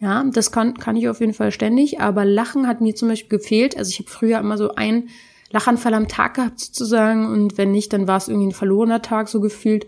Ja, 0.01 0.25
das 0.25 0.51
kann, 0.51 0.75
kann 0.75 0.97
ich 0.97 1.09
auf 1.09 1.21
jeden 1.21 1.35
Fall 1.35 1.53
ständig, 1.53 2.01
aber 2.01 2.25
Lachen 2.25 2.67
hat 2.67 2.81
mir 2.81 2.95
zum 2.95 3.09
Beispiel 3.09 3.39
gefehlt. 3.39 3.77
Also 3.77 3.91
ich 3.91 3.99
habe 3.99 4.11
früher 4.11 4.39
immer 4.39 4.57
so 4.57 4.75
einen 4.75 5.11
Lachanfall 5.51 5.93
am 5.93 6.09
Tag 6.09 6.35
gehabt 6.35 6.59
sozusagen 6.59 7.27
und 7.27 7.59
wenn 7.59 7.71
nicht, 7.71 7.93
dann 7.93 8.09
war 8.09 8.17
es 8.17 8.29
irgendwie 8.29 8.49
ein 8.49 8.53
verlorener 8.53 9.03
Tag 9.03 9.29
so 9.29 9.41
gefühlt. 9.41 9.87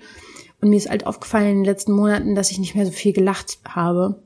Und 0.60 0.68
mir 0.68 0.76
ist 0.76 0.90
halt 0.90 1.06
aufgefallen 1.06 1.48
in 1.48 1.56
den 1.58 1.64
letzten 1.64 1.92
Monaten, 1.92 2.34
dass 2.34 2.50
ich 2.50 2.58
nicht 2.58 2.74
mehr 2.74 2.84
so 2.84 2.92
viel 2.92 3.12
gelacht 3.12 3.58
habe, 3.66 4.22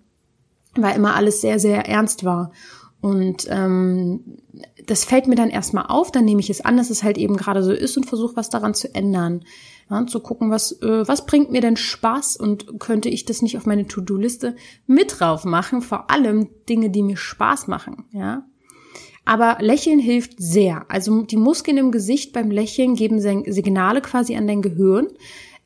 weil 0.74 0.96
immer 0.96 1.14
alles 1.14 1.40
sehr, 1.40 1.60
sehr 1.60 1.86
ernst 1.86 2.24
war. 2.24 2.52
Und 3.00 3.46
ähm, 3.50 4.38
das 4.86 5.04
fällt 5.04 5.26
mir 5.28 5.34
dann 5.34 5.50
erstmal 5.50 5.86
auf, 5.86 6.10
dann 6.10 6.24
nehme 6.24 6.40
ich 6.40 6.50
es 6.50 6.64
an, 6.64 6.76
dass 6.76 6.90
es 6.90 7.02
halt 7.02 7.18
eben 7.18 7.36
gerade 7.36 7.62
so 7.62 7.72
ist 7.72 7.96
und 7.96 8.06
versuche 8.06 8.36
was 8.36 8.50
daran 8.50 8.74
zu 8.74 8.94
ändern. 8.94 9.44
Ja, 9.88 10.04
zu 10.06 10.18
gucken, 10.18 10.50
was, 10.50 10.72
äh, 10.82 11.06
was 11.06 11.26
bringt 11.26 11.52
mir 11.52 11.60
denn 11.60 11.76
Spaß 11.76 12.36
und 12.36 12.80
könnte 12.80 13.08
ich 13.08 13.24
das 13.24 13.42
nicht 13.42 13.56
auf 13.56 13.66
meine 13.66 13.86
To-Do-Liste 13.86 14.56
mit 14.86 15.20
drauf 15.20 15.44
machen? 15.44 15.80
Vor 15.82 16.10
allem 16.10 16.48
Dinge, 16.68 16.90
die 16.90 17.02
mir 17.02 17.16
Spaß 17.16 17.68
machen, 17.68 18.04
ja. 18.10 18.44
Aber 19.24 19.58
Lächeln 19.60 19.98
hilft 19.98 20.34
sehr. 20.38 20.86
Also 20.88 21.22
die 21.22 21.36
Muskeln 21.36 21.76
im 21.76 21.90
Gesicht 21.90 22.32
beim 22.32 22.50
Lächeln 22.50 22.94
geben 22.94 23.20
Signale 23.20 24.00
quasi 24.00 24.36
an 24.36 24.46
dein 24.46 24.62
Gehirn, 24.62 25.08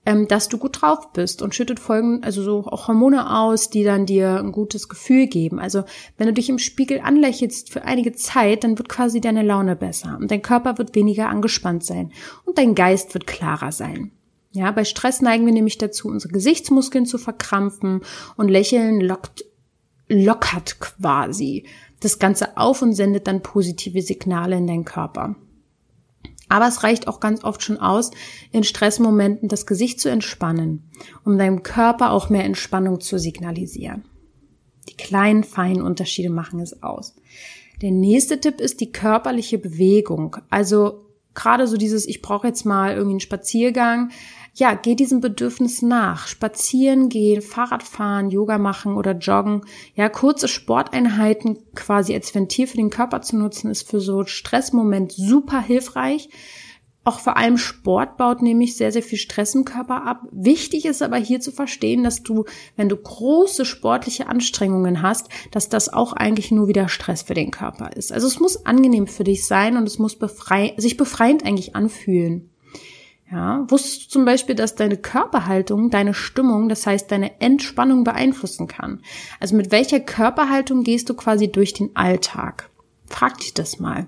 ähm, 0.06 0.28
dass 0.28 0.48
du 0.48 0.58
gut 0.58 0.80
drauf 0.80 1.12
bist 1.12 1.42
und 1.42 1.54
schüttet 1.54 1.78
folgen, 1.78 2.22
also 2.22 2.42
so 2.42 2.64
auch 2.66 2.88
Hormone 2.88 3.38
aus, 3.38 3.68
die 3.68 3.84
dann 3.84 4.06
dir 4.06 4.38
ein 4.38 4.52
gutes 4.52 4.88
Gefühl 4.88 5.26
geben. 5.26 5.58
Also 5.58 5.84
wenn 6.16 6.26
du 6.26 6.32
dich 6.32 6.48
im 6.48 6.58
Spiegel 6.58 7.00
anlächelst 7.00 7.70
für 7.70 7.82
einige 7.82 8.12
Zeit, 8.12 8.64
dann 8.64 8.78
wird 8.78 8.88
quasi 8.88 9.20
deine 9.20 9.42
Laune 9.42 9.76
besser 9.76 10.16
und 10.18 10.30
dein 10.30 10.42
Körper 10.42 10.78
wird 10.78 10.94
weniger 10.94 11.28
angespannt 11.28 11.84
sein 11.84 12.12
und 12.44 12.56
dein 12.56 12.74
Geist 12.74 13.12
wird 13.14 13.26
klarer 13.26 13.72
sein. 13.72 14.12
Ja, 14.52 14.70
bei 14.72 14.84
Stress 14.84 15.20
neigen 15.20 15.46
wir 15.46 15.52
nämlich 15.52 15.78
dazu, 15.78 16.08
unsere 16.08 16.32
Gesichtsmuskeln 16.32 17.06
zu 17.06 17.18
verkrampfen 17.18 18.00
und 18.36 18.48
Lächeln 18.48 19.00
lockt, 19.00 19.44
lockert 20.08 20.80
quasi 20.80 21.66
das 22.00 22.18
Ganze 22.18 22.56
auf 22.56 22.82
und 22.82 22.94
sendet 22.94 23.26
dann 23.26 23.42
positive 23.42 24.02
Signale 24.02 24.56
in 24.56 24.66
deinen 24.66 24.84
Körper. 24.84 25.36
Aber 26.50 26.66
es 26.66 26.82
reicht 26.82 27.08
auch 27.08 27.20
ganz 27.20 27.44
oft 27.44 27.62
schon 27.62 27.78
aus, 27.78 28.10
in 28.50 28.64
Stressmomenten 28.64 29.48
das 29.48 29.66
Gesicht 29.66 30.00
zu 30.00 30.10
entspannen, 30.10 30.90
um 31.24 31.38
deinem 31.38 31.62
Körper 31.62 32.10
auch 32.10 32.28
mehr 32.28 32.44
Entspannung 32.44 33.00
zu 33.00 33.18
signalisieren. 33.18 34.04
Die 34.88 34.96
kleinen, 34.96 35.44
feinen 35.44 35.80
Unterschiede 35.80 36.28
machen 36.28 36.58
es 36.60 36.82
aus. 36.82 37.14
Der 37.80 37.92
nächste 37.92 38.40
Tipp 38.40 38.60
ist 38.60 38.80
die 38.80 38.90
körperliche 38.90 39.58
Bewegung. 39.58 40.36
Also 40.50 41.06
gerade 41.34 41.68
so 41.68 41.76
dieses, 41.76 42.06
ich 42.06 42.20
brauche 42.20 42.48
jetzt 42.48 42.66
mal 42.66 42.92
irgendwie 42.92 43.12
einen 43.12 43.20
Spaziergang, 43.20 44.10
ja, 44.54 44.74
geh 44.74 44.94
diesem 44.94 45.20
Bedürfnis 45.20 45.82
nach. 45.82 46.26
Spazieren 46.26 47.08
gehen, 47.08 47.42
Fahrrad 47.42 47.82
fahren, 47.82 48.30
Yoga 48.30 48.58
machen 48.58 48.96
oder 48.96 49.12
joggen. 49.12 49.62
Ja, 49.94 50.08
kurze 50.08 50.48
Sporteinheiten 50.48 51.58
quasi 51.74 52.14
als 52.14 52.34
Ventil 52.34 52.66
für 52.66 52.76
den 52.76 52.90
Körper 52.90 53.22
zu 53.22 53.36
nutzen, 53.36 53.70
ist 53.70 53.88
für 53.88 54.00
so 54.00 54.24
Stressmoment 54.24 55.12
super 55.12 55.60
hilfreich. 55.60 56.28
Auch 57.02 57.18
vor 57.18 57.38
allem 57.38 57.56
Sport 57.56 58.18
baut 58.18 58.42
nämlich 58.42 58.76
sehr, 58.76 58.92
sehr 58.92 59.02
viel 59.02 59.16
Stress 59.18 59.54
im 59.54 59.64
Körper 59.64 60.06
ab. 60.06 60.28
Wichtig 60.32 60.84
ist 60.84 61.00
aber 61.00 61.16
hier 61.16 61.40
zu 61.40 61.50
verstehen, 61.50 62.04
dass 62.04 62.22
du, 62.22 62.44
wenn 62.76 62.90
du 62.90 62.96
große 62.96 63.64
sportliche 63.64 64.26
Anstrengungen 64.26 65.00
hast, 65.00 65.30
dass 65.50 65.70
das 65.70 65.90
auch 65.90 66.12
eigentlich 66.12 66.50
nur 66.50 66.68
wieder 66.68 66.88
Stress 66.88 67.22
für 67.22 67.32
den 67.32 67.50
Körper 67.50 67.96
ist. 67.96 68.12
Also 68.12 68.26
es 68.26 68.38
muss 68.38 68.66
angenehm 68.66 69.06
für 69.06 69.24
dich 69.24 69.46
sein 69.46 69.78
und 69.78 69.86
es 69.86 69.98
muss 69.98 70.16
befrei 70.16 70.74
sich 70.76 70.98
befreiend 70.98 71.46
eigentlich 71.46 71.74
anfühlen. 71.74 72.49
Ja, 73.30 73.64
wusstest 73.68 74.06
du 74.06 74.08
zum 74.08 74.24
Beispiel, 74.24 74.56
dass 74.56 74.74
deine 74.74 74.96
Körperhaltung 74.96 75.90
deine 75.90 76.14
Stimmung, 76.14 76.68
das 76.68 76.84
heißt 76.84 77.12
deine 77.12 77.40
Entspannung 77.40 78.02
beeinflussen 78.02 78.66
kann? 78.66 79.02
Also 79.38 79.54
mit 79.54 79.70
welcher 79.70 80.00
Körperhaltung 80.00 80.82
gehst 80.82 81.08
du 81.08 81.14
quasi 81.14 81.50
durch 81.50 81.72
den 81.72 81.94
Alltag? 81.94 82.70
Frag 83.06 83.38
dich 83.38 83.54
das 83.54 83.78
mal. 83.78 84.06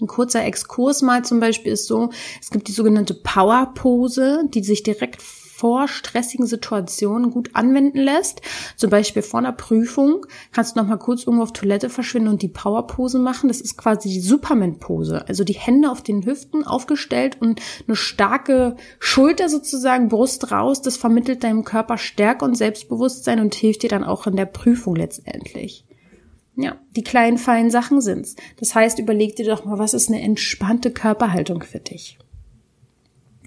Ein 0.00 0.06
kurzer 0.06 0.44
Exkurs 0.44 1.02
mal 1.02 1.24
zum 1.24 1.40
Beispiel 1.40 1.72
ist 1.72 1.86
so, 1.86 2.10
es 2.40 2.50
gibt 2.50 2.68
die 2.68 2.72
sogenannte 2.72 3.14
Power 3.14 3.72
Pose, 3.74 4.44
die 4.48 4.62
sich 4.62 4.82
direkt 4.82 5.22
vor 5.56 5.88
stressigen 5.88 6.46
Situationen 6.46 7.30
gut 7.30 7.50
anwenden 7.54 7.98
lässt. 7.98 8.42
Zum 8.76 8.90
Beispiel 8.90 9.22
vor 9.22 9.40
einer 9.40 9.52
Prüfung 9.52 10.26
kannst 10.52 10.76
du 10.76 10.82
noch 10.82 10.98
kurz 10.98 11.22
irgendwo 11.22 11.44
auf 11.44 11.54
Toilette 11.54 11.88
verschwinden 11.88 12.28
und 12.28 12.42
die 12.42 12.48
Powerpose 12.48 13.18
machen. 13.18 13.48
Das 13.48 13.62
ist 13.62 13.78
quasi 13.78 14.10
die 14.10 14.20
Superman-Pose. 14.20 15.26
Also 15.26 15.44
die 15.44 15.54
Hände 15.54 15.90
auf 15.90 16.02
den 16.02 16.26
Hüften 16.26 16.66
aufgestellt 16.66 17.38
und 17.40 17.62
eine 17.86 17.96
starke 17.96 18.76
Schulter 18.98 19.48
sozusagen, 19.48 20.08
Brust 20.08 20.52
raus. 20.52 20.82
Das 20.82 20.98
vermittelt 20.98 21.42
deinem 21.42 21.64
Körper 21.64 21.96
Stärke 21.96 22.44
und 22.44 22.54
Selbstbewusstsein 22.54 23.40
und 23.40 23.54
hilft 23.54 23.82
dir 23.82 23.88
dann 23.88 24.04
auch 24.04 24.26
in 24.26 24.36
der 24.36 24.44
Prüfung 24.44 24.94
letztendlich. 24.94 25.86
Ja, 26.54 26.76
die 26.94 27.04
kleinen 27.04 27.38
feinen 27.38 27.70
Sachen 27.70 28.02
sind's. 28.02 28.36
Das 28.58 28.74
heißt, 28.74 28.98
überleg 28.98 29.36
dir 29.36 29.46
doch 29.46 29.64
mal, 29.64 29.78
was 29.78 29.94
ist 29.94 30.08
eine 30.08 30.20
entspannte 30.20 30.90
Körperhaltung 30.90 31.62
für 31.62 31.80
dich? 31.80 32.18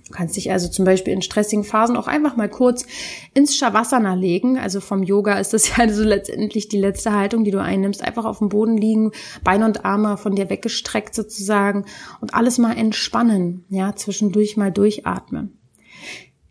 Du 0.10 0.16
kannst 0.16 0.36
dich 0.36 0.52
also 0.52 0.68
zum 0.68 0.86
Beispiel 0.86 1.14
in 1.14 1.22
stressigen 1.22 1.64
Phasen 1.64 1.96
auch 1.96 2.08
einfach 2.08 2.36
mal 2.36 2.50
kurz 2.50 2.88
ins 3.36 3.56
Shavasana 3.56 4.16
legen. 4.16 4.58
Also 4.58 4.82
vom 4.82 5.04
Yoga 5.04 5.38
ist 5.38 5.54
das 5.54 5.70
ja 5.78 5.88
so 5.88 6.04
letztendlich 6.04 6.68
die 6.68 6.80
letzte 6.80 7.14
Haltung, 7.14 7.44
die 7.44 7.52
du 7.52 7.62
einnimmst. 7.62 8.04
Einfach 8.04 8.26
auf 8.26 8.40
dem 8.40 8.50
Boden 8.50 8.76
liegen, 8.76 9.12
Beine 9.44 9.66
und 9.66 9.86
Arme 9.86 10.18
von 10.18 10.34
dir 10.34 10.50
weggestreckt 10.50 11.14
sozusagen 11.14 11.86
und 12.22 12.34
alles 12.34 12.58
mal 12.58 12.76
entspannen. 12.76 13.66
Ja, 13.70 13.96
zwischendurch 13.96 14.58
mal 14.58 14.72
durchatmen. 14.72 15.60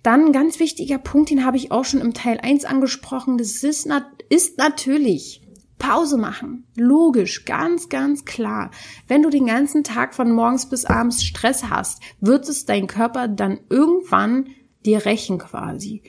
Dann 0.04 0.26
ein 0.26 0.32
ganz 0.32 0.60
wichtiger 0.60 0.98
Punkt, 0.98 1.30
den 1.30 1.44
habe 1.44 1.56
ich 1.56 1.72
auch 1.72 1.84
schon 1.84 2.00
im 2.00 2.14
Teil 2.14 2.38
1 2.40 2.64
angesprochen. 2.64 3.38
Das 3.38 3.64
ist, 3.64 3.88
ist 4.28 4.58
natürlich 4.58 5.42
Pause 5.78 6.18
machen. 6.18 6.64
Logisch, 6.74 7.44
ganz, 7.44 7.88
ganz 7.88 8.24
klar. 8.24 8.70
Wenn 9.06 9.22
du 9.22 9.30
den 9.30 9.46
ganzen 9.46 9.84
Tag 9.84 10.14
von 10.14 10.32
morgens 10.32 10.68
bis 10.68 10.84
abends 10.84 11.24
Stress 11.24 11.64
hast, 11.70 12.02
wird 12.20 12.48
es 12.48 12.66
dein 12.66 12.86
Körper 12.86 13.28
dann 13.28 13.60
irgendwann 13.68 14.48
dir 14.84 15.04
rächen 15.04 15.38
quasi. 15.38 16.02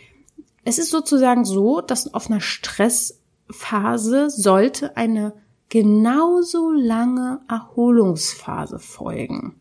Es 0.64 0.80
ist 0.80 0.90
sozusagen 0.90 1.46
so, 1.46 1.82
dass 1.82 2.14
auf 2.14 2.30
einer 2.30 2.42
Stressphase 2.42 4.30
sollte 4.30 4.98
eine 4.98 5.34
genauso 5.70 6.72
lange 6.72 7.42
Erholungsphase 7.48 8.80
folgen. 8.80 9.56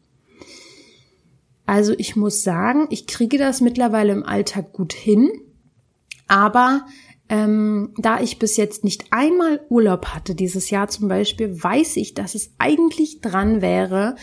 Also 1.67 1.93
ich 1.99 2.17
muss 2.17 2.43
sagen, 2.43 2.87
ich 2.91 3.07
kriege 3.07 3.37
das 3.37 3.61
mittlerweile 3.61 4.13
im 4.13 4.25
Alltag 4.25 4.73
gut 4.73 4.95
hin, 4.95 5.31
aber 6.27 6.87
ähm, 7.29 7.93
da 7.97 8.21
ich 8.21 8.39
bis 8.39 8.57
jetzt 8.57 8.85
nicht 8.85 9.07
einmal 9.11 9.61
Urlaub 9.69 10.07
hatte 10.07 10.35
dieses 10.35 10.71
Jahr 10.71 10.89
zum 10.89 11.09
Beispiel, 11.09 11.63
weiß 11.63 11.97
ich, 11.97 12.15
dass 12.15 12.35
es 12.35 12.53
eigentlich 12.59 13.21
dran 13.21 13.61
wäre, 13.61 14.17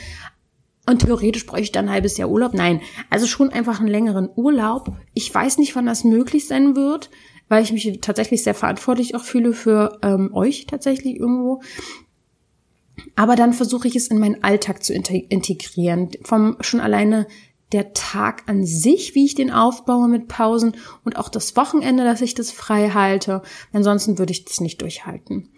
und 0.88 1.00
theoretisch 1.00 1.46
bräuchte 1.46 1.64
ich 1.64 1.72
dann 1.72 1.86
ein 1.86 1.94
halbes 1.94 2.18
Jahr 2.18 2.30
Urlaub. 2.30 2.54
Nein, 2.54 2.82
also 3.10 3.26
schon 3.26 3.50
einfach 3.50 3.80
einen 3.80 3.90
längeren 3.90 4.30
Urlaub. 4.36 4.96
Ich 5.14 5.34
weiß 5.34 5.58
nicht, 5.58 5.76
wann 5.76 5.88
das 5.88 6.04
möglich 6.04 6.48
sein 6.48 6.76
wird, 6.76 7.10
weil 7.50 7.64
ich 7.64 7.72
mich 7.72 8.00
tatsächlich 8.02 8.44
sehr 8.44 8.54
verantwortlich 8.54 9.16
auch 9.16 9.24
fühle 9.24 9.54
für 9.54 9.98
ähm, 10.04 10.32
euch 10.34 10.68
tatsächlich 10.68 11.16
irgendwo. 11.16 11.62
Aber 13.16 13.36
dann 13.36 13.54
versuche 13.54 13.88
ich 13.88 13.96
es 13.96 14.08
in 14.08 14.20
meinen 14.20 14.44
Alltag 14.44 14.84
zu 14.84 14.94
integrieren. 14.94 16.12
Vom 16.24 16.58
schon 16.62 16.80
alleine 16.80 17.28
der 17.72 17.94
Tag 17.94 18.44
an 18.48 18.66
sich, 18.66 19.16
wie 19.16 19.26
ich 19.26 19.36
den 19.36 19.52
aufbaue 19.52 20.08
mit 20.08 20.28
Pausen 20.28 20.76
und 21.04 21.18
auch 21.18 21.30
das 21.30 21.56
Wochenende, 21.56 22.04
dass 22.04 22.22
ich 22.22 22.36
das 22.36 22.52
frei 22.52 22.90
halte. 22.90 23.42
Ansonsten 23.74 24.18
würde 24.18 24.32
ich 24.32 24.46
das 24.46 24.62
nicht 24.62 24.82
durchhalten. 24.82 25.50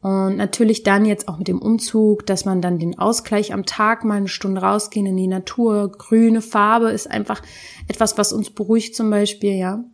Und 0.00 0.36
natürlich 0.36 0.84
dann 0.84 1.04
jetzt 1.04 1.26
auch 1.26 1.38
mit 1.38 1.48
dem 1.48 1.60
Umzug, 1.60 2.26
dass 2.26 2.44
man 2.44 2.62
dann 2.62 2.78
den 2.78 2.98
Ausgleich 2.98 3.52
am 3.52 3.66
Tag 3.66 4.04
mal 4.04 4.14
eine 4.14 4.28
Stunde 4.28 4.60
rausgehen 4.60 5.06
in 5.06 5.16
die 5.16 5.26
Natur. 5.26 5.90
Grüne 5.90 6.42
Farbe 6.42 6.90
ist 6.90 7.10
einfach 7.10 7.42
etwas, 7.88 8.16
was 8.16 8.32
uns 8.32 8.50
beruhigt 8.50 8.94
zum 8.94 9.10
Beispiel, 9.10 9.54
ja. 9.54 9.84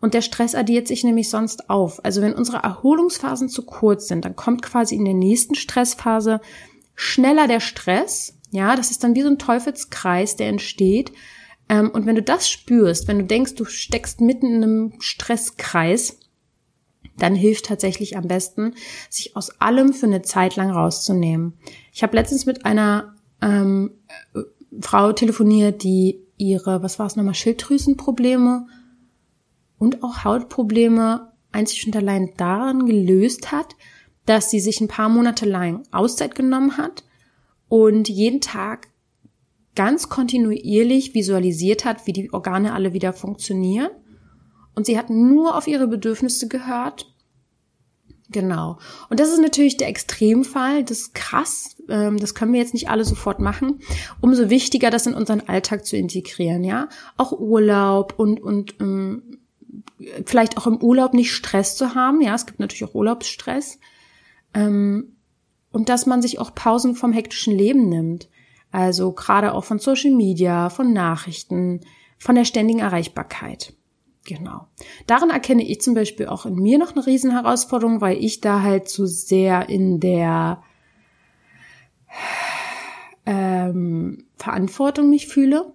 Und 0.00 0.14
der 0.14 0.22
Stress 0.22 0.54
addiert 0.54 0.88
sich 0.88 1.04
nämlich 1.04 1.28
sonst 1.28 1.68
auf. 1.68 2.02
Also 2.04 2.22
wenn 2.22 2.32
unsere 2.32 2.62
Erholungsphasen 2.62 3.50
zu 3.50 3.66
kurz 3.66 4.08
sind, 4.08 4.24
dann 4.24 4.34
kommt 4.34 4.62
quasi 4.62 4.94
in 4.94 5.04
der 5.04 5.12
nächsten 5.12 5.54
Stressphase 5.54 6.40
schneller 6.94 7.46
der 7.46 7.60
Stress 7.60 8.38
ja, 8.50 8.76
das 8.76 8.90
ist 8.90 9.04
dann 9.04 9.14
wie 9.14 9.22
so 9.22 9.28
ein 9.28 9.38
Teufelskreis, 9.38 10.36
der 10.36 10.48
entsteht. 10.48 11.12
Ähm, 11.68 11.90
und 11.90 12.06
wenn 12.06 12.16
du 12.16 12.22
das 12.22 12.48
spürst, 12.48 13.08
wenn 13.08 13.18
du 13.18 13.24
denkst, 13.24 13.54
du 13.54 13.64
steckst 13.64 14.20
mitten 14.20 14.46
in 14.46 14.62
einem 14.62 14.92
Stresskreis, 14.98 16.18
dann 17.16 17.34
hilft 17.34 17.66
tatsächlich 17.66 18.16
am 18.16 18.26
besten, 18.26 18.74
sich 19.08 19.36
aus 19.36 19.60
allem 19.60 19.92
für 19.92 20.06
eine 20.06 20.22
Zeit 20.22 20.56
lang 20.56 20.70
rauszunehmen. 20.70 21.54
Ich 21.92 22.02
habe 22.02 22.16
letztens 22.16 22.46
mit 22.46 22.64
einer 22.64 23.14
ähm, 23.40 23.92
äh, 24.34 24.40
Frau 24.80 25.12
telefoniert, 25.12 25.82
die 25.82 26.20
ihre, 26.36 26.82
was 26.82 26.98
war 26.98 27.06
es 27.06 27.16
nochmal, 27.16 27.34
Schilddrüsenprobleme 27.34 28.66
und 29.78 30.02
auch 30.02 30.24
Hautprobleme 30.24 31.32
einzig 31.52 31.86
und 31.86 31.96
allein 31.96 32.32
daran 32.36 32.86
gelöst 32.86 33.52
hat, 33.52 33.76
dass 34.26 34.50
sie 34.50 34.60
sich 34.60 34.80
ein 34.80 34.88
paar 34.88 35.08
Monate 35.08 35.46
lang 35.46 35.82
Auszeit 35.90 36.34
genommen 36.34 36.76
hat 36.78 37.04
und 37.70 38.08
jeden 38.08 38.40
Tag 38.40 38.88
ganz 39.76 40.08
kontinuierlich 40.08 41.14
visualisiert 41.14 41.84
hat, 41.84 42.06
wie 42.06 42.12
die 42.12 42.32
Organe 42.32 42.74
alle 42.74 42.92
wieder 42.92 43.12
funktionieren. 43.12 43.90
Und 44.74 44.86
sie 44.86 44.98
hat 44.98 45.08
nur 45.08 45.56
auf 45.56 45.68
ihre 45.68 45.86
Bedürfnisse 45.86 46.48
gehört. 46.48 47.06
Genau. 48.28 48.78
Und 49.08 49.20
das 49.20 49.30
ist 49.30 49.40
natürlich 49.40 49.76
der 49.76 49.86
Extremfall. 49.86 50.82
Das 50.82 50.98
ist 50.98 51.14
krass. 51.14 51.76
Ähm, 51.88 52.18
das 52.18 52.34
können 52.34 52.52
wir 52.52 52.60
jetzt 52.60 52.74
nicht 52.74 52.90
alle 52.90 53.04
sofort 53.04 53.38
machen. 53.38 53.80
Umso 54.20 54.50
wichtiger, 54.50 54.90
das 54.90 55.06
in 55.06 55.14
unseren 55.14 55.40
Alltag 55.40 55.86
zu 55.86 55.96
integrieren, 55.96 56.64
ja. 56.64 56.88
Auch 57.16 57.32
Urlaub 57.32 58.14
und, 58.18 58.40
und 58.42 58.74
ähm, 58.80 59.38
vielleicht 60.26 60.58
auch 60.58 60.66
im 60.66 60.82
Urlaub 60.82 61.14
nicht 61.14 61.32
Stress 61.32 61.76
zu 61.76 61.94
haben. 61.94 62.20
Ja, 62.20 62.34
es 62.34 62.46
gibt 62.46 62.58
natürlich 62.58 62.84
auch 62.84 62.94
Urlaubsstress. 62.94 63.78
Ähm, 64.54 65.16
und 65.72 65.88
dass 65.88 66.06
man 66.06 66.22
sich 66.22 66.38
auch 66.38 66.54
Pausen 66.54 66.94
vom 66.94 67.12
hektischen 67.12 67.54
Leben 67.54 67.88
nimmt. 67.88 68.28
Also 68.72 69.12
gerade 69.12 69.54
auch 69.54 69.64
von 69.64 69.78
Social 69.78 70.12
Media, 70.12 70.70
von 70.70 70.92
Nachrichten, 70.92 71.80
von 72.18 72.34
der 72.34 72.44
ständigen 72.44 72.80
Erreichbarkeit. 72.80 73.74
Genau. 74.24 74.66
Darin 75.06 75.30
erkenne 75.30 75.66
ich 75.66 75.80
zum 75.80 75.94
Beispiel 75.94 76.26
auch 76.26 76.46
in 76.46 76.54
mir 76.54 76.78
noch 76.78 76.92
eine 76.94 77.06
Riesenherausforderung, 77.06 78.00
weil 78.00 78.22
ich 78.22 78.40
da 78.40 78.62
halt 78.62 78.88
zu 78.88 79.06
sehr 79.06 79.68
in 79.68 79.98
der 79.98 80.62
ähm, 83.26 84.24
Verantwortung 84.36 85.08
mich 85.08 85.26
fühle. 85.26 85.72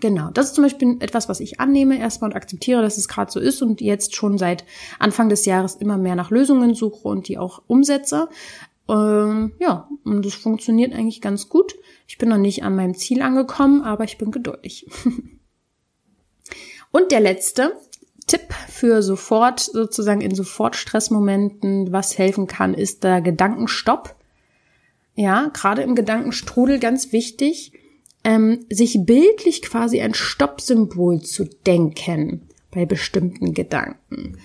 Genau, 0.00 0.30
das 0.30 0.46
ist 0.46 0.54
zum 0.54 0.62
Beispiel 0.62 0.96
etwas, 1.00 1.28
was 1.28 1.40
ich 1.40 1.58
annehme 1.58 1.98
erstmal 1.98 2.30
und 2.30 2.36
akzeptiere, 2.36 2.82
dass 2.82 2.98
es 2.98 3.08
gerade 3.08 3.32
so 3.32 3.40
ist 3.40 3.62
und 3.62 3.80
jetzt 3.80 4.14
schon 4.14 4.38
seit 4.38 4.64
Anfang 5.00 5.28
des 5.28 5.44
Jahres 5.44 5.74
immer 5.74 5.98
mehr 5.98 6.14
nach 6.14 6.30
Lösungen 6.30 6.74
suche 6.74 7.08
und 7.08 7.26
die 7.26 7.36
auch 7.36 7.62
umsetze. 7.66 8.28
Ähm, 8.88 9.52
ja, 9.58 9.88
und 10.04 10.24
das 10.24 10.34
funktioniert 10.34 10.94
eigentlich 10.94 11.20
ganz 11.20 11.48
gut. 11.48 11.76
Ich 12.06 12.18
bin 12.18 12.28
noch 12.28 12.38
nicht 12.38 12.62
an 12.62 12.74
meinem 12.74 12.94
Ziel 12.94 13.22
angekommen, 13.22 13.82
aber 13.82 14.04
ich 14.04 14.18
bin 14.18 14.30
geduldig. 14.30 14.86
und 16.90 17.10
der 17.10 17.20
letzte 17.20 17.72
Tipp 18.26 18.52
für 18.68 19.02
sofort, 19.02 19.60
sozusagen 19.60 20.20
in 20.20 20.34
sofort 20.34 20.76
Stressmomenten, 20.76 21.92
was 21.92 22.18
helfen 22.18 22.46
kann, 22.46 22.74
ist 22.74 23.04
der 23.04 23.20
Gedankenstopp. 23.20 24.14
Ja, 25.14 25.50
gerade 25.52 25.82
im 25.82 25.94
Gedankenstrudel 25.94 26.78
ganz 26.78 27.12
wichtig, 27.12 27.72
ähm, 28.24 28.66
sich 28.70 28.98
bildlich 29.04 29.62
quasi 29.62 30.00
ein 30.00 30.14
Stoppsymbol 30.14 31.22
zu 31.22 31.44
denken 31.44 32.48
bei 32.70 32.86
bestimmten 32.86 33.54
Gedanken. 33.54 34.38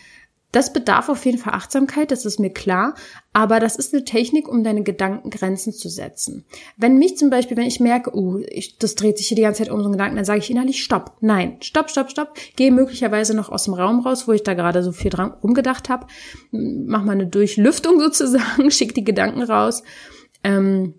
Das 0.54 0.72
bedarf 0.72 1.10
auf 1.10 1.26
jeden 1.26 1.40
Fall 1.40 1.54
Achtsamkeit, 1.54 2.12
das 2.12 2.26
ist 2.26 2.40
mir 2.40 2.52
klar, 2.52 2.94
aber 3.34 3.60
das 3.60 3.76
ist 3.76 3.92
eine 3.92 4.06
Technik, 4.06 4.48
um 4.48 4.64
deine 4.64 4.84
Gedankengrenzen 4.84 5.74
zu 5.74 5.90
setzen. 5.90 6.46
Wenn 6.78 7.00
mich 7.00 7.18
zum 7.18 7.32
Beispiel, 7.32 7.58
wenn 7.58 7.66
ich 7.66 7.80
merke, 7.80 8.16
uh, 8.16 8.38
ich, 8.48 8.78
das 8.78 8.94
dreht 8.94 9.18
sich 9.18 9.28
hier 9.28 9.36
die 9.36 9.42
ganze 9.42 9.64
Zeit 9.64 9.72
um 9.72 9.80
so 9.80 9.86
einen 9.86 9.94
Gedanken, 9.94 10.16
dann 10.16 10.26
sage 10.26 10.40
ich 10.40 10.52
innerlich 10.52 10.84
Stopp, 10.84 11.18
nein, 11.22 11.58
Stopp, 11.62 11.90
Stopp, 11.90 12.12
Stopp, 12.12 12.36
gehe 12.56 12.72
möglicherweise 12.72 13.34
noch 13.34 13.50
aus 13.50 13.64
dem 13.64 13.74
Raum 13.74 14.02
raus, 14.02 14.28
wo 14.28 14.32
ich 14.32 14.44
da 14.44 14.54
gerade 14.54 14.84
so 14.84 14.92
viel 14.92 15.10
dran 15.10 15.34
rumgedacht 15.44 15.90
habe, 15.90 16.06
mach 16.52 17.04
mal 17.04 17.14
eine 17.14 17.26
Durchlüftung 17.26 18.00
sozusagen, 18.00 18.70
schick 18.70 18.94
die 18.94 19.04
Gedanken 19.04 19.42
raus. 19.42 19.82
Ähm, 20.44 20.94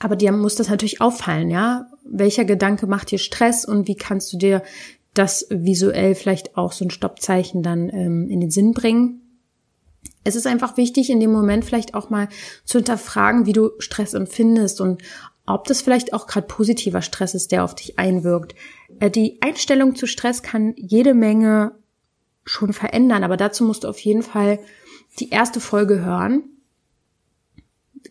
aber 0.00 0.16
dir 0.16 0.32
muss 0.32 0.56
das 0.56 0.68
natürlich 0.68 1.00
auffallen, 1.00 1.50
ja? 1.50 1.86
Welcher 2.04 2.44
Gedanke 2.44 2.86
macht 2.86 3.12
dir 3.12 3.18
Stress 3.18 3.64
und 3.64 3.88
wie 3.88 3.96
kannst 3.96 4.32
du 4.32 4.38
dir 4.38 4.62
das 5.18 5.46
visuell 5.50 6.14
vielleicht 6.14 6.56
auch 6.56 6.72
so 6.72 6.84
ein 6.84 6.90
Stoppzeichen 6.90 7.62
dann 7.62 7.88
ähm, 7.90 8.28
in 8.28 8.40
den 8.40 8.50
Sinn 8.50 8.72
bringen. 8.72 9.22
Es 10.24 10.36
ist 10.36 10.46
einfach 10.46 10.76
wichtig, 10.76 11.10
in 11.10 11.20
dem 11.20 11.32
Moment 11.32 11.64
vielleicht 11.64 11.94
auch 11.94 12.10
mal 12.10 12.28
zu 12.64 12.78
hinterfragen, 12.78 13.46
wie 13.46 13.52
du 13.52 13.70
Stress 13.78 14.14
empfindest 14.14 14.80
und 14.80 15.02
ob 15.46 15.64
das 15.68 15.80
vielleicht 15.80 16.12
auch 16.12 16.26
gerade 16.26 16.48
positiver 16.48 17.02
Stress 17.02 17.34
ist, 17.34 17.52
der 17.52 17.62
auf 17.62 17.74
dich 17.74 17.98
einwirkt. 17.98 18.54
Äh, 19.00 19.10
die 19.10 19.40
Einstellung 19.40 19.94
zu 19.94 20.06
Stress 20.06 20.42
kann 20.42 20.74
jede 20.76 21.14
Menge 21.14 21.72
schon 22.44 22.72
verändern, 22.72 23.24
aber 23.24 23.36
dazu 23.36 23.64
musst 23.64 23.84
du 23.84 23.88
auf 23.88 23.98
jeden 23.98 24.22
Fall 24.22 24.58
die 25.18 25.30
erste 25.30 25.60
Folge 25.60 26.04
hören 26.04 26.44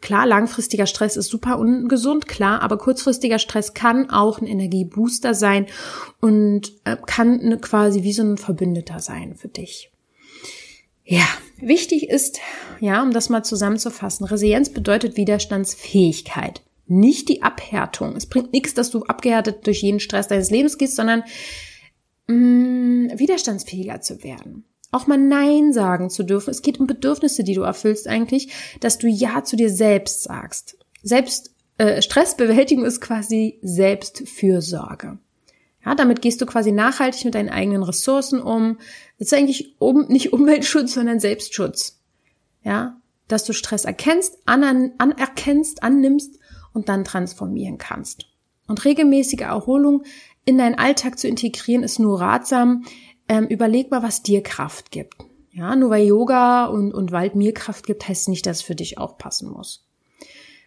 klar, 0.02 0.26
langfristiger 0.26 0.86
Stress 0.86 1.18
ist 1.18 1.30
super 1.30 1.60
ungesund, 1.60 2.28
klar, 2.28 2.62
aber 2.62 2.78
kurzfristiger 2.78 3.40
Stress 3.40 3.74
kann 3.74 4.10
auch 4.10 4.40
ein 4.40 4.48
Energiebooster 4.48 5.34
sein 5.34 5.68
und 6.22 6.74
äh, 6.84 6.98
kann 7.06 7.40
eine, 7.40 7.58
quasi 7.58 8.04
wie 8.04 8.14
so 8.14 8.24
ein 8.24 8.38
Verbündeter 8.38 9.00
sein 9.00 9.36
für 9.36 9.48
dich. 9.48 9.92
Ja, 11.04 11.28
wichtig 11.58 12.10
ist, 12.10 12.40
ja, 12.80 13.04
um 13.04 13.12
das 13.12 13.30
mal 13.30 13.44
zusammenzufassen, 13.44 14.26
Resilienz 14.26 14.70
bedeutet 14.70 15.18
Widerstandsfähigkeit, 15.18 16.62
nicht 16.88 17.30
die 17.30 17.44
Abhärtung. 17.44 18.16
Es 18.16 18.26
bringt 18.26 18.54
nichts, 18.54 18.74
dass 18.74 18.90
du 18.90 19.04
abgehärtet 19.04 19.68
durch 19.68 19.82
jeden 19.82 20.00
Stress 20.00 20.28
deines 20.28 20.50
Lebens 20.50 20.78
gehst, 20.78 20.96
sondern 20.96 21.24
mh, 22.28 22.36
mm, 22.36 23.20
widerstandsfähiger 23.20 24.02
zu 24.02 24.24
werden 24.24 24.66
auch 24.92 25.08
mal 25.08 25.18
Nein 25.18 25.74
sagen 25.74 26.10
zu 26.10 26.24
dürfen. 26.24 26.52
Es 26.52 26.62
geht 26.62 26.80
um 26.80 26.88
Bedürfnisse, 26.88 27.44
die 27.44 27.54
du 27.54 27.62
erfüllst 27.62 28.08
eigentlich, 28.08 28.54
dass 28.80 28.98
du 28.98 29.08
Ja 29.08 29.44
zu 29.44 29.56
dir 29.56 29.70
selbst 29.70 30.24
sagst. 30.24 30.78
Selbst 31.04 31.52
äh, 31.78 32.02
Stressbewältigung 32.02 32.86
ist 32.86 33.02
quasi 33.02 33.60
Selbstfürsorge. 33.62 35.18
Ja, 35.86 35.94
damit 35.94 36.22
gehst 36.22 36.42
du 36.42 36.46
quasi 36.46 36.72
nachhaltig 36.72 37.26
mit 37.26 37.36
deinen 37.36 37.50
eigenen 37.50 37.84
Ressourcen 37.84 38.42
um. 38.42 38.78
Das 39.20 39.28
ist 39.28 39.34
eigentlich 39.34 39.76
um, 39.80 40.08
nicht 40.08 40.34
Umweltschutz, 40.34 40.94
sondern 40.94 41.20
Selbstschutz. 41.20 42.00
Ja, 42.64 42.98
dass 43.28 43.44
du 43.44 43.54
Stress 43.54 43.86
erkennst, 43.86 44.38
an, 44.46 44.94
anerkennst, 44.98 45.84
annimmst 45.84 46.40
und 46.74 46.90
dann 46.90 47.04
transformieren 47.04 47.78
kannst. 47.78 48.26
Und 48.68 48.84
regelmäßige 48.84 49.42
Erholung 49.42 50.04
in 50.44 50.58
deinen 50.58 50.76
Alltag 50.76 51.20
zu 51.20 51.28
integrieren 51.28 51.84
ist 51.84 52.00
nur 52.00 52.20
ratsam, 52.20 52.86
ähm, 53.28 53.48
überleg 53.48 53.92
mal, 53.92 54.04
was 54.04 54.24
dir 54.24 54.44
Kraft 54.44 54.92
gibt. 54.92 55.16
Ja, 55.52 55.76
nur 55.76 55.90
weil 55.90 56.06
Yoga 56.06 56.66
und, 56.66 56.94
und 56.94 57.12
Wald 57.12 57.36
mir 57.36 57.54
Kraft 57.54 57.86
gibt, 57.86 58.08
heißt 58.08 58.28
nicht, 58.28 58.46
dass 58.46 58.58
es 58.58 58.64
für 58.64 58.76
dich 58.76 58.98
auch 58.98 59.18
passen 59.18 59.50
muss. 59.50 59.86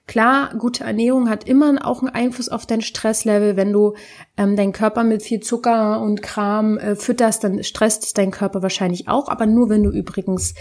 Klar, 0.07 0.55
gute 0.57 0.85
Ernährung 0.85 1.29
hat 1.29 1.47
immer 1.47 1.87
auch 1.87 2.01
einen 2.01 2.09
Einfluss 2.09 2.49
auf 2.49 2.65
dein 2.65 2.81
Stresslevel. 2.81 3.57
Wenn 3.57 3.75
du 3.75 3.93
ähm, 4.39 4.57
deinen 4.57 4.73
Körper 4.73 5.05
mit 5.05 5.23
viel 5.23 5.41
Zucker 5.41 6.01
und 6.01 6.23
Kram 6.23 6.79
äh, 6.79 6.97
fütterst, 6.97 7.45
dann 7.45 7.63
stresst 7.63 8.05
es 8.05 8.15
deinen 8.15 8.31
Körper 8.31 8.63
wahrscheinlich 8.63 9.07
auch, 9.07 9.29
aber 9.29 9.45
nur 9.45 9.69
wenn 9.69 9.83
du 9.83 9.91
übrigens 9.91 10.55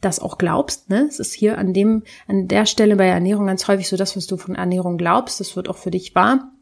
das 0.00 0.20
auch 0.20 0.38
glaubst. 0.38 0.88
Ne? 0.88 1.06
Es 1.06 1.18
ist 1.18 1.34
hier 1.34 1.58
an 1.58 1.74
dem, 1.74 2.04
an 2.26 2.48
der 2.48 2.64
Stelle 2.64 2.96
bei 2.96 3.06
Ernährung 3.06 3.46
ganz 3.46 3.68
häufig 3.68 3.88
so 3.88 3.98
das, 3.98 4.16
was 4.16 4.26
du 4.26 4.38
von 4.38 4.54
Ernährung 4.54 4.96
glaubst, 4.96 5.40
das 5.40 5.54
wird 5.54 5.68
auch 5.68 5.76
für 5.76 5.90
dich 5.90 6.14
wahr. 6.14 6.52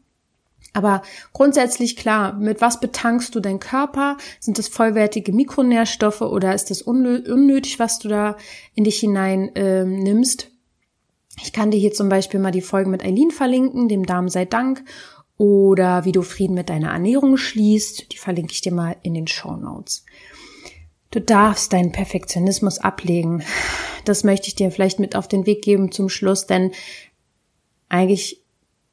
Aber 0.77 1.01
grundsätzlich 1.33 1.95
klar, 1.95 2.33
mit 2.33 2.61
was 2.61 2.79
betankst 2.79 3.33
du 3.33 3.39
deinen 3.39 3.59
Körper? 3.59 4.15
Sind 4.39 4.59
das 4.59 4.67
vollwertige 4.67 5.33
Mikronährstoffe 5.33 6.21
oder 6.21 6.53
ist 6.53 6.69
das 6.69 6.83
unnötig, 6.83 7.79
was 7.79 7.97
du 7.97 8.09
da 8.09 8.37
in 8.75 8.83
dich 8.83 8.99
hinein 8.99 9.55
äh, 9.55 9.83
nimmst? 9.85 10.51
Ich 11.41 11.51
kann 11.51 11.71
dir 11.71 11.79
hier 11.79 11.93
zum 11.93 12.09
Beispiel 12.09 12.39
mal 12.39 12.51
die 12.51 12.61
Folge 12.61 12.91
mit 12.91 13.03
Eileen 13.03 13.31
verlinken, 13.31 13.89
dem 13.89 14.05
Darm 14.05 14.29
sei 14.29 14.45
Dank, 14.45 14.83
oder 15.35 16.05
wie 16.05 16.11
du 16.11 16.21
Frieden 16.21 16.53
mit 16.53 16.69
deiner 16.69 16.91
Ernährung 16.91 17.37
schließt. 17.37 18.13
Die 18.13 18.17
verlinke 18.17 18.53
ich 18.53 18.61
dir 18.61 18.71
mal 18.71 18.97
in 19.01 19.15
den 19.15 19.25
Show 19.25 19.55
Notes. 19.55 20.05
Du 21.09 21.19
darfst 21.19 21.73
deinen 21.73 21.91
Perfektionismus 21.91 22.77
ablegen. 22.77 23.41
Das 24.05 24.23
möchte 24.23 24.47
ich 24.47 24.53
dir 24.53 24.69
vielleicht 24.69 24.99
mit 24.99 25.15
auf 25.15 25.27
den 25.27 25.47
Weg 25.47 25.63
geben 25.63 25.91
zum 25.91 26.07
Schluss, 26.07 26.45
denn 26.45 26.69
eigentlich 27.89 28.43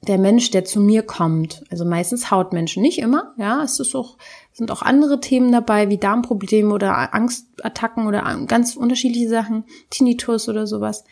der 0.05 0.19
Mensch, 0.19 0.51
der 0.51 0.65
zu 0.65 0.81
mir 0.81 1.03
kommt, 1.03 1.65
also 1.71 1.85
meistens 1.85 2.31
Hautmenschen, 2.31 2.83
nicht 2.83 2.99
immer, 2.99 3.35
ja, 3.39 3.63
es 3.63 3.81
ist 3.81 3.95
auch, 3.95 4.17
sind 4.53 4.71
auch 4.71 4.83
andere 4.83 5.21
Themen 5.21 5.53
dabei, 5.53 5.89
wie 5.89 5.99
Darmprobleme 5.99 6.73
oder 6.73 7.15
Angstattacken 7.15 8.07
oder 8.07 8.23
ganz 8.47 8.77
unterschiedliche 8.77 9.29
Sachen, 9.29 9.65
Tinnitus 9.91 10.49
oder 10.49 10.67
sowas. 10.67 11.05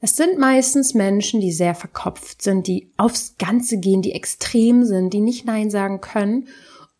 Es 0.00 0.16
sind 0.16 0.38
meistens 0.38 0.94
Menschen, 0.94 1.40
die 1.40 1.52
sehr 1.52 1.74
verkopft 1.74 2.42
sind, 2.42 2.66
die 2.66 2.90
aufs 2.96 3.36
Ganze 3.38 3.78
gehen, 3.78 4.02
die 4.02 4.12
extrem 4.12 4.84
sind, 4.84 5.12
die 5.12 5.20
nicht 5.20 5.46
Nein 5.46 5.70
sagen 5.70 6.00
können. 6.00 6.48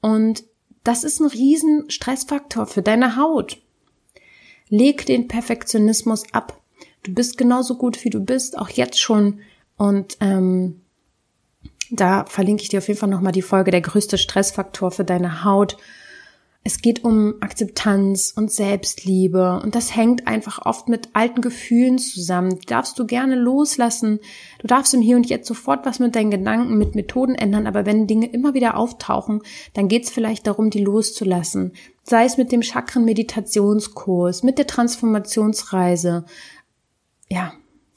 Und 0.01 0.45
das 0.83 1.05
ist 1.05 1.21
ein 1.21 1.27
riesen 1.27 1.91
Stressfaktor 1.91 2.67
für 2.67 2.83
deine 2.83 3.17
Haut. 3.17 3.59
Leg 4.69 5.05
den 5.07 5.29
Perfektionismus 5.29 6.25
ab. 6.33 6.61
Du 7.03 7.13
bist 7.13 7.37
genauso 7.39 7.77
gut, 7.77 8.05
wie 8.05 8.11
du 8.11 8.21
bist, 8.21 8.59
auch 8.59 8.71
jetzt 8.71 9.01
schon. 9.01 9.41
Und 9.77 10.17
ähm, 10.21 10.81
da 11.91 12.25
verlinke 12.27 12.63
ich 12.63 12.69
dir 12.69 12.79
auf 12.79 12.89
jeden 12.89 12.99
Fall 12.99 13.09
nochmal 13.09 13.33
die 13.33 13.43
Folge, 13.43 13.71
der 13.71 13.81
größte 13.81 14.19
Stressfaktor 14.19 14.91
für 14.91 15.05
deine 15.05 15.45
Haut. 15.45 15.77
Es 16.67 16.83
geht 16.83 17.05
um 17.05 17.35
Akzeptanz 17.39 18.33
und 18.35 18.51
Selbstliebe 18.51 19.61
und 19.63 19.77
das 19.77 19.95
hängt 19.95 20.27
einfach 20.27 20.67
oft 20.67 20.89
mit 20.89 21.11
alten 21.13 21.41
Gefühlen 21.41 21.97
zusammen. 21.99 22.59
Die 22.59 22.67
darfst 22.67 22.99
du 22.99 23.07
gerne 23.07 23.37
loslassen. 23.37 24.19
Du 24.59 24.67
darfst 24.67 24.93
im 24.93 25.01
Hier 25.01 25.15
und 25.15 25.29
Jetzt 25.29 25.47
sofort 25.47 25.87
was 25.87 26.01
mit 26.01 26.17
deinen 26.17 26.33
Gedanken, 26.33 26.77
mit 26.77 26.97
Methoden 26.97 27.37
ändern, 27.37 27.69
aber 27.69 27.87
wenn 27.87 28.09
Dinge 28.09 28.27
immer 28.33 28.53
wieder 28.53 28.77
auftauchen, 28.77 29.43
dann 29.75 29.87
geht 29.87 30.07
es 30.07 30.11
vielleicht 30.11 30.49
darum, 30.49 30.71
die 30.71 30.83
loszulassen. 30.83 31.73
Sei 32.03 32.25
es 32.25 32.37
mit 32.37 32.51
dem 32.51 32.63
Chakren-Meditationskurs, 32.63 34.43
mit 34.43 34.59
der 34.59 34.67
Transformationsreise. 34.67 36.25
Ja, 37.29 37.53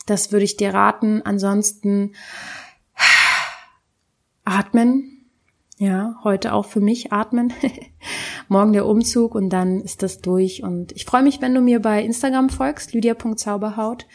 das 0.05 0.31
würde 0.31 0.45
ich 0.45 0.57
dir 0.57 0.75
raten. 0.75 1.23
Ansonsten 1.23 2.11
atmen, 4.49 5.19
ja, 5.79 6.15
heute 6.25 6.53
auch 6.53 6.65
für 6.65 6.81
mich 6.81 7.13
atmen. 7.13 7.53
Morgen 8.49 8.73
der 8.73 8.85
Umzug 8.85 9.33
und 9.33 9.49
dann 9.49 9.79
ist 9.79 10.03
das 10.03 10.19
durch. 10.19 10.61
Und 10.61 10.91
ich 10.91 11.05
freue 11.05 11.23
mich, 11.23 11.41
wenn 11.41 11.55
du 11.55 11.61
mir 11.61 11.81
bei 11.81 12.03
Instagram 12.03 12.49
folgst, 12.49 12.93
lydia.zauberhaut. 12.93 14.05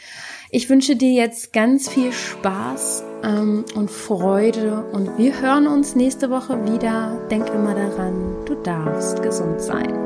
Ich 0.51 0.69
wünsche 0.69 0.95
dir 0.95 1.13
jetzt 1.13 1.55
ganz 1.55 1.89
viel 1.89 2.13
Spaß 2.13 3.05
ähm, 3.23 3.65
und 3.75 3.91
Freude 3.91 4.85
und 4.93 5.17
wir 5.17 5.41
hören 5.41 5.67
uns 5.67 5.95
nächste 5.95 6.29
Woche 6.29 6.71
wieder. 6.71 7.27
Denk 7.31 7.49
immer 7.49 7.75
daran, 7.75 8.45
du 8.45 8.55
darfst 8.57 9.23
gesund 9.23 9.63
sein. 9.63 10.04